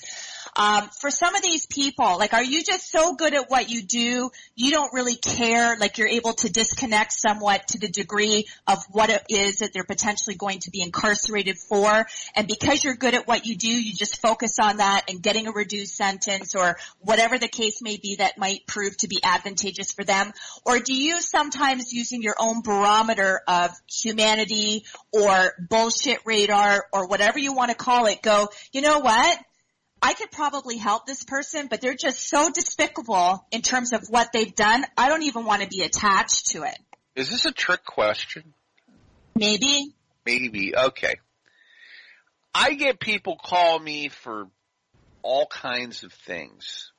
Um, 0.55 0.89
for 0.99 1.09
some 1.09 1.35
of 1.35 1.41
these 1.41 1.65
people, 1.65 2.17
like, 2.17 2.33
are 2.33 2.43
you 2.43 2.63
just 2.63 2.91
so 2.91 3.15
good 3.15 3.33
at 3.33 3.49
what 3.49 3.69
you 3.69 3.81
do, 3.81 4.29
you 4.55 4.71
don't 4.71 4.93
really 4.93 5.15
care, 5.15 5.77
like 5.77 5.97
you're 5.97 6.07
able 6.07 6.33
to 6.33 6.51
disconnect 6.51 7.13
somewhat 7.13 7.67
to 7.69 7.79
the 7.79 7.87
degree 7.87 8.45
of 8.67 8.79
what 8.91 9.09
it 9.09 9.23
is 9.29 9.59
that 9.59 9.73
they're 9.73 9.83
potentially 9.83 10.35
going 10.35 10.59
to 10.59 10.71
be 10.71 10.81
incarcerated 10.81 11.57
for, 11.57 12.05
and 12.35 12.47
because 12.47 12.83
you're 12.83 12.95
good 12.95 13.15
at 13.15 13.27
what 13.27 13.45
you 13.45 13.55
do, 13.55 13.67
you 13.67 13.93
just 13.93 14.21
focus 14.21 14.57
on 14.59 14.77
that 14.77 15.05
and 15.09 15.21
getting 15.21 15.47
a 15.47 15.51
reduced 15.51 15.95
sentence 15.95 16.55
or 16.55 16.77
whatever 16.99 17.37
the 17.37 17.47
case 17.47 17.81
may 17.81 17.97
be 17.97 18.15
that 18.17 18.37
might 18.37 18.65
prove 18.67 18.95
to 18.97 19.07
be 19.07 19.19
advantageous 19.23 19.91
for 19.91 20.03
them? 20.03 20.31
Or 20.65 20.79
do 20.79 20.93
you 20.93 21.21
sometimes 21.21 21.91
using 21.93 22.21
your 22.21 22.35
own 22.39 22.61
barometer 22.61 23.41
of 23.47 23.71
humanity 23.91 24.85
or 25.11 25.53
bullshit 25.69 26.19
radar 26.25 26.85
or 26.93 27.07
whatever 27.07 27.39
you 27.39 27.53
want 27.53 27.71
to 27.71 27.75
call 27.75 28.05
it 28.05 28.21
go, 28.21 28.49
you 28.71 28.81
know 28.81 28.99
what? 28.99 29.39
I 30.03 30.13
could 30.13 30.31
probably 30.31 30.75
help 30.77 31.05
this 31.05 31.23
person, 31.23 31.67
but 31.67 31.79
they're 31.79 31.95
just 31.95 32.27
so 32.27 32.51
despicable 32.51 33.47
in 33.51 33.61
terms 33.61 33.93
of 33.93 34.07
what 34.09 34.33
they've 34.33 34.53
done. 34.53 34.85
I 34.97 35.07
don't 35.07 35.23
even 35.23 35.45
want 35.45 35.61
to 35.61 35.67
be 35.69 35.81
attached 35.83 36.47
to 36.47 36.63
it. 36.63 36.77
Is 37.15 37.29
this 37.29 37.45
a 37.45 37.53
trick 37.53 37.85
question? 37.85 38.53
Maybe. 39.33 39.95
Maybe. 40.25 40.73
Okay. 40.75 41.15
I 42.53 42.73
get 42.73 42.99
people 42.99 43.37
call 43.41 43.79
me 43.79 44.09
for 44.09 44.49
all 45.21 45.47
kinds 45.47 46.03
of 46.03 46.11
things. 46.11 46.91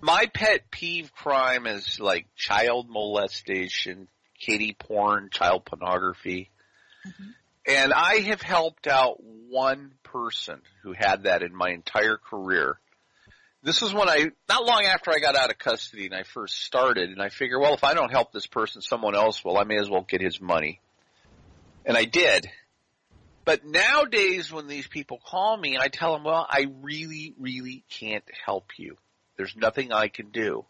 My 0.00 0.30
pet 0.32 0.70
peeve 0.70 1.12
crime 1.12 1.66
is 1.66 2.00
like 2.00 2.26
child 2.36 2.88
molestation, 2.88 4.08
kitty 4.40 4.74
porn, 4.78 5.28
child 5.30 5.66
pornography. 5.66 6.50
Mm-hmm. 7.06 7.30
And 7.66 7.92
I 7.92 8.20
have 8.20 8.40
helped 8.40 8.86
out 8.86 9.22
one 9.22 9.92
person 10.02 10.60
who 10.82 10.92
had 10.92 11.24
that 11.24 11.42
in 11.42 11.54
my 11.54 11.70
entire 11.70 12.16
career. 12.16 12.78
This 13.62 13.82
was 13.82 13.92
when 13.92 14.08
I, 14.08 14.30
not 14.48 14.64
long 14.64 14.84
after 14.86 15.10
I 15.10 15.18
got 15.18 15.36
out 15.36 15.50
of 15.50 15.58
custody 15.58 16.06
and 16.06 16.14
I 16.14 16.22
first 16.22 16.64
started 16.64 17.10
and 17.10 17.20
I 17.20 17.28
figure, 17.28 17.60
well, 17.60 17.74
if 17.74 17.84
I 17.84 17.92
don't 17.92 18.10
help 18.10 18.32
this 18.32 18.46
person, 18.46 18.80
someone 18.80 19.14
else 19.14 19.44
will. 19.44 19.58
I 19.58 19.64
may 19.64 19.78
as 19.78 19.90
well 19.90 20.06
get 20.08 20.22
his 20.22 20.40
money. 20.40 20.80
And 21.84 21.96
I 21.96 22.04
did. 22.04 22.48
But 23.44 23.64
nowadays 23.64 24.50
when 24.50 24.66
these 24.66 24.86
people 24.86 25.20
call 25.22 25.56
me, 25.56 25.76
I 25.78 25.88
tell 25.88 26.14
them, 26.14 26.24
well, 26.24 26.46
I 26.48 26.66
really, 26.82 27.34
really 27.38 27.84
can't 27.90 28.24
help 28.46 28.78
you. 28.78 28.96
There's 29.36 29.56
nothing 29.56 29.92
I 29.92 30.08
can 30.08 30.30
do. 30.30 30.64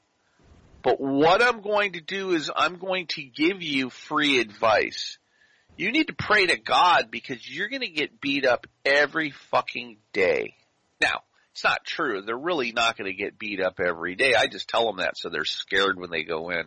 But 0.82 1.00
what 1.00 1.42
I'm 1.42 1.60
going 1.60 1.92
to 1.92 2.00
do 2.00 2.32
is 2.32 2.50
I'm 2.54 2.78
going 2.78 3.06
to 3.08 3.22
give 3.22 3.62
you 3.62 3.90
free 3.90 4.40
advice. 4.40 5.18
You 5.80 5.92
need 5.92 6.08
to 6.08 6.12
pray 6.12 6.44
to 6.44 6.58
God 6.58 7.10
because 7.10 7.48
you're 7.48 7.70
going 7.70 7.80
to 7.80 7.88
get 7.88 8.20
beat 8.20 8.44
up 8.44 8.66
every 8.84 9.30
fucking 9.50 9.96
day. 10.12 10.54
Now, 11.00 11.22
it's 11.52 11.64
not 11.64 11.86
true. 11.86 12.20
They're 12.20 12.36
really 12.36 12.72
not 12.72 12.98
going 12.98 13.10
to 13.10 13.16
get 13.16 13.38
beat 13.38 13.62
up 13.62 13.80
every 13.80 14.14
day. 14.14 14.34
I 14.34 14.46
just 14.46 14.68
tell 14.68 14.84
them 14.84 14.98
that 14.98 15.16
so 15.16 15.30
they're 15.30 15.46
scared 15.46 15.98
when 15.98 16.10
they 16.10 16.22
go 16.22 16.50
in. 16.50 16.64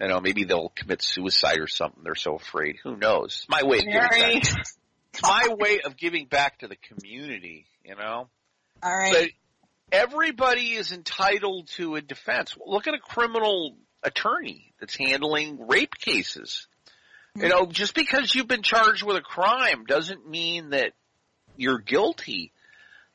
You 0.00 0.06
know, 0.06 0.20
maybe 0.20 0.44
they'll 0.44 0.68
commit 0.68 1.02
suicide 1.02 1.58
or 1.58 1.66
something. 1.66 2.04
They're 2.04 2.14
so 2.14 2.36
afraid. 2.36 2.76
Who 2.84 2.96
knows? 2.96 3.44
It's 3.44 3.48
my 3.48 3.64
way 3.64 3.78
of 3.78 3.86
giving 3.86 4.40
back. 4.40 4.66
It's 5.14 5.22
my 5.22 5.48
way 5.58 5.80
of 5.80 5.96
giving 5.96 6.26
back 6.26 6.60
to 6.60 6.68
the 6.68 6.76
community, 6.76 7.66
you 7.84 7.96
know? 7.96 8.28
All 8.84 8.96
right. 8.96 9.12
But 9.12 9.30
everybody 9.90 10.74
is 10.74 10.92
entitled 10.92 11.70
to 11.78 11.96
a 11.96 12.00
defense. 12.00 12.56
Look 12.64 12.86
at 12.86 12.94
a 12.94 13.00
criminal 13.00 13.74
attorney 14.04 14.74
that's 14.78 14.94
handling 14.94 15.66
rape 15.66 15.96
cases. 15.98 16.68
You 17.42 17.48
know, 17.48 17.66
just 17.66 17.94
because 17.94 18.34
you've 18.34 18.48
been 18.48 18.62
charged 18.62 19.02
with 19.02 19.16
a 19.16 19.22
crime 19.22 19.84
doesn't 19.84 20.28
mean 20.28 20.70
that 20.70 20.92
you're 21.56 21.78
guilty. 21.78 22.52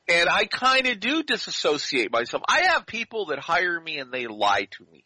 And 0.07 0.27
I 0.29 0.45
kind 0.45 0.87
of 0.87 0.99
do 0.99 1.23
disassociate 1.23 2.11
myself. 2.11 2.43
I 2.47 2.63
have 2.71 2.85
people 2.85 3.27
that 3.27 3.39
hire 3.39 3.79
me 3.79 3.99
and 3.99 4.11
they 4.11 4.27
lie 4.27 4.67
to 4.71 4.85
me. 4.91 5.03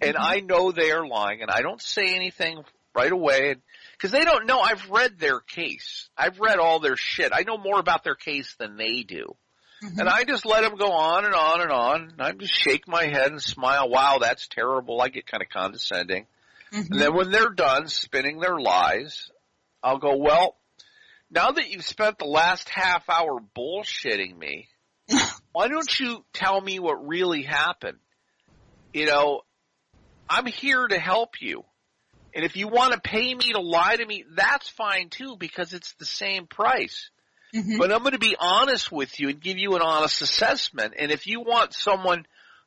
And 0.00 0.14
mm-hmm. 0.14 0.24
I 0.24 0.40
know 0.40 0.70
they 0.72 0.92
are 0.92 1.06
lying 1.06 1.42
and 1.42 1.50
I 1.50 1.62
don't 1.62 1.82
say 1.82 2.14
anything 2.14 2.62
right 2.94 3.10
away 3.10 3.56
because 3.92 4.10
they 4.10 4.24
don't 4.24 4.46
know 4.46 4.60
I've 4.60 4.90
read 4.90 5.18
their 5.18 5.40
case. 5.40 6.08
I've 6.16 6.40
read 6.40 6.58
all 6.58 6.80
their 6.80 6.96
shit. 6.96 7.32
I 7.34 7.42
know 7.42 7.58
more 7.58 7.80
about 7.80 8.04
their 8.04 8.14
case 8.14 8.54
than 8.58 8.76
they 8.76 9.02
do. 9.02 9.34
Mm-hmm. 9.82 9.98
And 9.98 10.08
I 10.08 10.24
just 10.24 10.46
let 10.46 10.62
them 10.62 10.76
go 10.76 10.92
on 10.92 11.24
and 11.24 11.34
on 11.34 11.60
and 11.60 11.72
on. 11.72 12.00
And 12.12 12.22
I 12.22 12.32
just 12.32 12.54
shake 12.54 12.86
my 12.86 13.04
head 13.04 13.32
and 13.32 13.42
smile. 13.42 13.88
Wow, 13.88 14.18
that's 14.20 14.46
terrible. 14.46 15.00
I 15.00 15.08
get 15.08 15.26
kind 15.26 15.42
of 15.42 15.48
condescending. 15.48 16.26
Mm-hmm. 16.72 16.92
And 16.92 17.00
then 17.00 17.14
when 17.14 17.30
they're 17.30 17.50
done 17.50 17.88
spinning 17.88 18.38
their 18.38 18.58
lies, 18.58 19.30
I'll 19.82 19.98
go, 19.98 20.16
well, 20.16 20.56
now 21.30 21.50
that 21.50 21.70
you've 21.70 21.84
spent 21.84 22.18
the 22.18 22.26
last 22.26 22.68
half 22.68 23.08
hour 23.08 23.38
bullshitting 23.56 24.36
me, 24.36 24.68
why 25.52 25.68
don't 25.68 26.00
you 26.00 26.24
tell 26.32 26.60
me 26.60 26.78
what 26.78 27.06
really 27.06 27.42
happened? 27.42 27.98
You 28.92 29.06
know, 29.06 29.42
I'm 30.28 30.46
here 30.46 30.86
to 30.86 30.98
help 30.98 31.40
you. 31.40 31.64
And 32.34 32.44
if 32.44 32.56
you 32.56 32.68
want 32.68 32.94
to 32.94 33.00
pay 33.00 33.34
me 33.34 33.52
to 33.52 33.60
lie 33.60 33.96
to 33.96 34.06
me, 34.06 34.24
that's 34.34 34.68
fine 34.68 35.10
too 35.10 35.36
because 35.38 35.74
it's 35.74 35.92
the 35.94 36.06
same 36.06 36.46
price. 36.46 37.10
Mm-hmm. 37.54 37.78
But 37.78 37.92
I'm 37.92 38.00
going 38.00 38.12
to 38.12 38.18
be 38.18 38.36
honest 38.38 38.90
with 38.90 39.20
you 39.20 39.28
and 39.28 39.40
give 39.40 39.58
you 39.58 39.76
an 39.76 39.82
honest 39.82 40.22
assessment. 40.22 40.94
And 40.98 41.12
if 41.12 41.26
you 41.26 41.40
want 41.40 41.74
someone 41.74 42.24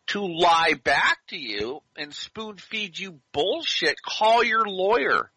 to 0.07 0.25
lie 0.25 0.73
back 0.83 1.17
to 1.29 1.37
you 1.37 1.81
and 1.97 2.13
spoon 2.13 2.57
feed 2.57 2.97
you 2.97 3.19
bullshit, 3.31 3.97
call 4.01 4.43
your 4.43 4.65
lawyer. 4.65 5.31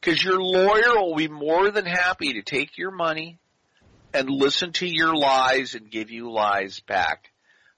Cause 0.00 0.22
your 0.22 0.40
lawyer 0.40 0.94
will 0.96 1.16
be 1.16 1.28
more 1.28 1.70
than 1.70 1.84
happy 1.84 2.34
to 2.34 2.42
take 2.42 2.78
your 2.78 2.92
money 2.92 3.38
and 4.14 4.30
listen 4.30 4.72
to 4.72 4.86
your 4.86 5.14
lies 5.14 5.74
and 5.74 5.90
give 5.90 6.10
you 6.10 6.30
lies 6.30 6.80
back. 6.80 7.30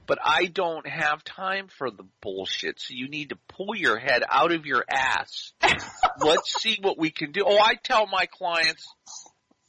But 0.06 0.18
I 0.22 0.46
don't 0.46 0.86
have 0.88 1.22
time 1.24 1.68
for 1.68 1.90
the 1.90 2.06
bullshit, 2.20 2.80
so 2.80 2.94
you 2.94 3.08
need 3.08 3.30
to 3.30 3.38
pull 3.48 3.74
your 3.74 3.96
head 3.96 4.22
out 4.28 4.52
of 4.52 4.66
your 4.66 4.84
ass. 4.90 5.52
Let's 6.20 6.60
see 6.60 6.78
what 6.80 6.98
we 6.98 7.10
can 7.10 7.32
do. 7.32 7.44
Oh, 7.46 7.58
I 7.58 7.74
tell 7.74 8.06
my 8.06 8.26
clients 8.26 8.86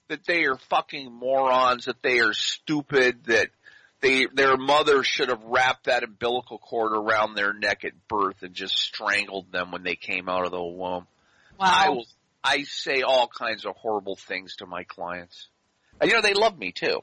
that 0.10 0.26
they 0.26 0.46
are 0.46 0.58
fucking 0.70 1.12
morons, 1.12 1.86
that 1.86 2.02
they 2.02 2.20
are 2.20 2.34
stupid, 2.34 3.26
that 3.26 3.50
they 4.02 4.28
their 4.34 4.58
mother 4.58 5.04
should 5.04 5.30
have 5.30 5.44
wrapped 5.44 5.86
that 5.86 6.04
umbilical 6.04 6.58
cord 6.58 6.94
around 6.94 7.36
their 7.36 7.54
neck 7.54 7.86
at 7.86 8.08
birth 8.08 8.42
and 8.42 8.54
just 8.54 8.78
strangled 8.78 9.52
them 9.52 9.72
when 9.72 9.84
they 9.84 9.96
came 9.96 10.28
out 10.28 10.46
of 10.46 10.52
the 10.52 10.62
womb. 10.62 11.08
Wow. 11.60 11.68
I 11.68 11.90
will 11.90 12.06
I 12.44 12.64
say 12.64 13.04
all 13.04 13.28
kinds 13.28 13.66
of 13.66 13.76
horrible 13.76 14.16
things 14.16 14.56
to 14.58 14.66
my 14.66 14.84
clients. 14.84 15.48
And 16.00 16.10
you 16.10 16.16
know 16.16 16.22
they 16.22 16.34
love 16.34 16.58
me 16.58 16.72
too. 16.72 17.02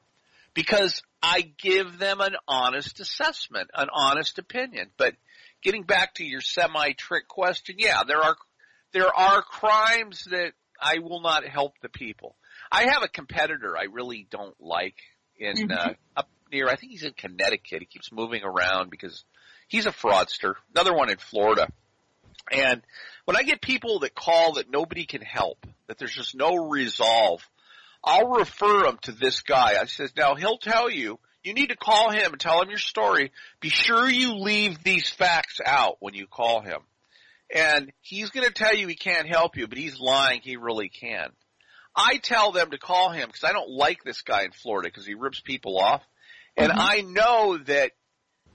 Because 0.55 1.03
I 1.22 1.53
give 1.59 1.99
them 1.99 2.20
an 2.20 2.34
honest 2.49 2.99
assessment, 2.99 3.70
an 3.74 3.88
honest 3.94 4.38
opinion. 4.38 4.90
But 4.96 5.14
getting 5.62 5.84
back 5.84 6.14
to 6.14 6.24
your 6.24 6.40
semi 6.40 6.92
trick 6.92 7.28
question, 7.28 7.76
yeah, 7.78 8.03
there 8.05 8.20
are 8.20 8.36
there 8.92 9.14
are 9.14 9.42
crimes 9.42 10.24
that 10.30 10.53
I 10.80 10.99
will 10.99 11.20
not 11.20 11.44
help 11.44 11.74
the 11.80 11.88
people. 11.88 12.34
I 12.72 12.88
have 12.90 13.03
a 13.03 13.09
competitor 13.09 13.76
I 13.76 13.84
really 13.84 14.26
don't 14.28 14.57
like 14.61 14.96
in 15.39 15.68
mm-hmm. 15.68 15.72
uh, 15.72 15.93
up 16.16 16.28
near, 16.53 16.68
I 16.68 16.76
think 16.76 16.93
he's 16.93 17.05
in 17.05 17.12
Connecticut. 17.12 17.80
He 17.80 17.86
keeps 17.86 18.12
moving 18.12 18.43
around 18.45 18.91
because 18.91 19.24
he's 19.68 19.86
a 19.86 19.91
fraudster. 19.91 20.55
Another 20.74 20.95
one 20.95 21.11
in 21.11 21.18
Florida. 21.18 21.68
And 22.51 22.82
when 23.24 23.36
I 23.36 23.43
get 23.43 23.61
people 23.61 24.01
that 24.01 24.14
call 24.14 24.55
that 24.55 24.70
nobody 24.70 25.05
can 25.05 25.20
help, 25.20 25.66
that 25.86 25.99
there's 25.99 26.14
just 26.14 26.34
no 26.34 26.68
resolve, 26.68 27.47
I'll 28.03 28.28
refer 28.28 28.84
them 28.84 28.99
to 29.03 29.12
this 29.12 29.43
guy. 29.43 29.74
I 29.80 29.84
says, 29.86 30.12
now 30.16 30.34
he'll 30.34 30.59
tell 30.59 30.91
you, 30.91 31.18
you 31.43 31.55
need 31.55 31.68
to 31.68 31.76
call 31.76 32.11
him 32.11 32.32
and 32.32 32.41
tell 32.41 32.62
him 32.62 32.70
your 32.70 32.78
story. 32.78 33.32
Be 33.61 33.68
sure 33.68 34.09
you 34.09 34.34
leave 34.36 34.82
these 34.82 35.09
facts 35.09 35.61
out 35.64 35.97
when 36.01 36.14
you 36.14 36.26
call 36.26 36.61
him. 36.61 36.80
And 37.55 37.93
he's 38.03 38.30
gonna 38.30 38.51
tell 38.51 38.74
you 38.74 38.89
he 38.89 38.95
can't 38.95 39.26
help 39.26 39.57
you, 39.57 39.66
but 39.66 39.78
he's 39.78 39.99
lying, 39.99 40.41
he 40.43 40.57
really 40.57 40.89
can. 40.89 41.30
I 41.99 42.18
tell 42.18 42.53
them 42.53 42.70
to 42.70 42.78
call 42.78 43.11
him 43.11 43.26
because 43.26 43.42
I 43.42 43.53
don't 43.53 43.70
like 43.70 44.05
this 44.05 44.22
guy 44.22 44.44
in 44.44 44.53
Florida 44.53 44.88
because 44.88 45.05
he 45.05 45.14
rips 45.14 45.40
people 45.40 45.78
off. 45.78 46.03
And 46.57 46.70
mm-hmm. 46.70 46.80
I 46.80 47.01
know 47.01 47.59
that 47.59 47.90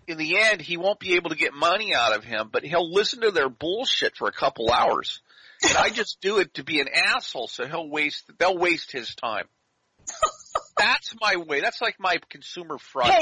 in 0.07 0.17
the 0.17 0.37
end 0.39 0.61
he 0.61 0.77
won't 0.77 0.99
be 0.99 1.15
able 1.15 1.29
to 1.29 1.35
get 1.35 1.53
money 1.53 1.93
out 1.93 2.15
of 2.15 2.23
him, 2.23 2.49
but 2.51 2.63
he'll 2.63 2.91
listen 2.91 3.21
to 3.21 3.31
their 3.31 3.49
bullshit 3.49 4.15
for 4.15 4.29
a 4.29 4.31
couple 4.31 4.71
hours. 4.71 5.21
And 5.61 5.77
I 5.77 5.89
just 5.89 6.21
do 6.21 6.39
it 6.39 6.53
to 6.55 6.63
be 6.63 6.79
an 6.79 6.87
asshole, 6.93 7.47
so 7.47 7.65
he'll 7.67 7.89
waste, 7.89 8.23
they'll 8.37 8.57
waste 8.57 8.91
his 8.91 9.13
time. 9.15 9.45
That's 10.77 11.13
my 11.21 11.37
way. 11.37 11.61
That's 11.61 11.81
like 11.81 11.95
my 11.99 12.17
consumer 12.29 12.77
fraud. 12.77 13.07
Hey, 13.07 13.21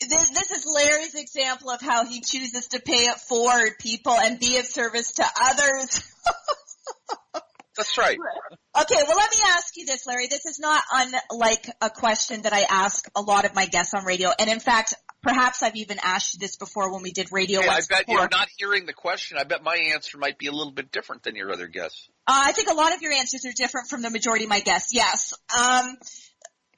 this, 0.00 0.30
this 0.30 0.50
is 0.50 0.66
Larry's 0.66 1.14
example 1.14 1.70
of 1.70 1.80
how 1.80 2.04
he 2.04 2.20
chooses 2.20 2.68
to 2.68 2.80
pay 2.80 3.06
it 3.06 3.16
forward 3.16 3.72
people 3.78 4.12
and 4.12 4.38
be 4.38 4.58
of 4.58 4.66
service 4.66 5.12
to 5.12 5.24
others. 5.40 6.14
That's 7.76 7.98
right. 7.98 8.18
Okay, 8.76 8.96
well 9.06 9.16
let 9.16 9.30
me 9.30 9.36
ask 9.50 9.76
you 9.76 9.86
this, 9.86 10.04
Larry. 10.04 10.26
This 10.26 10.46
is 10.46 10.58
not 10.58 10.82
unlike 10.92 11.70
a 11.80 11.90
question 11.90 12.42
that 12.42 12.52
I 12.52 12.66
ask 12.68 13.08
a 13.14 13.20
lot 13.20 13.44
of 13.44 13.54
my 13.54 13.66
guests 13.66 13.94
on 13.94 14.04
radio. 14.04 14.30
And 14.36 14.50
in 14.50 14.58
fact, 14.58 14.94
perhaps 15.22 15.62
I've 15.62 15.76
even 15.76 15.98
asked 16.02 16.34
you 16.34 16.40
this 16.40 16.56
before 16.56 16.92
when 16.92 17.04
we 17.04 17.12
did 17.12 17.30
radio. 17.30 17.60
Hey, 17.60 17.68
I 17.68 17.80
bet 17.88 18.06
before. 18.06 18.22
you're 18.22 18.28
not 18.28 18.48
hearing 18.56 18.86
the 18.86 18.92
question. 18.92 19.38
I 19.38 19.44
bet 19.44 19.62
my 19.62 19.76
answer 19.94 20.18
might 20.18 20.38
be 20.38 20.48
a 20.48 20.52
little 20.52 20.72
bit 20.72 20.90
different 20.90 21.22
than 21.22 21.36
your 21.36 21.52
other 21.52 21.68
guests. 21.68 22.08
Uh, 22.26 22.32
I 22.46 22.50
think 22.50 22.68
a 22.68 22.74
lot 22.74 22.92
of 22.96 23.00
your 23.00 23.12
answers 23.12 23.44
are 23.44 23.52
different 23.54 23.86
from 23.86 24.02
the 24.02 24.10
majority 24.10 24.42
of 24.42 24.50
my 24.50 24.58
guests, 24.58 24.92
yes. 24.92 25.32
Um, 25.56 25.96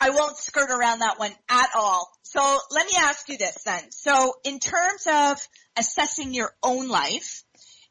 I 0.01 0.11
won't 0.11 0.37
skirt 0.37 0.71
around 0.71 0.99
that 0.99 1.19
one 1.19 1.33
at 1.49 1.71
all. 1.75 2.11
So 2.23 2.59
let 2.71 2.87
me 2.87 2.93
ask 2.99 3.29
you 3.29 3.39
this 3.39 3.63
then. 3.65 3.91
So 3.91 4.35
in 4.45 4.59
terms 4.59 5.07
of 5.11 5.49
assessing 5.79 6.35
your 6.35 6.53
own 6.63 6.89
life, 6.89 7.43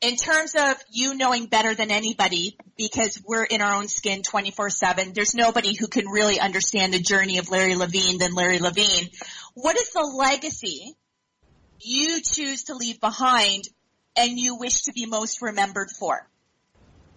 in 0.02 0.16
terms 0.16 0.54
of 0.56 0.76
you 0.92 1.16
knowing 1.16 1.48
better 1.48 1.74
than 1.74 1.92
anybody, 1.92 2.58
because 2.78 3.22
we're 3.26 3.44
in 3.44 3.62
our 3.62 3.76
own 3.76 3.88
skin 3.88 4.22
24-7, 4.22 5.14
there's 5.14 5.34
nobody 5.36 5.76
who 5.76 5.88
can 5.88 6.08
really 6.08 6.40
understand 6.40 6.94
the 6.94 7.00
journey 7.00 7.38
of 7.38 7.50
Larry 7.50 7.76
Levine 7.76 8.18
than 8.18 8.34
Larry 8.34 8.60
Levine. 8.60 9.10
What 9.54 9.78
is 9.78 9.92
the 9.92 10.02
legacy 10.02 10.94
you 11.80 12.22
choose 12.22 12.66
to 12.66 12.76
leave 12.76 13.00
behind 13.00 13.64
and 14.18 14.38
you 14.38 14.56
wish 14.56 14.84
to 14.84 14.94
be 14.94 15.06
most 15.06 15.42
remembered 15.42 15.90
for? 15.92 16.30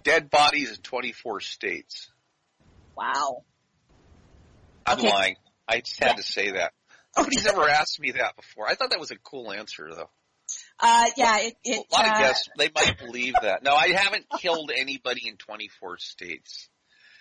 Dead 0.05 0.31
bodies 0.31 0.71
in 0.71 0.77
24 0.77 1.41
states. 1.41 2.09
Wow. 2.97 3.45
I'm 4.87 4.99
Okay. 4.99 5.09
lying. 5.09 5.37
I 5.67 5.81
just 5.81 5.99
had 6.01 6.11
Yeah. 6.11 6.15
to 6.15 6.23
say 6.23 6.51
that. 6.53 6.73
Nobody's 7.17 7.47
ever 7.47 7.69
asked 7.69 8.01
me 8.01 8.13
that 8.13 8.37
before. 8.37 8.69
I 8.69 8.75
thought 8.75 8.91
that 8.91 9.01
was 9.01 9.11
a 9.11 9.19
cool 9.19 9.53
answer 9.53 9.93
though. 9.95 10.11
Uh, 10.81 11.07
yeah, 11.17 11.39
it, 11.41 11.55
it, 11.65 11.87
A 11.91 11.95
lot 11.95 12.07
of 12.07 12.13
uh, 12.13 12.19
guests, 12.19 12.49
they 12.57 12.71
might 12.75 12.99
believe 12.99 13.35
that. 13.43 13.63
No, 13.65 13.75
I 13.75 13.89
haven't 13.89 14.27
killed 14.39 14.71
anybody 14.77 15.27
in 15.27 15.37
24 15.37 15.99
states. 15.99 16.69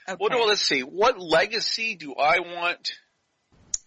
okay. 0.08 0.18
What 0.18 0.32
do, 0.32 0.44
let's 0.44 0.62
see. 0.62 0.82
What 0.82 1.20
legacy 1.20 1.96
do 1.96 2.14
I 2.14 2.40
want? 2.40 2.92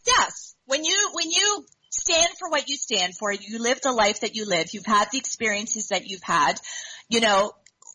Yes. 0.06 0.56
When 0.66 0.84
you, 0.84 1.10
when 1.12 1.30
you 1.30 1.64
stand 1.90 2.28
for 2.38 2.48
what 2.50 2.68
you 2.68 2.76
stand 2.76 3.14
for, 3.16 3.32
you 3.32 3.60
live 3.60 3.80
the 3.80 3.92
life 3.92 4.20
that 4.20 4.34
you 4.34 4.46
live, 4.46 4.68
you've 4.72 4.86
had 4.86 5.08
the 5.12 5.18
experiences 5.18 5.88
that 5.88 6.06
you've 6.06 6.22
had, 6.22 6.54
you 7.08 7.20
know, 7.20 7.52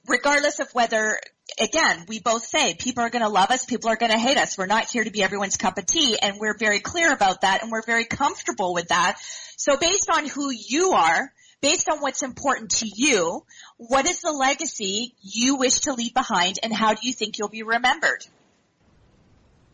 regardless 0.08 0.60
of 0.60 0.70
whether, 0.72 1.20
again, 1.60 2.06
we 2.08 2.20
both 2.20 2.46
say 2.46 2.76
people 2.76 3.04
are 3.04 3.10
gonna 3.10 3.30
love 3.30 3.52
us, 3.52 3.66
people 3.66 3.90
are 3.90 3.96
gonna 3.98 4.20
hate 4.20 4.38
us. 4.38 4.58
We're 4.58 4.66
not 4.66 4.90
here 4.90 5.04
to 5.04 5.12
be 5.12 5.24
everyone's 5.24 5.58
cup 5.58 5.78
of 5.78 5.86
tea 5.86 6.18
and 6.22 6.38
we're 6.40 6.58
very 6.58 6.80
clear 6.80 7.12
about 7.12 7.42
that 7.42 7.64
and 7.64 7.72
we're 7.72 7.86
very 7.86 8.06
comfortable 8.06 8.74
with 8.74 8.90
that. 8.90 9.18
So 9.58 9.78
based 9.78 10.10
on 10.10 10.28
who 10.28 10.52
you 10.52 10.92
are, 10.92 11.32
based 11.66 11.90
on 11.90 11.98
what's 11.98 12.22
important 12.22 12.70
to 12.70 12.88
you, 12.88 13.44
what 13.78 14.06
is 14.06 14.22
the 14.22 14.32
legacy 14.32 15.16
you 15.24 15.56
wish 15.56 15.80
to 15.82 15.94
leave 15.94 16.14
behind 16.14 16.60
and 16.62 16.72
how 16.72 16.94
do 16.94 17.08
you 17.08 17.12
think 17.12 17.40
you'll 17.40 17.50
be 17.50 17.64
remembered? 17.64 18.24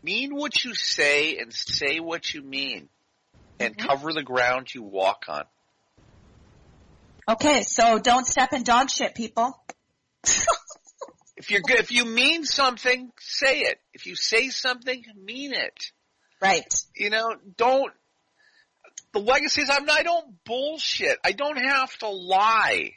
Mean 0.02 0.34
what 0.34 0.64
you 0.64 0.74
say 0.74 1.36
and 1.36 1.52
say 1.52 2.00
what 2.00 2.32
you 2.32 2.42
mean. 2.42 2.88
And 3.60 3.76
Mm-hmm. 3.76 3.86
cover 3.86 4.12
the 4.12 4.22
ground 4.22 4.74
you 4.74 4.82
walk 4.82 5.26
on. 5.28 5.44
Okay, 7.28 7.62
so 7.62 7.98
don't 7.98 8.26
step 8.26 8.54
in 8.54 8.62
dog 8.62 8.90
shit, 8.90 9.14
people. 9.14 9.62
If 11.34 11.50
you're 11.50 11.60
good, 11.60 11.80
if 11.80 11.90
you 11.90 12.04
mean 12.04 12.44
something, 12.44 13.10
say 13.18 13.62
it. 13.62 13.80
If 13.92 14.06
you 14.06 14.14
say 14.14 14.50
something, 14.50 15.02
mean 15.24 15.52
it. 15.52 15.90
Right. 16.40 16.72
You 16.94 17.10
know, 17.10 17.34
don't, 17.56 17.92
the 19.12 19.20
legacy 19.20 19.62
is 19.62 19.70
I'm, 19.70 19.88
I 19.90 20.02
don't 20.02 20.42
bullshit. 20.44 21.18
I 21.24 21.32
don't 21.32 21.58
have 21.58 21.96
to 21.98 22.08
lie. 22.08 22.92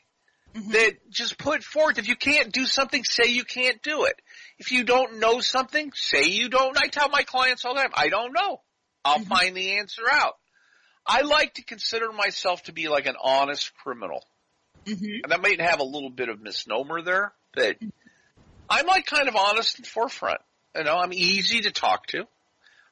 Mhm. 0.55 0.71
That 0.71 1.09
just 1.09 1.37
put 1.37 1.63
forth. 1.63 1.97
If 1.97 2.07
you 2.07 2.15
can't 2.15 2.53
do 2.53 2.65
something, 2.65 3.03
say 3.03 3.29
you 3.29 3.43
can't 3.43 3.81
do 3.81 4.05
it. 4.05 4.15
If 4.57 4.71
you 4.71 4.85
don't 4.85 5.19
know 5.19 5.41
something, 5.41 5.91
say 5.93 6.23
you 6.29 6.47
don't. 6.47 6.77
I 6.81 6.87
tell 6.87 7.09
my 7.09 7.23
clients 7.23 7.65
all 7.65 7.75
the 7.75 7.81
time, 7.81 7.91
I 7.93 8.07
don't 8.07 8.31
know. 8.31 8.61
I'll 9.03 9.19
Mhm. 9.19 9.27
find 9.27 9.57
the 9.57 9.77
answer 9.79 10.03
out. 10.09 10.37
I 11.05 11.21
like 11.21 11.55
to 11.55 11.63
consider 11.63 12.11
myself 12.13 12.63
to 12.63 12.71
be 12.71 12.87
like 12.87 13.05
an 13.05 13.17
honest 13.21 13.73
criminal. 13.75 14.23
hmm 14.87 15.19
And 15.23 15.33
I 15.33 15.37
might 15.37 15.59
have 15.59 15.79
a 15.79 15.83
little 15.83 16.09
bit 16.09 16.29
of 16.29 16.39
misnomer 16.39 17.01
there, 17.01 17.33
but 17.53 17.77
I'm 18.69 18.85
like 18.87 19.05
kind 19.05 19.27
of 19.27 19.35
honest 19.35 19.77
and 19.77 19.85
forefront. 19.87 20.39
You 20.75 20.83
know, 20.83 20.95
I'm 20.97 21.13
easy 21.13 21.61
to 21.61 21.71
talk 21.71 22.07
to. 22.07 22.27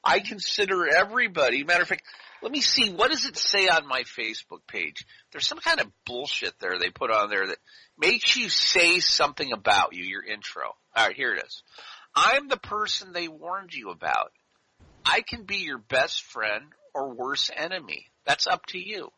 I 0.02 0.20
consider 0.20 0.86
everybody, 0.94 1.64
matter 1.64 1.82
of 1.82 1.88
fact, 1.88 2.04
let 2.44 2.52
me 2.52 2.60
see, 2.60 2.90
what 2.90 3.10
does 3.10 3.24
it 3.24 3.38
say 3.38 3.68
on 3.68 3.88
my 3.88 4.02
Facebook 4.02 4.66
page? 4.68 5.06
There's 5.32 5.46
some 5.46 5.60
kind 5.60 5.80
of 5.80 5.90
bullshit 6.04 6.52
there 6.60 6.78
they 6.78 6.90
put 6.90 7.10
on 7.10 7.30
there 7.30 7.46
that 7.46 7.56
makes 7.98 8.36
you 8.36 8.50
say 8.50 9.00
something 9.00 9.50
about 9.50 9.94
you, 9.94 10.04
your 10.04 10.22
intro. 10.22 10.74
Alright, 10.94 11.16
here 11.16 11.32
it 11.32 11.42
is. 11.42 11.62
I'm 12.14 12.48
the 12.48 12.58
person 12.58 13.14
they 13.14 13.28
warned 13.28 13.72
you 13.72 13.88
about. 13.88 14.30
I 15.06 15.22
can 15.22 15.44
be 15.44 15.56
your 15.56 15.78
best 15.78 16.22
friend 16.22 16.66
or 16.92 17.14
worst 17.14 17.50
enemy. 17.56 18.08
That's 18.26 18.46
up 18.46 18.66
to 18.66 18.78
you. 18.78 19.08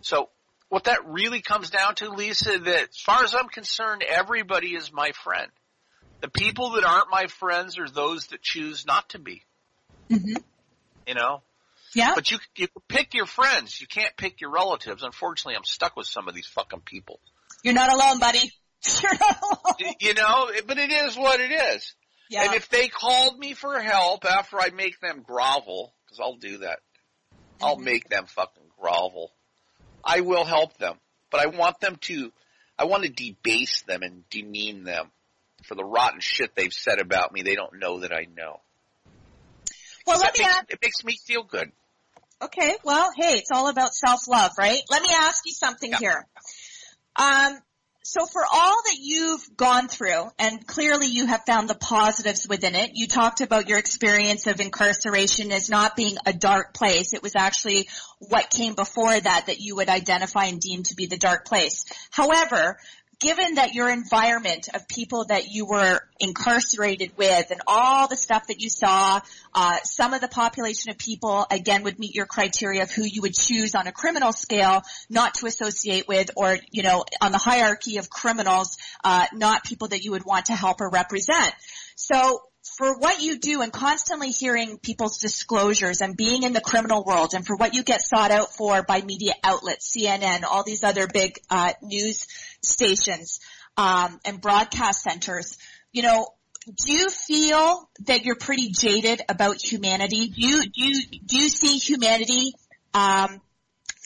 So 0.00 0.28
what 0.68 0.84
that 0.84 1.06
really 1.06 1.42
comes 1.42 1.70
down 1.70 1.94
to, 1.96 2.10
Lisa, 2.10 2.58
that 2.58 2.88
as 2.88 2.98
far 2.98 3.22
as 3.22 3.36
I'm 3.36 3.50
concerned, 3.50 4.02
everybody 4.02 4.74
is 4.74 4.92
my 4.92 5.12
friend. 5.22 5.50
The 6.22 6.28
people 6.28 6.70
that 6.70 6.84
aren't 6.84 7.08
my 7.08 7.28
friends 7.28 7.78
are 7.78 7.88
those 7.88 8.26
that 8.28 8.42
choose 8.42 8.84
not 8.84 9.10
to 9.10 9.20
be. 9.20 9.42
hmm 10.10 10.34
You 11.06 11.14
know, 11.14 11.42
Yeah. 11.94 12.12
but 12.14 12.30
you 12.30 12.38
you 12.56 12.68
pick 12.88 13.14
your 13.14 13.26
friends. 13.26 13.80
You 13.80 13.86
can't 13.86 14.16
pick 14.16 14.40
your 14.40 14.50
relatives. 14.50 15.02
Unfortunately, 15.02 15.56
I'm 15.56 15.64
stuck 15.64 15.96
with 15.96 16.06
some 16.06 16.28
of 16.28 16.34
these 16.34 16.46
fucking 16.46 16.80
people. 16.80 17.20
You're 17.62 17.74
not 17.74 17.92
alone, 17.92 18.18
buddy. 18.18 18.50
You're 19.02 19.14
not 19.14 19.42
alone. 19.42 19.94
You 20.00 20.14
know, 20.14 20.50
but 20.66 20.78
it 20.78 20.90
is 20.90 21.16
what 21.16 21.38
it 21.40 21.50
is. 21.52 21.94
Yeah. 22.30 22.44
And 22.44 22.54
if 22.54 22.68
they 22.70 22.88
called 22.88 23.38
me 23.38 23.52
for 23.52 23.78
help 23.80 24.24
after 24.24 24.58
I 24.58 24.70
make 24.70 25.00
them 25.00 25.22
grovel, 25.26 25.92
because 26.06 26.18
I'll 26.20 26.36
do 26.36 26.58
that, 26.58 26.78
I'll 27.60 27.76
Mhm. 27.76 27.84
make 27.84 28.08
them 28.08 28.24
fucking 28.26 28.70
grovel. 28.80 29.30
I 30.02 30.20
will 30.20 30.44
help 30.44 30.78
them, 30.78 30.98
but 31.30 31.40
I 31.40 31.46
want 31.46 31.78
them 31.80 31.96
to, 31.96 32.32
I 32.78 32.84
want 32.86 33.04
to 33.04 33.10
debase 33.10 33.82
them 33.82 34.02
and 34.02 34.28
demean 34.30 34.82
them 34.84 35.10
for 35.64 35.74
the 35.76 35.84
rotten 35.84 36.20
shit 36.20 36.54
they've 36.56 36.72
said 36.72 36.98
about 37.00 37.32
me. 37.32 37.42
They 37.42 37.54
don't 37.54 37.78
know 37.78 38.00
that 38.00 38.12
I 38.12 38.24
know. 38.34 38.60
well, 40.06 40.18
let 40.18 40.36
me 40.36 40.44
makes- 40.44 40.56
ask. 40.56 40.70
it 40.72 40.78
makes 40.82 41.04
me 41.04 41.16
feel 41.24 41.42
good. 41.44 41.70
Okay. 42.42 42.74
Well, 42.84 43.10
hey, 43.16 43.34
it's 43.38 43.50
all 43.52 43.68
about 43.68 43.94
self-love, 43.94 44.52
right? 44.58 44.80
Let 44.90 45.02
me 45.02 45.10
ask 45.12 45.42
you 45.46 45.52
something 45.52 45.92
Yeah. 45.92 45.98
here. 45.98 46.26
Um, 47.16 47.58
so 48.04 48.26
for 48.26 48.42
all 48.44 48.82
that 48.86 48.96
you've 48.98 49.56
gone 49.56 49.86
through, 49.86 50.28
and 50.36 50.66
clearly 50.66 51.06
you 51.06 51.26
have 51.26 51.44
found 51.46 51.70
the 51.70 51.76
positives 51.76 52.48
within 52.48 52.74
it, 52.74 52.90
you 52.94 53.06
talked 53.06 53.40
about 53.40 53.68
your 53.68 53.78
experience 53.78 54.48
of 54.48 54.60
incarceration 54.60 55.52
as 55.52 55.70
not 55.70 55.94
being 55.94 56.16
a 56.26 56.32
dark 56.32 56.74
place. 56.74 57.14
It 57.14 57.22
was 57.22 57.36
actually 57.36 57.88
what 58.18 58.50
came 58.50 58.74
before 58.74 59.20
that 59.20 59.46
that 59.46 59.60
you 59.60 59.76
would 59.76 59.88
identify 59.88 60.46
and 60.46 60.60
deem 60.60 60.82
to 60.84 60.96
be 60.96 61.06
the 61.06 61.16
dark 61.16 61.44
place. 61.44 61.84
However, 62.10 62.76
given 63.22 63.54
that 63.54 63.72
your 63.72 63.88
environment 63.88 64.68
of 64.74 64.88
people 64.88 65.24
that 65.26 65.48
you 65.48 65.64
were 65.64 66.00
incarcerated 66.18 67.12
with 67.16 67.52
and 67.52 67.60
all 67.68 68.08
the 68.08 68.16
stuff 68.16 68.48
that 68.48 68.60
you 68.60 68.68
saw, 68.68 69.20
uh, 69.54 69.76
some 69.84 70.12
of 70.12 70.20
the 70.20 70.28
population 70.28 70.90
of 70.90 70.98
people 70.98 71.46
again 71.50 71.84
would 71.84 72.00
meet 72.00 72.16
your 72.16 72.26
criteria 72.26 72.82
of 72.82 72.90
who 72.90 73.04
you 73.04 73.22
would 73.22 73.34
choose 73.34 73.76
on 73.76 73.86
a 73.86 73.92
criminal 73.92 74.32
scale 74.32 74.82
not 75.08 75.34
to 75.34 75.46
associate 75.46 76.08
with 76.08 76.32
or, 76.36 76.58
you 76.72 76.82
know, 76.82 77.04
on 77.20 77.30
the 77.30 77.38
hierarchy 77.38 77.98
of 77.98 78.10
criminals, 78.10 78.76
uh, 79.04 79.26
not 79.32 79.62
people 79.64 79.88
that 79.88 80.02
you 80.02 80.10
would 80.10 80.24
want 80.24 80.46
to 80.46 80.54
help 80.54 80.80
or 80.80 80.90
represent. 80.90 81.54
So 81.94 82.42
for 82.82 82.98
what 82.98 83.22
you 83.22 83.38
do 83.38 83.62
and 83.62 83.72
constantly 83.72 84.30
hearing 84.30 84.76
people's 84.76 85.18
disclosures 85.18 86.00
and 86.00 86.16
being 86.16 86.42
in 86.42 86.52
the 86.52 86.60
criminal 86.60 87.04
world 87.04 87.32
and 87.32 87.46
for 87.46 87.54
what 87.54 87.74
you 87.74 87.84
get 87.84 88.00
sought 88.02 88.32
out 88.32 88.56
for 88.56 88.82
by 88.82 89.00
media 89.00 89.34
outlets, 89.44 89.94
CNN, 89.96 90.42
all 90.42 90.64
these 90.64 90.82
other 90.82 91.06
big 91.06 91.38
uh, 91.48 91.72
news 91.80 92.26
stations 92.60 93.38
um, 93.76 94.18
and 94.24 94.40
broadcast 94.40 95.00
centers, 95.00 95.58
you 95.92 96.02
know, 96.02 96.26
do 96.66 96.92
you 96.92 97.08
feel 97.08 97.88
that 98.06 98.24
you're 98.24 98.34
pretty 98.34 98.72
jaded 98.72 99.22
about 99.28 99.62
humanity? 99.62 100.30
Do 100.30 100.44
you 100.44 100.62
do 100.64 100.84
you, 100.84 101.02
do 101.24 101.38
you 101.38 101.48
see 101.50 101.78
humanity 101.78 102.52
um, 102.94 103.40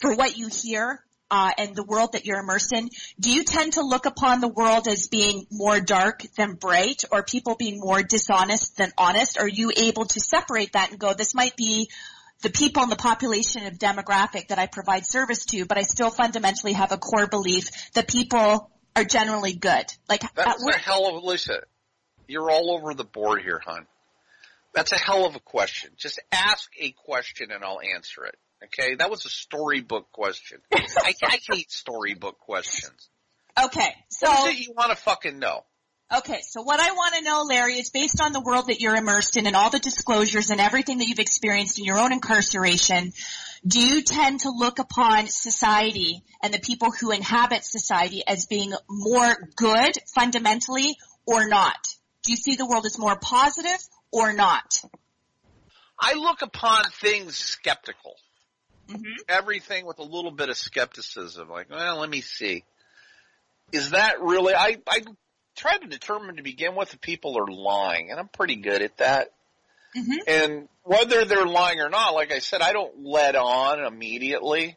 for 0.02 0.14
what 0.16 0.36
you 0.36 0.50
hear 0.52 1.02
uh, 1.30 1.50
and 1.58 1.74
the 1.74 1.84
world 1.84 2.12
that 2.12 2.24
you're 2.26 2.38
immersed 2.38 2.72
in? 2.72 2.88
Do 3.18 3.32
you 3.32 3.44
tend 3.44 3.74
to 3.74 3.82
look 3.82 4.06
upon 4.06 4.40
the 4.40 4.48
world 4.48 4.88
as 4.88 5.08
being 5.08 5.46
more 5.50 5.80
dark 5.80 6.22
than 6.36 6.54
bright, 6.54 7.04
or 7.10 7.22
people 7.22 7.56
being 7.56 7.80
more 7.80 8.02
dishonest 8.02 8.76
than 8.76 8.92
honest? 8.96 9.38
Are 9.38 9.48
you 9.48 9.72
able 9.76 10.04
to 10.06 10.20
separate 10.20 10.72
that 10.72 10.90
and 10.90 10.98
go, 10.98 11.14
this 11.14 11.34
might 11.34 11.56
be 11.56 11.88
the 12.42 12.50
people 12.50 12.82
in 12.82 12.90
the 12.90 12.96
population 12.96 13.66
of 13.66 13.74
demographic 13.74 14.48
that 14.48 14.58
I 14.58 14.66
provide 14.66 15.06
service 15.06 15.46
to, 15.46 15.64
but 15.64 15.78
I 15.78 15.82
still 15.82 16.10
fundamentally 16.10 16.74
have 16.74 16.92
a 16.92 16.98
core 16.98 17.26
belief 17.26 17.92
that 17.94 18.08
people 18.08 18.70
are 18.94 19.04
generally 19.04 19.54
good. 19.54 19.86
Like, 20.08 20.24
uh, 20.24 20.28
That's 20.34 20.66
a 20.66 20.78
hell 20.78 21.16
of, 21.16 21.24
listen, 21.24 21.58
you're 22.28 22.50
all 22.50 22.76
over 22.76 22.94
the 22.94 23.04
board 23.04 23.42
here, 23.42 23.60
hon. 23.64 23.86
That's 24.74 24.92
a 24.92 24.98
hell 24.98 25.24
of 25.24 25.34
a 25.36 25.40
question. 25.40 25.90
Just 25.96 26.20
ask 26.30 26.70
a 26.78 26.92
question 26.92 27.50
and 27.50 27.64
I'll 27.64 27.80
answer 27.80 28.26
it. 28.26 28.36
Okay? 28.64 28.94
That 28.96 29.10
was 29.10 29.24
a 29.24 29.28
storybook 29.28 30.10
question. 30.12 30.58
I, 30.74 31.14
I 31.22 31.38
hate 31.50 31.70
storybook 31.70 32.38
questions. 32.38 33.08
okay, 33.62 33.94
so 34.08 34.28
What 34.28 34.52
is 34.52 34.60
it 34.60 34.66
you 34.66 34.74
want 34.76 34.90
to 34.90 34.96
fucking 34.96 35.38
know? 35.38 35.64
Okay, 36.14 36.40
so 36.42 36.62
what 36.62 36.78
I 36.78 36.92
want 36.92 37.16
to 37.16 37.22
know, 37.22 37.42
Larry, 37.42 37.80
is 37.80 37.90
based 37.90 38.20
on 38.20 38.32
the 38.32 38.40
world 38.40 38.68
that 38.68 38.80
you're 38.80 38.94
immersed 38.94 39.36
in 39.36 39.48
and 39.48 39.56
all 39.56 39.70
the 39.70 39.80
disclosures 39.80 40.50
and 40.50 40.60
everything 40.60 40.98
that 40.98 41.08
you've 41.08 41.18
experienced 41.18 41.80
in 41.80 41.84
your 41.84 41.98
own 41.98 42.12
incarceration, 42.12 43.12
do 43.66 43.80
you 43.80 44.02
tend 44.02 44.40
to 44.40 44.50
look 44.50 44.78
upon 44.78 45.26
society 45.26 46.22
and 46.40 46.54
the 46.54 46.60
people 46.60 46.92
who 46.92 47.10
inhabit 47.10 47.64
society 47.64 48.22
as 48.24 48.46
being 48.46 48.72
more 48.88 49.34
good 49.56 49.98
fundamentally 50.14 50.96
or 51.26 51.48
not? 51.48 51.76
Do 52.22 52.30
you 52.30 52.36
see 52.36 52.54
the 52.54 52.66
world 52.66 52.86
as 52.86 52.98
more 53.00 53.16
positive 53.16 53.78
or 54.12 54.32
not? 54.32 54.80
I 55.98 56.14
look 56.14 56.42
upon 56.42 56.84
things 57.00 57.36
skeptical. 57.36 58.14
Mhm. 58.88 59.16
Everything 59.28 59.86
with 59.86 59.98
a 59.98 60.04
little 60.04 60.30
bit 60.30 60.48
of 60.48 60.56
skepticism. 60.56 61.48
Like, 61.48 61.70
well, 61.70 61.98
let 61.98 62.10
me 62.10 62.20
see. 62.20 62.64
Is 63.72 63.90
that 63.90 64.20
really? 64.20 64.54
I 64.54 64.80
I 64.86 65.02
try 65.56 65.76
to 65.76 65.86
determine 65.86 66.36
to 66.36 66.42
begin 66.42 66.74
with 66.74 66.94
if 66.94 67.00
people 67.00 67.38
are 67.38 67.50
lying, 67.50 68.10
and 68.10 68.20
I'm 68.20 68.28
pretty 68.28 68.56
good 68.56 68.82
at 68.82 68.98
that. 68.98 69.32
Mhm. 69.96 70.18
And 70.26 70.68
whether 70.82 71.24
they're 71.24 71.46
lying 71.46 71.80
or 71.80 71.88
not, 71.88 72.14
like 72.14 72.30
I 72.30 72.38
said, 72.38 72.60
I 72.62 72.72
don't 72.72 73.04
let 73.04 73.34
on 73.34 73.84
immediately. 73.84 74.76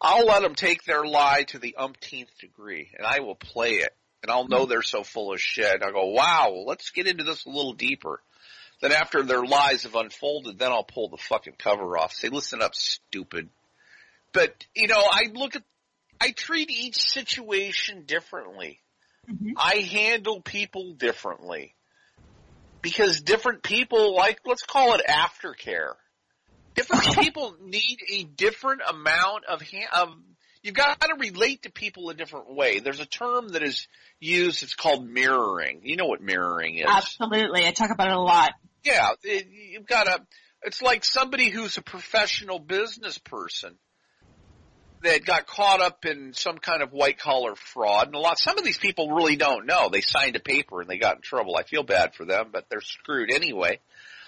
I'll 0.00 0.26
let 0.26 0.42
them 0.42 0.54
take 0.54 0.84
their 0.84 1.04
lie 1.06 1.44
to 1.44 1.58
the 1.58 1.76
umpteenth 1.76 2.36
degree, 2.38 2.90
and 2.94 3.06
I 3.06 3.20
will 3.20 3.36
play 3.36 3.76
it. 3.76 3.94
And 4.22 4.30
I'll 4.30 4.48
know 4.48 4.66
they're 4.66 4.82
so 4.82 5.04
full 5.04 5.32
of 5.32 5.40
shit. 5.40 5.82
I 5.82 5.90
go, 5.90 6.06
wow, 6.06 6.64
let's 6.66 6.90
get 6.90 7.06
into 7.06 7.24
this 7.24 7.44
a 7.46 7.48
little 7.48 7.74
deeper. 7.74 8.20
Then 8.80 8.92
after 8.92 9.22
their 9.22 9.42
lies 9.42 9.84
have 9.84 9.94
unfolded, 9.94 10.58
then 10.58 10.70
I'll 10.70 10.84
pull 10.84 11.08
the 11.08 11.16
fucking 11.16 11.54
cover 11.58 11.96
off. 11.96 12.12
Say, 12.12 12.28
listen 12.28 12.60
up, 12.60 12.74
stupid. 12.74 13.48
But, 14.32 14.66
you 14.74 14.86
know, 14.86 15.00
I 15.00 15.30
look 15.32 15.56
at, 15.56 15.62
I 16.20 16.32
treat 16.32 16.70
each 16.70 16.98
situation 16.98 18.04
differently. 18.04 18.80
Mhm. 19.30 19.54
I 19.56 19.76
handle 19.76 20.40
people 20.40 20.92
differently. 20.92 21.74
Because 22.82 23.22
different 23.22 23.62
people, 23.62 24.14
like, 24.14 24.40
let's 24.44 24.62
call 24.62 24.94
it 24.94 25.06
aftercare. 25.08 25.94
Different 26.74 27.02
people 27.18 27.56
need 27.60 27.98
a 28.12 28.24
different 28.24 28.82
amount 28.86 29.46
of, 29.46 29.62
ha- 29.62 30.02
of 30.02 30.10
you've 30.62 30.74
got 30.74 31.00
to 31.00 31.16
relate 31.18 31.62
to 31.62 31.70
people 31.72 32.10
a 32.10 32.14
different 32.14 32.54
way. 32.54 32.80
There's 32.80 33.00
a 33.00 33.06
term 33.06 33.48
that 33.50 33.62
is 33.62 33.88
used, 34.20 34.62
it's 34.62 34.74
called 34.74 35.08
mirroring. 35.08 35.80
You 35.84 35.96
know 35.96 36.06
what 36.06 36.20
mirroring 36.20 36.76
is. 36.76 36.86
Absolutely. 36.86 37.64
I 37.66 37.70
talk 37.70 37.90
about 37.90 38.08
it 38.08 38.16
a 38.16 38.20
lot. 38.20 38.52
Yeah, 38.86 39.10
you've 39.24 39.86
got 39.86 40.04
to. 40.04 40.22
It's 40.62 40.80
like 40.80 41.04
somebody 41.04 41.50
who's 41.50 41.76
a 41.76 41.82
professional 41.82 42.60
business 42.60 43.18
person 43.18 43.74
that 45.02 45.24
got 45.24 45.46
caught 45.46 45.80
up 45.80 46.04
in 46.04 46.32
some 46.32 46.58
kind 46.58 46.82
of 46.82 46.92
white 46.92 47.18
collar 47.18 47.56
fraud, 47.56 48.06
and 48.06 48.14
a 48.14 48.18
lot. 48.18 48.38
Some 48.38 48.56
of 48.58 48.64
these 48.64 48.78
people 48.78 49.10
really 49.10 49.34
don't 49.34 49.66
know. 49.66 49.88
They 49.88 50.02
signed 50.02 50.36
a 50.36 50.40
paper 50.40 50.80
and 50.80 50.88
they 50.88 50.98
got 50.98 51.16
in 51.16 51.22
trouble. 51.22 51.56
I 51.56 51.64
feel 51.64 51.82
bad 51.82 52.14
for 52.14 52.24
them, 52.24 52.50
but 52.52 52.66
they're 52.70 52.80
screwed 52.80 53.30
anyway. 53.32 53.80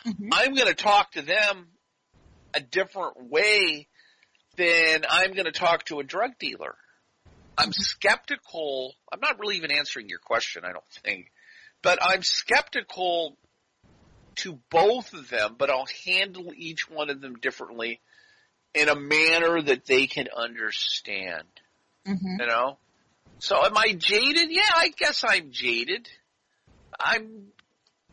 Mhm. 0.05 0.29
I'm 0.33 0.55
going 0.55 0.69
to 0.69 0.75
talk 0.75 1.13
to 1.13 1.23
them 1.23 1.69
a 2.53 2.61
different 2.61 3.31
way 3.31 3.87
than 4.57 5.05
I'm 5.09 5.35
going 5.35 5.47
to 5.47 5.53
talk 5.53 5.85
to 5.85 6.01
a 6.01 6.05
drug 6.05 6.33
dealer. 6.41 6.77
I'm 7.57 7.73
skeptical. 7.73 8.95
I'm 9.13 9.21
not 9.21 9.39
really 9.39 9.57
even 9.57 9.71
answering 9.71 10.09
your 10.09 10.19
question, 10.19 10.65
I 10.65 10.73
don't 10.73 10.85
think, 11.05 11.31
but 11.81 11.99
I'm 12.03 12.23
skeptical 12.23 13.37
to 14.39 14.59
both 14.71 15.13
of 15.15 15.29
them, 15.29 15.57
but 15.59 15.71
I'll 15.71 15.89
handle 16.07 16.53
each 16.57 16.89
one 16.91 17.11
of 17.11 17.21
them 17.21 17.37
differently 17.37 18.01
in 18.75 18.89
a 18.89 18.95
manner 18.97 19.61
that 19.63 19.87
they 19.87 20.07
can 20.07 20.29
understand. 20.35 21.49
Mhm. 22.07 22.41
You 22.41 22.47
know? 22.47 22.79
So 23.39 23.65
am 23.65 23.77
I 23.77 23.93
jaded? 23.93 24.51
Yeah, 24.51 24.71
I 24.75 24.89
guess 24.97 25.25
I'm 25.27 25.51
jaded. 25.53 26.09
I'm 26.99 27.53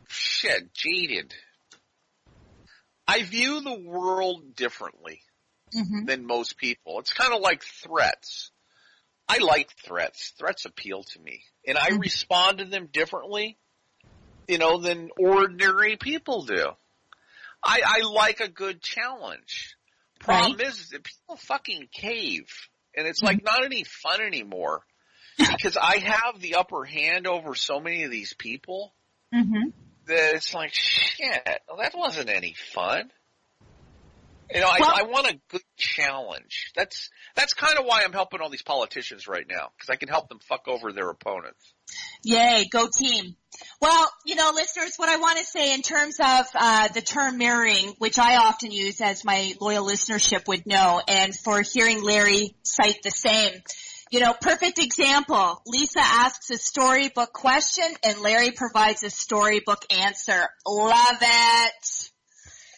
shit, 0.08 0.74
jaded. 0.74 1.34
I 3.08 3.24
view 3.24 3.62
the 3.62 3.80
world 3.80 4.56
differently 4.56 5.22
Mhm. 5.74 6.06
than 6.08 6.26
most 6.26 6.58
people. 6.58 7.00
It's 7.00 7.14
kind 7.14 7.34
of 7.34 7.42
like 7.42 7.64
threats. 7.64 8.52
I 9.28 9.40
like 9.40 9.72
threats. 9.78 10.34
Threats 10.38 10.66
appeal 10.66 11.04
to 11.04 11.20
me. 11.20 11.44
And 11.68 11.78
I 11.78 11.90
Mhm. 11.90 12.00
respond 12.00 12.60
to 12.60 12.66
them 12.66 12.88
differently, 12.88 13.58
you 14.48 14.58
know, 14.58 14.80
than 14.80 15.10
ordinary 15.18 15.98
people 15.98 16.44
do. 16.44 16.70
I, 17.64 17.82
I 17.86 18.02
like 18.08 18.40
a 18.42 18.48
good 18.48 18.82
challenge. 18.82 19.76
Problem 20.20 20.60
is 20.62 20.90
that 20.90 21.04
people 21.04 21.36
fucking 21.38 21.90
cave. 21.92 22.48
And 22.96 23.08
it's 23.08 23.22
like 23.22 23.44
not 23.44 23.66
any 23.66 23.84
fun 23.84 24.22
anymore. 24.22 24.84
Because 25.38 25.76
I 25.76 25.98
have 25.98 26.40
the 26.40 26.56
upper 26.56 26.86
hand 26.86 27.28
over 27.28 27.56
so 27.56 27.80
many 27.80 28.04
of 28.04 28.12
these 28.12 28.34
people 28.34 28.94
Mhm. 29.34 29.74
that 30.08 30.36
it's 30.36 30.54
like, 30.54 30.72
shit, 30.74 31.62
well, 31.68 31.78
that 31.80 31.94
wasn't 31.98 32.30
any 32.30 32.54
fun. 32.74 33.12
You 34.54 34.62
know, 34.62 34.70
Well- 34.80 34.90
I, 34.90 35.00
I 35.02 35.04
want 35.04 35.28
a 35.28 35.40
good 35.50 35.64
challenge. 35.76 36.72
That's 36.76 37.10
that's 37.36 37.54
kind 37.54 37.78
of 37.80 37.86
why 37.86 38.04
I'm 38.04 38.14
helping 38.14 38.40
all 38.42 38.50
these 38.50 38.62
politicians 38.62 39.28
right 39.28 39.46
now 39.50 39.72
because 39.76 39.90
I 39.90 39.96
can 39.98 40.08
help 40.08 40.30
them 40.30 40.40
fuck 40.48 40.68
over 40.68 40.94
their 40.94 41.10
opponents. 41.10 41.74
Yay, 42.24 42.68
go 42.72 42.88
team. 42.88 43.36
Well, 43.82 44.10
you 44.26 44.36
know, 44.36 44.52
listeners, 44.54 44.96
what 44.98 45.10
I 45.10 45.18
want 45.18 45.38
to 45.38 45.46
say 45.46 45.74
in 45.74 45.82
terms 45.82 46.20
of 46.20 46.46
uh, 46.56 46.88
the 46.90 47.02
term 47.02 47.38
mirroring, 47.38 47.94
which 48.00 48.18
I 48.18 48.38
often 48.38 48.72
use 48.72 49.00
as 49.02 49.24
my 49.24 49.54
loyal 49.62 49.86
listenership 49.86 50.48
would 50.48 50.66
know, 50.66 51.02
and 51.08 51.36
for 51.36 51.62
hearing 51.62 52.02
Larry 52.02 52.56
cite 52.64 53.04
the 53.04 53.12
same, 53.12 53.62
you 54.12 54.20
know, 54.20 54.34
perfect 54.34 54.80
example. 54.80 55.62
Lisa 55.66 56.00
asks 56.02 56.50
a 56.50 56.58
storybook 56.58 57.34
question 57.34 57.86
and 58.04 58.20
Larry 58.22 58.52
provides 58.52 59.04
a 59.04 59.10
storybook 59.10 59.86
answer. 59.92 60.48
Love 60.68 61.18
it. 61.22 62.12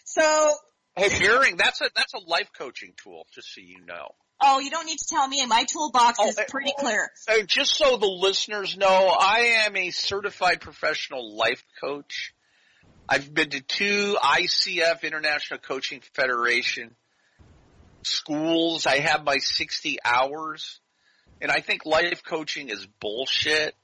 So, 0.03 0.51
Hey, 0.95 1.19
mirroring 1.19 1.57
that's 1.57 1.79
a 1.81 1.89
that's 1.95 2.15
a 2.15 2.19
life 2.27 2.49
coaching 2.57 2.93
tool, 3.01 3.27
just 3.31 3.53
so 3.53 3.61
you 3.61 3.85
know. 3.85 4.09
Oh, 4.41 4.59
you 4.59 4.69
don't 4.69 4.85
need 4.85 4.99
to 4.99 5.07
tell 5.07 5.27
me. 5.27 5.45
My 5.45 5.63
toolbox 5.63 6.19
Oh, 6.19 6.27
is 6.27 6.37
eh, 6.37 6.43
pretty 6.47 6.71
oh. 6.77 6.81
clear. 6.81 7.11
Uh, 7.27 7.43
just 7.45 7.75
so 7.75 7.97
the 7.97 8.07
listeners 8.07 8.77
know, 8.77 8.87
I 9.19 9.65
am 9.65 9.75
a 9.75 9.91
certified 9.91 10.61
professional 10.61 11.35
life 11.35 11.63
coach. 11.81 12.33
I've 13.09 13.33
been 13.33 13.49
to 13.51 13.61
two 13.61 14.17
ICF 14.21 15.03
International 15.03 15.59
Coaching 15.59 16.01
Federation 16.13 16.95
schools. 18.03 18.85
I 18.85 18.99
have 18.99 19.23
my 19.23 19.37
60 19.37 19.97
hours. 20.03 20.79
And 21.41 21.51
I 21.51 21.59
think 21.59 21.85
life 21.85 22.23
coaching 22.23 22.69
is 22.69 22.85
bullshit. 22.99 23.75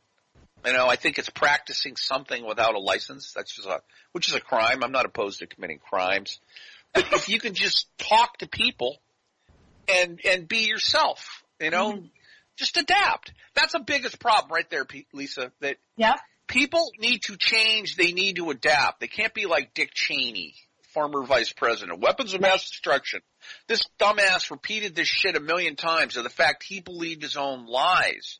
You 0.66 0.74
know, 0.74 0.88
I 0.88 0.96
think 0.96 1.20
it's 1.20 1.30
practicing 1.30 1.96
something 1.98 2.46
without 2.46 2.74
a 2.76 2.80
license. 2.80 3.34
That's 3.34 3.54
just 3.54 3.68
a, 3.68 3.82
which 4.12 4.28
is 4.28 4.34
a 4.34 4.40
crime. 4.40 4.84
I'm 4.84 4.92
not 4.92 5.06
opposed 5.06 5.40
to 5.40 5.48
committing 5.48 5.80
crimes. 5.80 6.40
But 6.94 7.12
if 7.12 7.30
you 7.30 7.40
can 7.40 7.54
just 7.54 7.88
talk 7.98 8.38
to 8.38 8.48
people 8.48 8.98
and, 9.88 10.20
and 10.26 10.48
be 10.48 10.68
yourself, 10.68 11.44
you 11.60 11.70
know, 11.70 11.94
mm-hmm. 11.94 12.06
just 12.56 12.78
adapt. 12.78 13.32
That's 13.56 13.74
the 13.74 13.80
biggest 13.80 14.20
problem 14.20 14.52
right 14.52 14.70
there, 14.70 14.86
Lisa, 15.14 15.52
that 15.62 15.78
Yeah. 15.98 16.16
people 16.48 16.92
need 17.00 17.24
to 17.24 17.38
change. 17.38 17.96
They 17.96 18.12
need 18.12 18.38
to 18.38 18.50
adapt. 18.50 19.00
They 19.00 19.08
can't 19.08 19.34
be 19.34 19.46
like 19.46 19.74
Dick 19.74 19.92
Cheney, 19.94 20.56
former 20.94 21.24
vice 21.24 21.52
president. 21.52 22.00
Weapons 22.00 22.34
of 22.34 22.42
mass 22.42 22.70
destruction. 22.70 23.22
This 23.68 23.84
dumbass 24.00 24.52
repeated 24.52 24.96
this 24.96 25.08
shit 25.08 25.36
a 25.36 25.40
million 25.40 25.76
times 25.76 26.18
of 26.18 26.24
the 26.24 26.30
fact 26.30 26.64
he 26.64 26.80
believed 26.80 27.22
his 27.22 27.38
own 27.38 27.66
lies. 27.68 28.40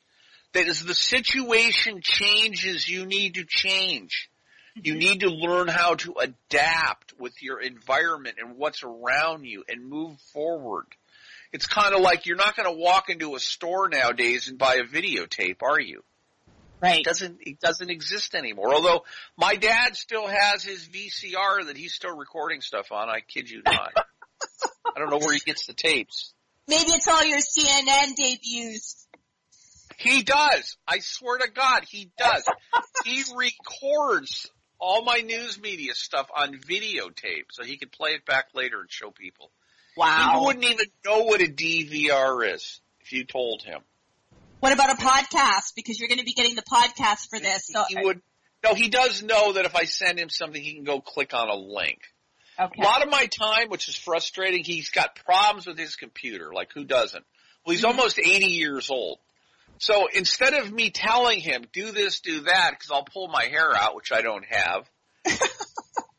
That 0.54 0.68
as 0.68 0.84
the 0.84 0.94
situation 0.94 2.02
changes, 2.04 2.88
you 2.88 3.08
need 3.08 3.36
to 3.36 3.46
change. 3.48 4.30
You 4.76 4.94
mm-hmm. 4.94 5.00
need 5.00 5.20
to 5.22 5.30
learn 5.30 5.68
how 5.68 5.96
to 5.96 6.16
adapt 6.20 7.14
with 7.20 7.34
your 7.42 7.60
environment 7.60 8.38
and 8.40 8.58
what's 8.58 8.84
around 8.84 9.46
you 9.46 9.64
and 9.68 9.88
move 9.88 10.20
forward. 10.32 10.86
It's 11.54 11.68
kind 11.68 11.94
of 11.94 12.02
like 12.02 12.26
you're 12.26 12.36
not 12.36 12.56
going 12.58 12.68
to 12.68 12.78
walk 12.78 13.10
into 13.10 13.36
a 13.36 13.40
store 13.40 13.88
nowadays 13.88 14.50
and 14.50 14.58
buy 14.58 14.76
a 14.76 14.84
videotape, 14.84 15.62
are 15.62 15.80
you? 15.80 16.04
Right. 16.82 17.00
It 17.00 17.06
doesn't 17.06 17.38
it 17.42 17.60
doesn't 17.62 17.90
exist 17.90 18.36
anymore. 18.36 18.74
Although 18.74 19.06
my 19.38 19.56
dad 19.56 19.96
still 19.96 20.28
has 20.28 20.64
his 20.64 20.86
VCR 20.90 21.68
that 21.68 21.78
he's 21.78 21.94
still 21.94 22.14
recording 22.14 22.60
stuff 22.60 22.92
on. 22.92 23.08
I 23.08 23.22
kid 23.22 23.50
you 23.50 23.62
not. 23.66 23.94
I 23.96 25.00
don't 25.00 25.10
know 25.10 25.20
where 25.20 25.34
he 25.34 25.40
gets 25.40 25.66
the 25.66 25.74
tapes. 25.74 26.34
Maybe 26.68 26.92
it's 26.92 27.08
all 27.08 27.24
your 27.24 27.40
CNN 27.40 28.16
debuts. 28.18 29.08
He 29.98 30.24
does. 30.24 30.76
I 30.86 31.00
swear 31.00 31.38
to 31.38 31.50
God, 31.50 31.84
he 31.88 32.12
does. 32.18 32.44
he 33.06 33.24
records 33.34 34.50
all 34.80 35.04
my 35.04 35.20
news 35.20 35.62
media 35.62 35.94
stuff 35.94 36.30
on 36.36 36.56
videotape 36.56 37.46
so 37.52 37.64
he 37.64 37.78
can 37.78 37.90
play 37.90 38.12
it 38.12 38.26
back 38.26 38.48
later 38.54 38.82
and 38.82 38.92
show 38.92 39.12
people. 39.12 39.52
He 39.96 40.46
wouldn't 40.46 40.66
even 40.66 40.86
know 41.06 41.24
what 41.24 41.42
a 41.42 41.46
DVR 41.46 42.54
is 42.54 42.82
if 43.02 43.12
you 43.12 43.26
told 43.26 43.64
him. 43.64 43.82
What 44.60 44.72
about 44.72 44.92
a 44.92 45.02
podcast? 45.02 45.76
Because 45.76 46.00
you're 46.00 46.08
going 46.08 46.20
to 46.20 46.26
be 46.26 46.34
getting 46.34 46.56
the 46.56 46.62
podcast 46.62 47.30
for 47.30 47.40
this. 47.40 47.68
So 47.68 47.84
he 47.88 47.98
would. 48.02 48.22
No, 48.64 48.74
he 48.74 48.88
does 48.88 49.22
know 49.22 49.54
that 49.54 49.66
if 49.66 49.76
I 49.76 49.84
send 49.84 50.18
him 50.18 50.30
something, 50.30 50.62
he 50.62 50.74
can 50.74 50.86
go 50.86 51.02
click 51.02 51.34
on 51.34 51.50
a 51.50 51.56
link. 51.56 52.00
okay. 52.58 52.82
A 52.82 52.84
lot 52.84 53.04
of 53.04 53.10
my 53.10 53.26
time, 53.26 53.68
which 53.68 53.90
is 53.90 53.96
frustrating, 53.96 54.64
he's 54.64 54.90
got 54.90 55.16
problems 55.26 55.68
with 55.68 55.78
his 55.78 55.98
computer. 55.98 56.54
Like 56.54 56.72
who 56.74 56.86
doesn't? 56.86 57.26
Well, 57.66 57.76
he's 57.76 57.84
mm-hmm. 57.84 58.00
almost 58.00 58.20
80 58.20 58.46
years 58.46 58.90
old. 58.90 59.20
So 59.80 60.08
instead 60.14 60.54
of 60.54 60.72
me 60.72 60.92
telling 60.92 61.42
him, 61.42 61.66
do 61.74 61.92
this, 61.92 62.22
do 62.22 62.42
that, 62.42 62.72
because 62.72 62.90
I'll 62.90 63.04
pull 63.04 63.28
my 63.28 63.44
hair 63.44 63.76
out, 63.76 63.96
which 63.96 64.14
I 64.14 64.22
don't 64.22 64.46
have, 64.46 64.90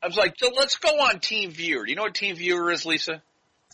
I 0.02 0.06
was 0.06 0.16
like, 0.16 0.34
so 0.38 0.50
let's 0.54 0.76
go 0.76 0.90
on 0.90 1.20
Team 1.20 1.50
Viewer. 1.50 1.84
Do 1.84 1.90
you 1.90 1.96
know 1.96 2.02
what 2.02 2.14
Team 2.14 2.36
Viewer 2.36 2.70
is, 2.70 2.84
Lisa? 2.84 3.22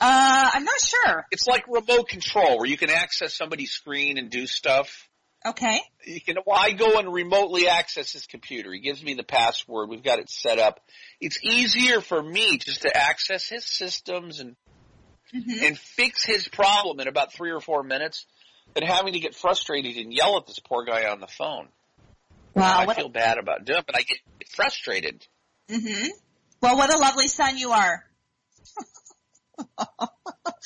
Uh, 0.01 0.51
I'm 0.55 0.65
not 0.65 0.81
sure. 0.81 1.27
It's 1.31 1.47
like 1.47 1.65
remote 1.69 2.09
control 2.09 2.59
where 2.59 2.67
you 2.67 2.77
can 2.79 2.91
access 2.91 3.35
somebody's 3.35 3.71
screen 3.73 4.17
and 4.19 4.31
do 4.31 4.47
stuff. 4.47 5.09
Okay. 5.45 5.81
You 6.07 6.21
can, 6.21 6.37
well, 6.47 6.59
I 6.59 6.73
go 6.73 6.99
and 6.99 7.13
remotely 7.13 7.69
access 7.69 8.13
his 8.13 8.27
computer. 8.27 8.73
He 8.73 8.81
gives 8.81 9.03
me 9.03 9.15
the 9.15 9.23
password. 9.23 9.89
We've 9.89 10.03
got 10.03 10.19
it 10.19 10.29
set 10.31 10.59
up. 10.59 10.81
It's 11.21 11.39
easier 11.43 12.01
for 12.01 12.23
me 12.23 12.59
just 12.59 12.83
to 12.83 12.95
access 12.97 13.49
his 13.49 13.65
systems 13.65 14.41
and 14.41 14.57
Mhm. 15.33 15.63
and 15.63 15.79
fix 15.79 16.25
his 16.25 16.49
problem 16.49 16.99
in 16.99 17.07
about 17.07 17.33
three 17.33 17.53
or 17.53 17.61
four 17.61 17.85
minutes 17.85 18.27
than 18.75 18.83
having 18.83 19.13
to 19.13 19.21
get 19.21 19.35
frustrated 19.35 19.97
and 19.97 20.13
yell 20.13 20.37
at 20.39 20.47
this 20.49 20.59
poor 20.59 20.85
guy 20.85 21.09
on 21.09 21.21
the 21.21 21.29
phone. 21.29 21.69
Wow. 22.55 22.81
I 22.81 22.95
feel 22.95 23.09
bad 23.09 23.39
about 23.39 23.65
doing 23.65 23.79
it, 23.79 23.87
but 23.87 23.97
I 23.97 24.03
get 24.03 24.19
frustrated. 24.49 25.25
hmm 25.69 26.09
Well, 26.61 26.77
what 26.77 26.93
a 26.93 26.99
lovely 26.99 27.29
son 27.29 27.59
you 27.59 27.71
are. 27.71 28.05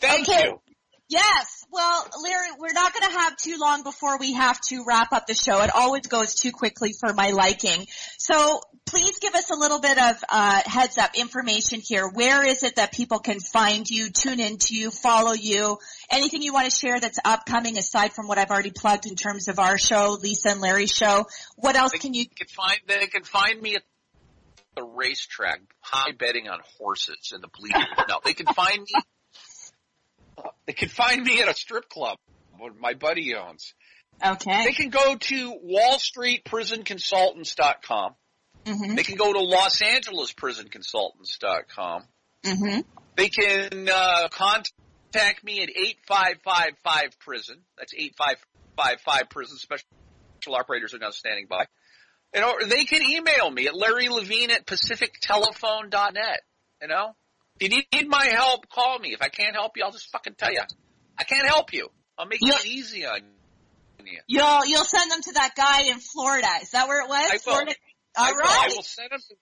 Thank 0.00 0.28
Okay. 0.28 0.44
you. 0.48 0.60
Yes. 1.10 1.64
Well, 1.70 2.06
Larry, 2.22 2.48
we're 2.58 2.72
not 2.74 2.92
going 2.92 3.10
to 3.10 3.18
have 3.18 3.36
too 3.36 3.56
long 3.58 3.82
before 3.82 4.18
we 4.18 4.34
have 4.34 4.60
to 4.68 4.84
wrap 4.86 5.12
up 5.12 5.26
the 5.26 5.34
show. 5.34 5.62
It 5.62 5.70
always 5.74 6.06
goes 6.06 6.34
too 6.34 6.52
quickly 6.52 6.92
for 6.92 7.14
my 7.14 7.30
liking. 7.30 7.86
So 8.18 8.60
please 8.84 9.18
give 9.18 9.34
us 9.34 9.50
a 9.50 9.54
little 9.54 9.80
bit 9.80 9.96
of 9.96 10.16
uh, 10.28 10.60
heads 10.66 10.98
up 10.98 11.12
information 11.14 11.80
here. 11.80 12.06
Where 12.08 12.44
is 12.44 12.62
it 12.62 12.76
that 12.76 12.92
people 12.92 13.20
can 13.20 13.40
find 13.40 13.88
you, 13.88 14.10
tune 14.10 14.38
into 14.38 14.74
you, 14.74 14.90
follow 14.90 15.32
you? 15.32 15.78
Anything 16.10 16.42
you 16.42 16.52
want 16.52 16.70
to 16.70 16.76
share 16.78 17.00
that's 17.00 17.18
upcoming 17.24 17.78
aside 17.78 18.12
from 18.12 18.28
what 18.28 18.36
I've 18.36 18.50
already 18.50 18.72
plugged 18.72 19.06
in 19.06 19.14
terms 19.14 19.48
of 19.48 19.58
our 19.58 19.78
show, 19.78 20.18
Lisa 20.22 20.50
and 20.50 20.60
Larry's 20.60 20.92
show? 20.94 21.26
What 21.56 21.74
else 21.76 21.92
They 21.92 21.98
can 21.98 22.12
you? 22.12 22.26
can 22.28 22.48
find 22.48 22.78
they 22.86 23.06
can 23.06 23.24
find 23.24 23.60
me 23.62 23.76
at 23.76 23.82
the 24.78 24.84
racetrack, 24.84 25.60
high 25.80 26.12
betting 26.12 26.48
on 26.48 26.60
horses 26.78 27.32
and 27.32 27.42
the 27.42 27.48
bleeding. 27.48 27.82
no, 28.08 28.20
they 28.24 28.34
can 28.34 28.46
find 28.46 28.78
me. 28.80 28.86
They 30.66 30.72
can 30.72 30.88
find 30.88 31.24
me 31.24 31.42
at 31.42 31.48
a 31.48 31.54
strip 31.54 31.88
club, 31.88 32.16
what 32.56 32.78
my 32.78 32.94
buddy 32.94 33.34
owns. 33.34 33.74
Okay. 34.24 34.64
They 34.64 34.72
can 34.72 34.90
go 34.90 35.16
to 35.16 35.54
WallStreetPrisonConsultants.com. 35.64 38.14
Mhm. 38.64 38.94
They 38.96 39.02
can 39.02 39.16
go 39.16 39.32
to 39.32 39.40
Los 39.40 39.82
Angeles 39.82 40.32
PrisonConsultants.com. 40.32 42.04
Mhm. 42.44 42.84
They 43.16 43.28
can 43.30 43.88
uh, 43.88 44.28
contact 44.30 45.42
me 45.42 45.60
at 45.62 45.70
8555 45.70 47.18
prison. 47.18 47.64
That's 47.76 47.92
8555 47.94 49.28
prison. 49.30 49.58
Special 49.58 49.88
operators 50.54 50.94
are 50.94 50.98
now 50.98 51.10
standing 51.10 51.46
by. 51.48 51.66
And 52.34 52.44
or 52.44 52.64
they 52.66 52.84
can 52.84 53.02
email 53.02 53.50
me 53.50 53.66
at 53.68 53.74
Larry 53.74 54.08
Levine 54.08 54.50
at 54.50 54.66
PacificTelephone.net. 54.66 56.40
You 56.82 56.88
know, 56.88 57.16
if 57.58 57.72
you 57.72 57.82
need 57.92 58.08
my 58.08 58.26
help, 58.26 58.68
call 58.68 58.98
me. 58.98 59.12
If 59.12 59.22
I 59.22 59.28
can't 59.28 59.54
help 59.56 59.76
you, 59.76 59.84
I'll 59.84 59.92
just 59.92 60.10
fucking 60.10 60.34
tell 60.36 60.52
you. 60.52 60.60
I 61.18 61.24
can't 61.24 61.46
help 61.46 61.72
you. 61.72 61.88
I'll 62.18 62.26
make 62.26 62.40
Yeah. 62.42 62.56
it 62.56 62.66
easy 62.66 63.06
on 63.06 63.20
you. 64.04 64.20
You'll 64.26 64.64
you'll 64.66 64.84
send 64.84 65.10
them 65.10 65.20
to 65.22 65.32
that 65.32 65.54
guy 65.56 65.82
in 65.90 65.98
Florida. 65.98 66.48
Is 66.62 66.70
that 66.70 66.86
where 66.88 67.02
it 67.04 67.08
was? 67.08 67.18
I 67.30 67.32
will. 67.34 67.38
Florida. 67.40 67.74
I 68.16 68.28
All 68.30 68.34
will. 68.36 68.42
I 68.46 68.68
will 68.74 68.82
send 68.82 69.10
them. 69.10 69.20
To, 69.20 69.34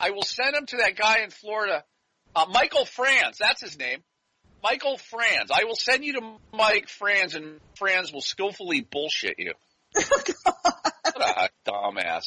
I 0.00 0.10
will 0.10 0.22
send 0.22 0.56
him 0.56 0.66
to 0.66 0.76
that 0.78 0.96
guy 0.96 1.20
in 1.20 1.30
Florida, 1.30 1.84
uh, 2.34 2.46
Michael 2.50 2.84
Franz. 2.84 3.38
That's 3.38 3.60
his 3.60 3.78
name, 3.78 4.02
Michael 4.62 4.98
Franz. 4.98 5.50
I 5.52 5.64
will 5.64 5.76
send 5.76 6.04
you 6.04 6.14
to 6.14 6.36
Mike 6.52 6.88
Franz, 6.88 7.34
and 7.34 7.60
Franz 7.76 8.12
will 8.12 8.20
skillfully 8.22 8.80
bullshit 8.80 9.36
you. 9.38 9.52
What 9.96 11.16
a 11.16 11.48
dumbass! 11.66 12.24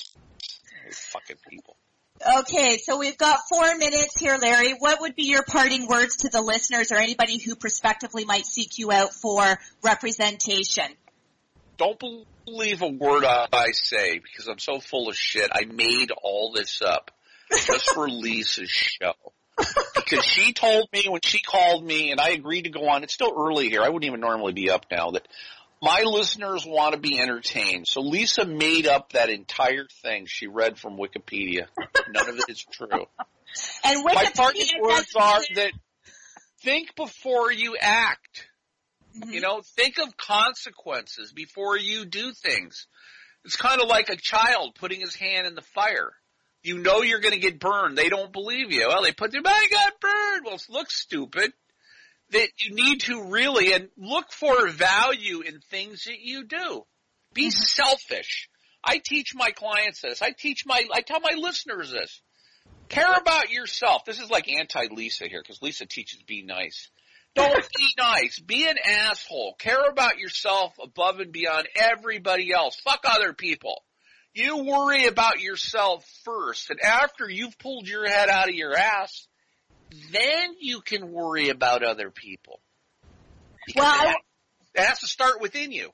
These 0.85 0.99
fucking 1.11 1.37
people. 1.49 1.75
Okay, 2.39 2.77
so 2.77 2.97
we've 2.97 3.17
got 3.17 3.39
four 3.49 3.77
minutes 3.77 4.19
here, 4.19 4.37
Larry. 4.41 4.73
What 4.77 4.99
would 5.01 5.15
be 5.15 5.23
your 5.23 5.43
parting 5.43 5.87
words 5.87 6.17
to 6.17 6.29
the 6.29 6.41
listeners 6.41 6.91
or 6.91 6.97
anybody 6.97 7.37
who 7.37 7.55
prospectively 7.55 8.25
might 8.25 8.45
seek 8.45 8.77
you 8.77 8.91
out 8.91 9.13
for 9.13 9.57
representation? 9.83 10.85
Don't 11.77 11.97
believe 12.45 12.81
a 12.81 12.89
word 12.89 13.23
I 13.23 13.71
say 13.71 14.19
because 14.19 14.47
I'm 14.47 14.59
so 14.59 14.81
full 14.81 15.07
of 15.09 15.15
shit. 15.15 15.49
I 15.53 15.63
made 15.63 16.11
all 16.11 16.51
this 16.53 16.81
up 16.81 17.11
just 17.49 17.89
for 17.91 18.09
Lisa's 18.09 18.69
show. 18.69 19.13
Because 19.95 20.25
she 20.25 20.51
told 20.53 20.89
me 20.91 21.05
when 21.07 21.21
she 21.23 21.39
called 21.39 21.85
me 21.85 22.11
and 22.11 22.19
I 22.19 22.29
agreed 22.29 22.63
to 22.63 22.69
go 22.69 22.89
on, 22.89 23.03
it's 23.03 23.13
still 23.13 23.33
early 23.37 23.69
here, 23.69 23.81
I 23.81 23.89
wouldn't 23.89 24.05
even 24.05 24.19
normally 24.19 24.53
be 24.53 24.69
up 24.69 24.85
now, 24.91 25.11
that 25.11 25.27
my 25.81 26.03
listeners 26.05 26.65
want 26.65 26.93
to 26.93 26.99
be 26.99 27.19
entertained. 27.19 27.87
So 27.87 28.01
Lisa 28.01 28.45
made 28.45 28.87
up 28.87 29.13
that 29.13 29.29
entire 29.29 29.87
thing 30.01 30.25
she 30.27 30.47
read 30.47 30.77
from 30.77 30.97
Wikipedia. 30.97 31.67
None 32.09 32.29
of 32.29 32.35
it 32.37 32.45
is 32.49 32.63
true. 32.71 32.87
And 33.83 34.03
My 34.03 34.13
Wikipedia 34.13 34.35
parting 34.35 34.67
words 34.79 35.15
are 35.15 35.41
that 35.55 35.71
think 36.61 36.95
before 36.95 37.51
you 37.51 37.77
act. 37.79 38.47
Mhm. 39.17 39.33
You 39.33 39.41
know, 39.41 39.61
think 39.75 39.97
of 39.97 40.15
consequences 40.17 41.31
before 41.33 41.75
you 41.75 42.05
do 42.05 42.31
things. 42.33 42.85
It's 43.45 43.55
kind 43.55 43.81
of 43.81 43.87
like 43.87 44.09
a 44.09 44.15
child 44.17 44.75
putting 44.75 44.99
his 45.01 45.15
hand 45.15 45.47
in 45.47 45.55
the 45.55 45.63
fire. 45.63 46.11
You 46.61 46.77
know 46.77 47.01
you're 47.01 47.21
going 47.21 47.33
to 47.33 47.39
get 47.39 47.59
burned. 47.59 47.97
They 47.97 48.09
don't 48.09 48.31
believe 48.33 48.71
you. 48.71 48.87
Well, 48.87 49.01
they 49.01 49.13
put 49.13 49.31
their, 49.31 49.41
I 49.43 49.67
got 49.71 49.99
burned. 49.99 50.45
Well, 50.45 50.55
it 50.55 50.65
looks 50.69 50.95
stupid. 51.01 51.53
That 52.31 52.49
you 52.59 52.75
need 52.75 53.01
to 53.01 53.23
really 53.23 53.73
and 53.73 53.89
look 53.97 54.31
for 54.31 54.67
value 54.69 55.41
in 55.41 55.59
things 55.71 56.03
that 56.03 56.19
you 56.19 56.45
do. 56.45 56.83
Be 57.33 57.47
mm-hmm. 57.47 57.49
selfish. 57.49 58.49
I 58.83 59.01
teach 59.03 59.33
my 59.35 59.51
clients 59.51 60.01
this. 60.01 60.21
I 60.21 60.31
teach 60.31 60.63
my, 60.65 60.83
I 60.93 61.01
tell 61.01 61.19
my 61.19 61.35
listeners 61.37 61.91
this. 61.91 62.21
Care 62.87 63.13
about 63.13 63.51
yourself. 63.51 64.05
This 64.05 64.19
is 64.19 64.29
like 64.29 64.49
anti-Lisa 64.49 65.27
here 65.27 65.41
because 65.43 65.61
Lisa 65.61 65.85
teaches 65.85 66.23
be 66.23 66.43
nice. 66.43 66.89
Don't 67.35 67.67
be 67.77 67.89
nice. 67.97 68.39
Be 68.39 68.67
an 68.67 68.77
asshole. 68.83 69.55
Care 69.59 69.89
about 69.89 70.17
yourself 70.17 70.73
above 70.81 71.19
and 71.19 71.31
beyond 71.31 71.67
everybody 71.75 72.51
else. 72.51 72.79
Fuck 72.83 73.01
other 73.05 73.33
people. 73.33 73.83
You 74.33 74.63
worry 74.63 75.05
about 75.05 75.39
yourself 75.39 76.05
first, 76.23 76.69
and 76.69 76.79
after 76.81 77.29
you've 77.29 77.57
pulled 77.57 77.87
your 77.87 78.07
head 78.07 78.29
out 78.29 78.47
of 78.47 78.55
your 78.55 78.75
ass, 78.75 79.27
then 80.11 80.55
you 80.59 80.81
can 80.81 81.11
worry 81.11 81.49
about 81.49 81.83
other 81.83 82.09
people. 82.11 82.59
Because 83.65 83.81
Well, 83.81 84.01
I- 84.01 84.05
that, 84.05 84.17
that 84.75 84.85
has 84.87 84.99
to 84.99 85.07
start 85.07 85.41
within 85.41 85.71
you. 85.71 85.91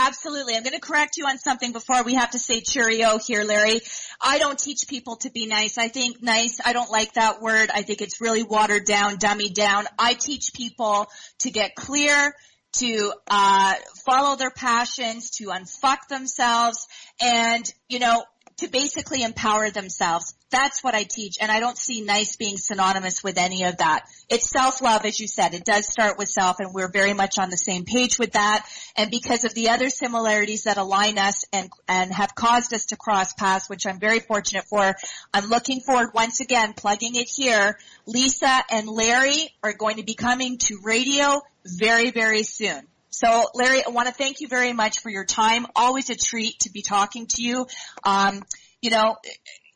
Absolutely. 0.00 0.54
I'm 0.54 0.62
going 0.62 0.74
to 0.74 0.80
correct 0.80 1.16
you 1.16 1.26
on 1.26 1.38
something 1.38 1.72
before 1.72 2.04
we 2.04 2.14
have 2.14 2.30
to 2.30 2.38
say 2.38 2.60
cheerio 2.60 3.18
here, 3.18 3.42
Larry. 3.42 3.80
I 4.20 4.38
don't 4.38 4.56
teach 4.56 4.86
people 4.86 5.16
to 5.16 5.30
be 5.30 5.46
nice. 5.46 5.76
I 5.76 5.88
think 5.88 6.22
nice, 6.22 6.60
I 6.64 6.72
don't 6.72 6.88
like 6.88 7.14
that 7.14 7.42
word. 7.42 7.68
I 7.74 7.82
think 7.82 8.00
it's 8.00 8.20
really 8.20 8.44
watered 8.44 8.84
down, 8.84 9.16
dummied 9.16 9.54
down. 9.54 9.86
I 9.98 10.14
teach 10.14 10.52
people 10.54 11.08
to 11.40 11.50
get 11.50 11.74
clear, 11.74 12.32
to 12.74 13.12
uh, 13.28 13.74
follow 14.06 14.36
their 14.36 14.52
passions, 14.52 15.30
to 15.38 15.46
unfuck 15.46 16.06
themselves, 16.08 16.86
and, 17.20 17.68
you 17.88 17.98
know, 17.98 18.24
to 18.58 18.68
basically 18.68 19.24
empower 19.24 19.70
themselves. 19.70 20.32
That's 20.50 20.82
what 20.82 20.94
I 20.94 21.04
teach, 21.04 21.36
and 21.40 21.52
I 21.52 21.60
don't 21.60 21.76
see 21.76 22.00
nice 22.00 22.36
being 22.36 22.56
synonymous 22.56 23.22
with 23.22 23.36
any 23.36 23.64
of 23.64 23.76
that. 23.78 24.06
It's 24.30 24.48
self-love, 24.48 25.04
as 25.04 25.20
you 25.20 25.26
said. 25.26 25.52
It 25.52 25.64
does 25.64 25.86
start 25.86 26.16
with 26.16 26.30
self, 26.30 26.56
and 26.58 26.72
we're 26.72 26.90
very 26.90 27.12
much 27.12 27.38
on 27.38 27.50
the 27.50 27.56
same 27.56 27.84
page 27.84 28.18
with 28.18 28.32
that. 28.32 28.66
And 28.96 29.10
because 29.10 29.44
of 29.44 29.52
the 29.52 29.68
other 29.68 29.90
similarities 29.90 30.64
that 30.64 30.78
align 30.78 31.18
us 31.18 31.44
and, 31.52 31.68
and 31.86 32.12
have 32.12 32.34
caused 32.34 32.72
us 32.72 32.86
to 32.86 32.96
cross 32.96 33.34
paths, 33.34 33.68
which 33.68 33.86
I'm 33.86 34.00
very 34.00 34.20
fortunate 34.20 34.64
for, 34.64 34.94
I'm 35.34 35.46
looking 35.46 35.80
forward 35.80 36.10
once 36.14 36.40
again, 36.40 36.72
plugging 36.72 37.14
it 37.14 37.28
here. 37.28 37.78
Lisa 38.06 38.64
and 38.70 38.88
Larry 38.88 39.50
are 39.62 39.74
going 39.74 39.98
to 39.98 40.02
be 40.02 40.14
coming 40.14 40.56
to 40.58 40.78
radio 40.82 41.42
very, 41.66 42.10
very 42.10 42.42
soon. 42.42 42.86
So 43.10 43.46
Larry, 43.54 43.84
I 43.84 43.90
want 43.90 44.08
to 44.08 44.14
thank 44.14 44.40
you 44.40 44.48
very 44.48 44.72
much 44.72 45.00
for 45.00 45.10
your 45.10 45.24
time. 45.24 45.66
Always 45.76 46.08
a 46.08 46.14
treat 46.14 46.60
to 46.60 46.70
be 46.70 46.82
talking 46.82 47.26
to 47.34 47.42
you. 47.42 47.66
Um, 48.04 48.42
you 48.80 48.90
know, 48.90 49.16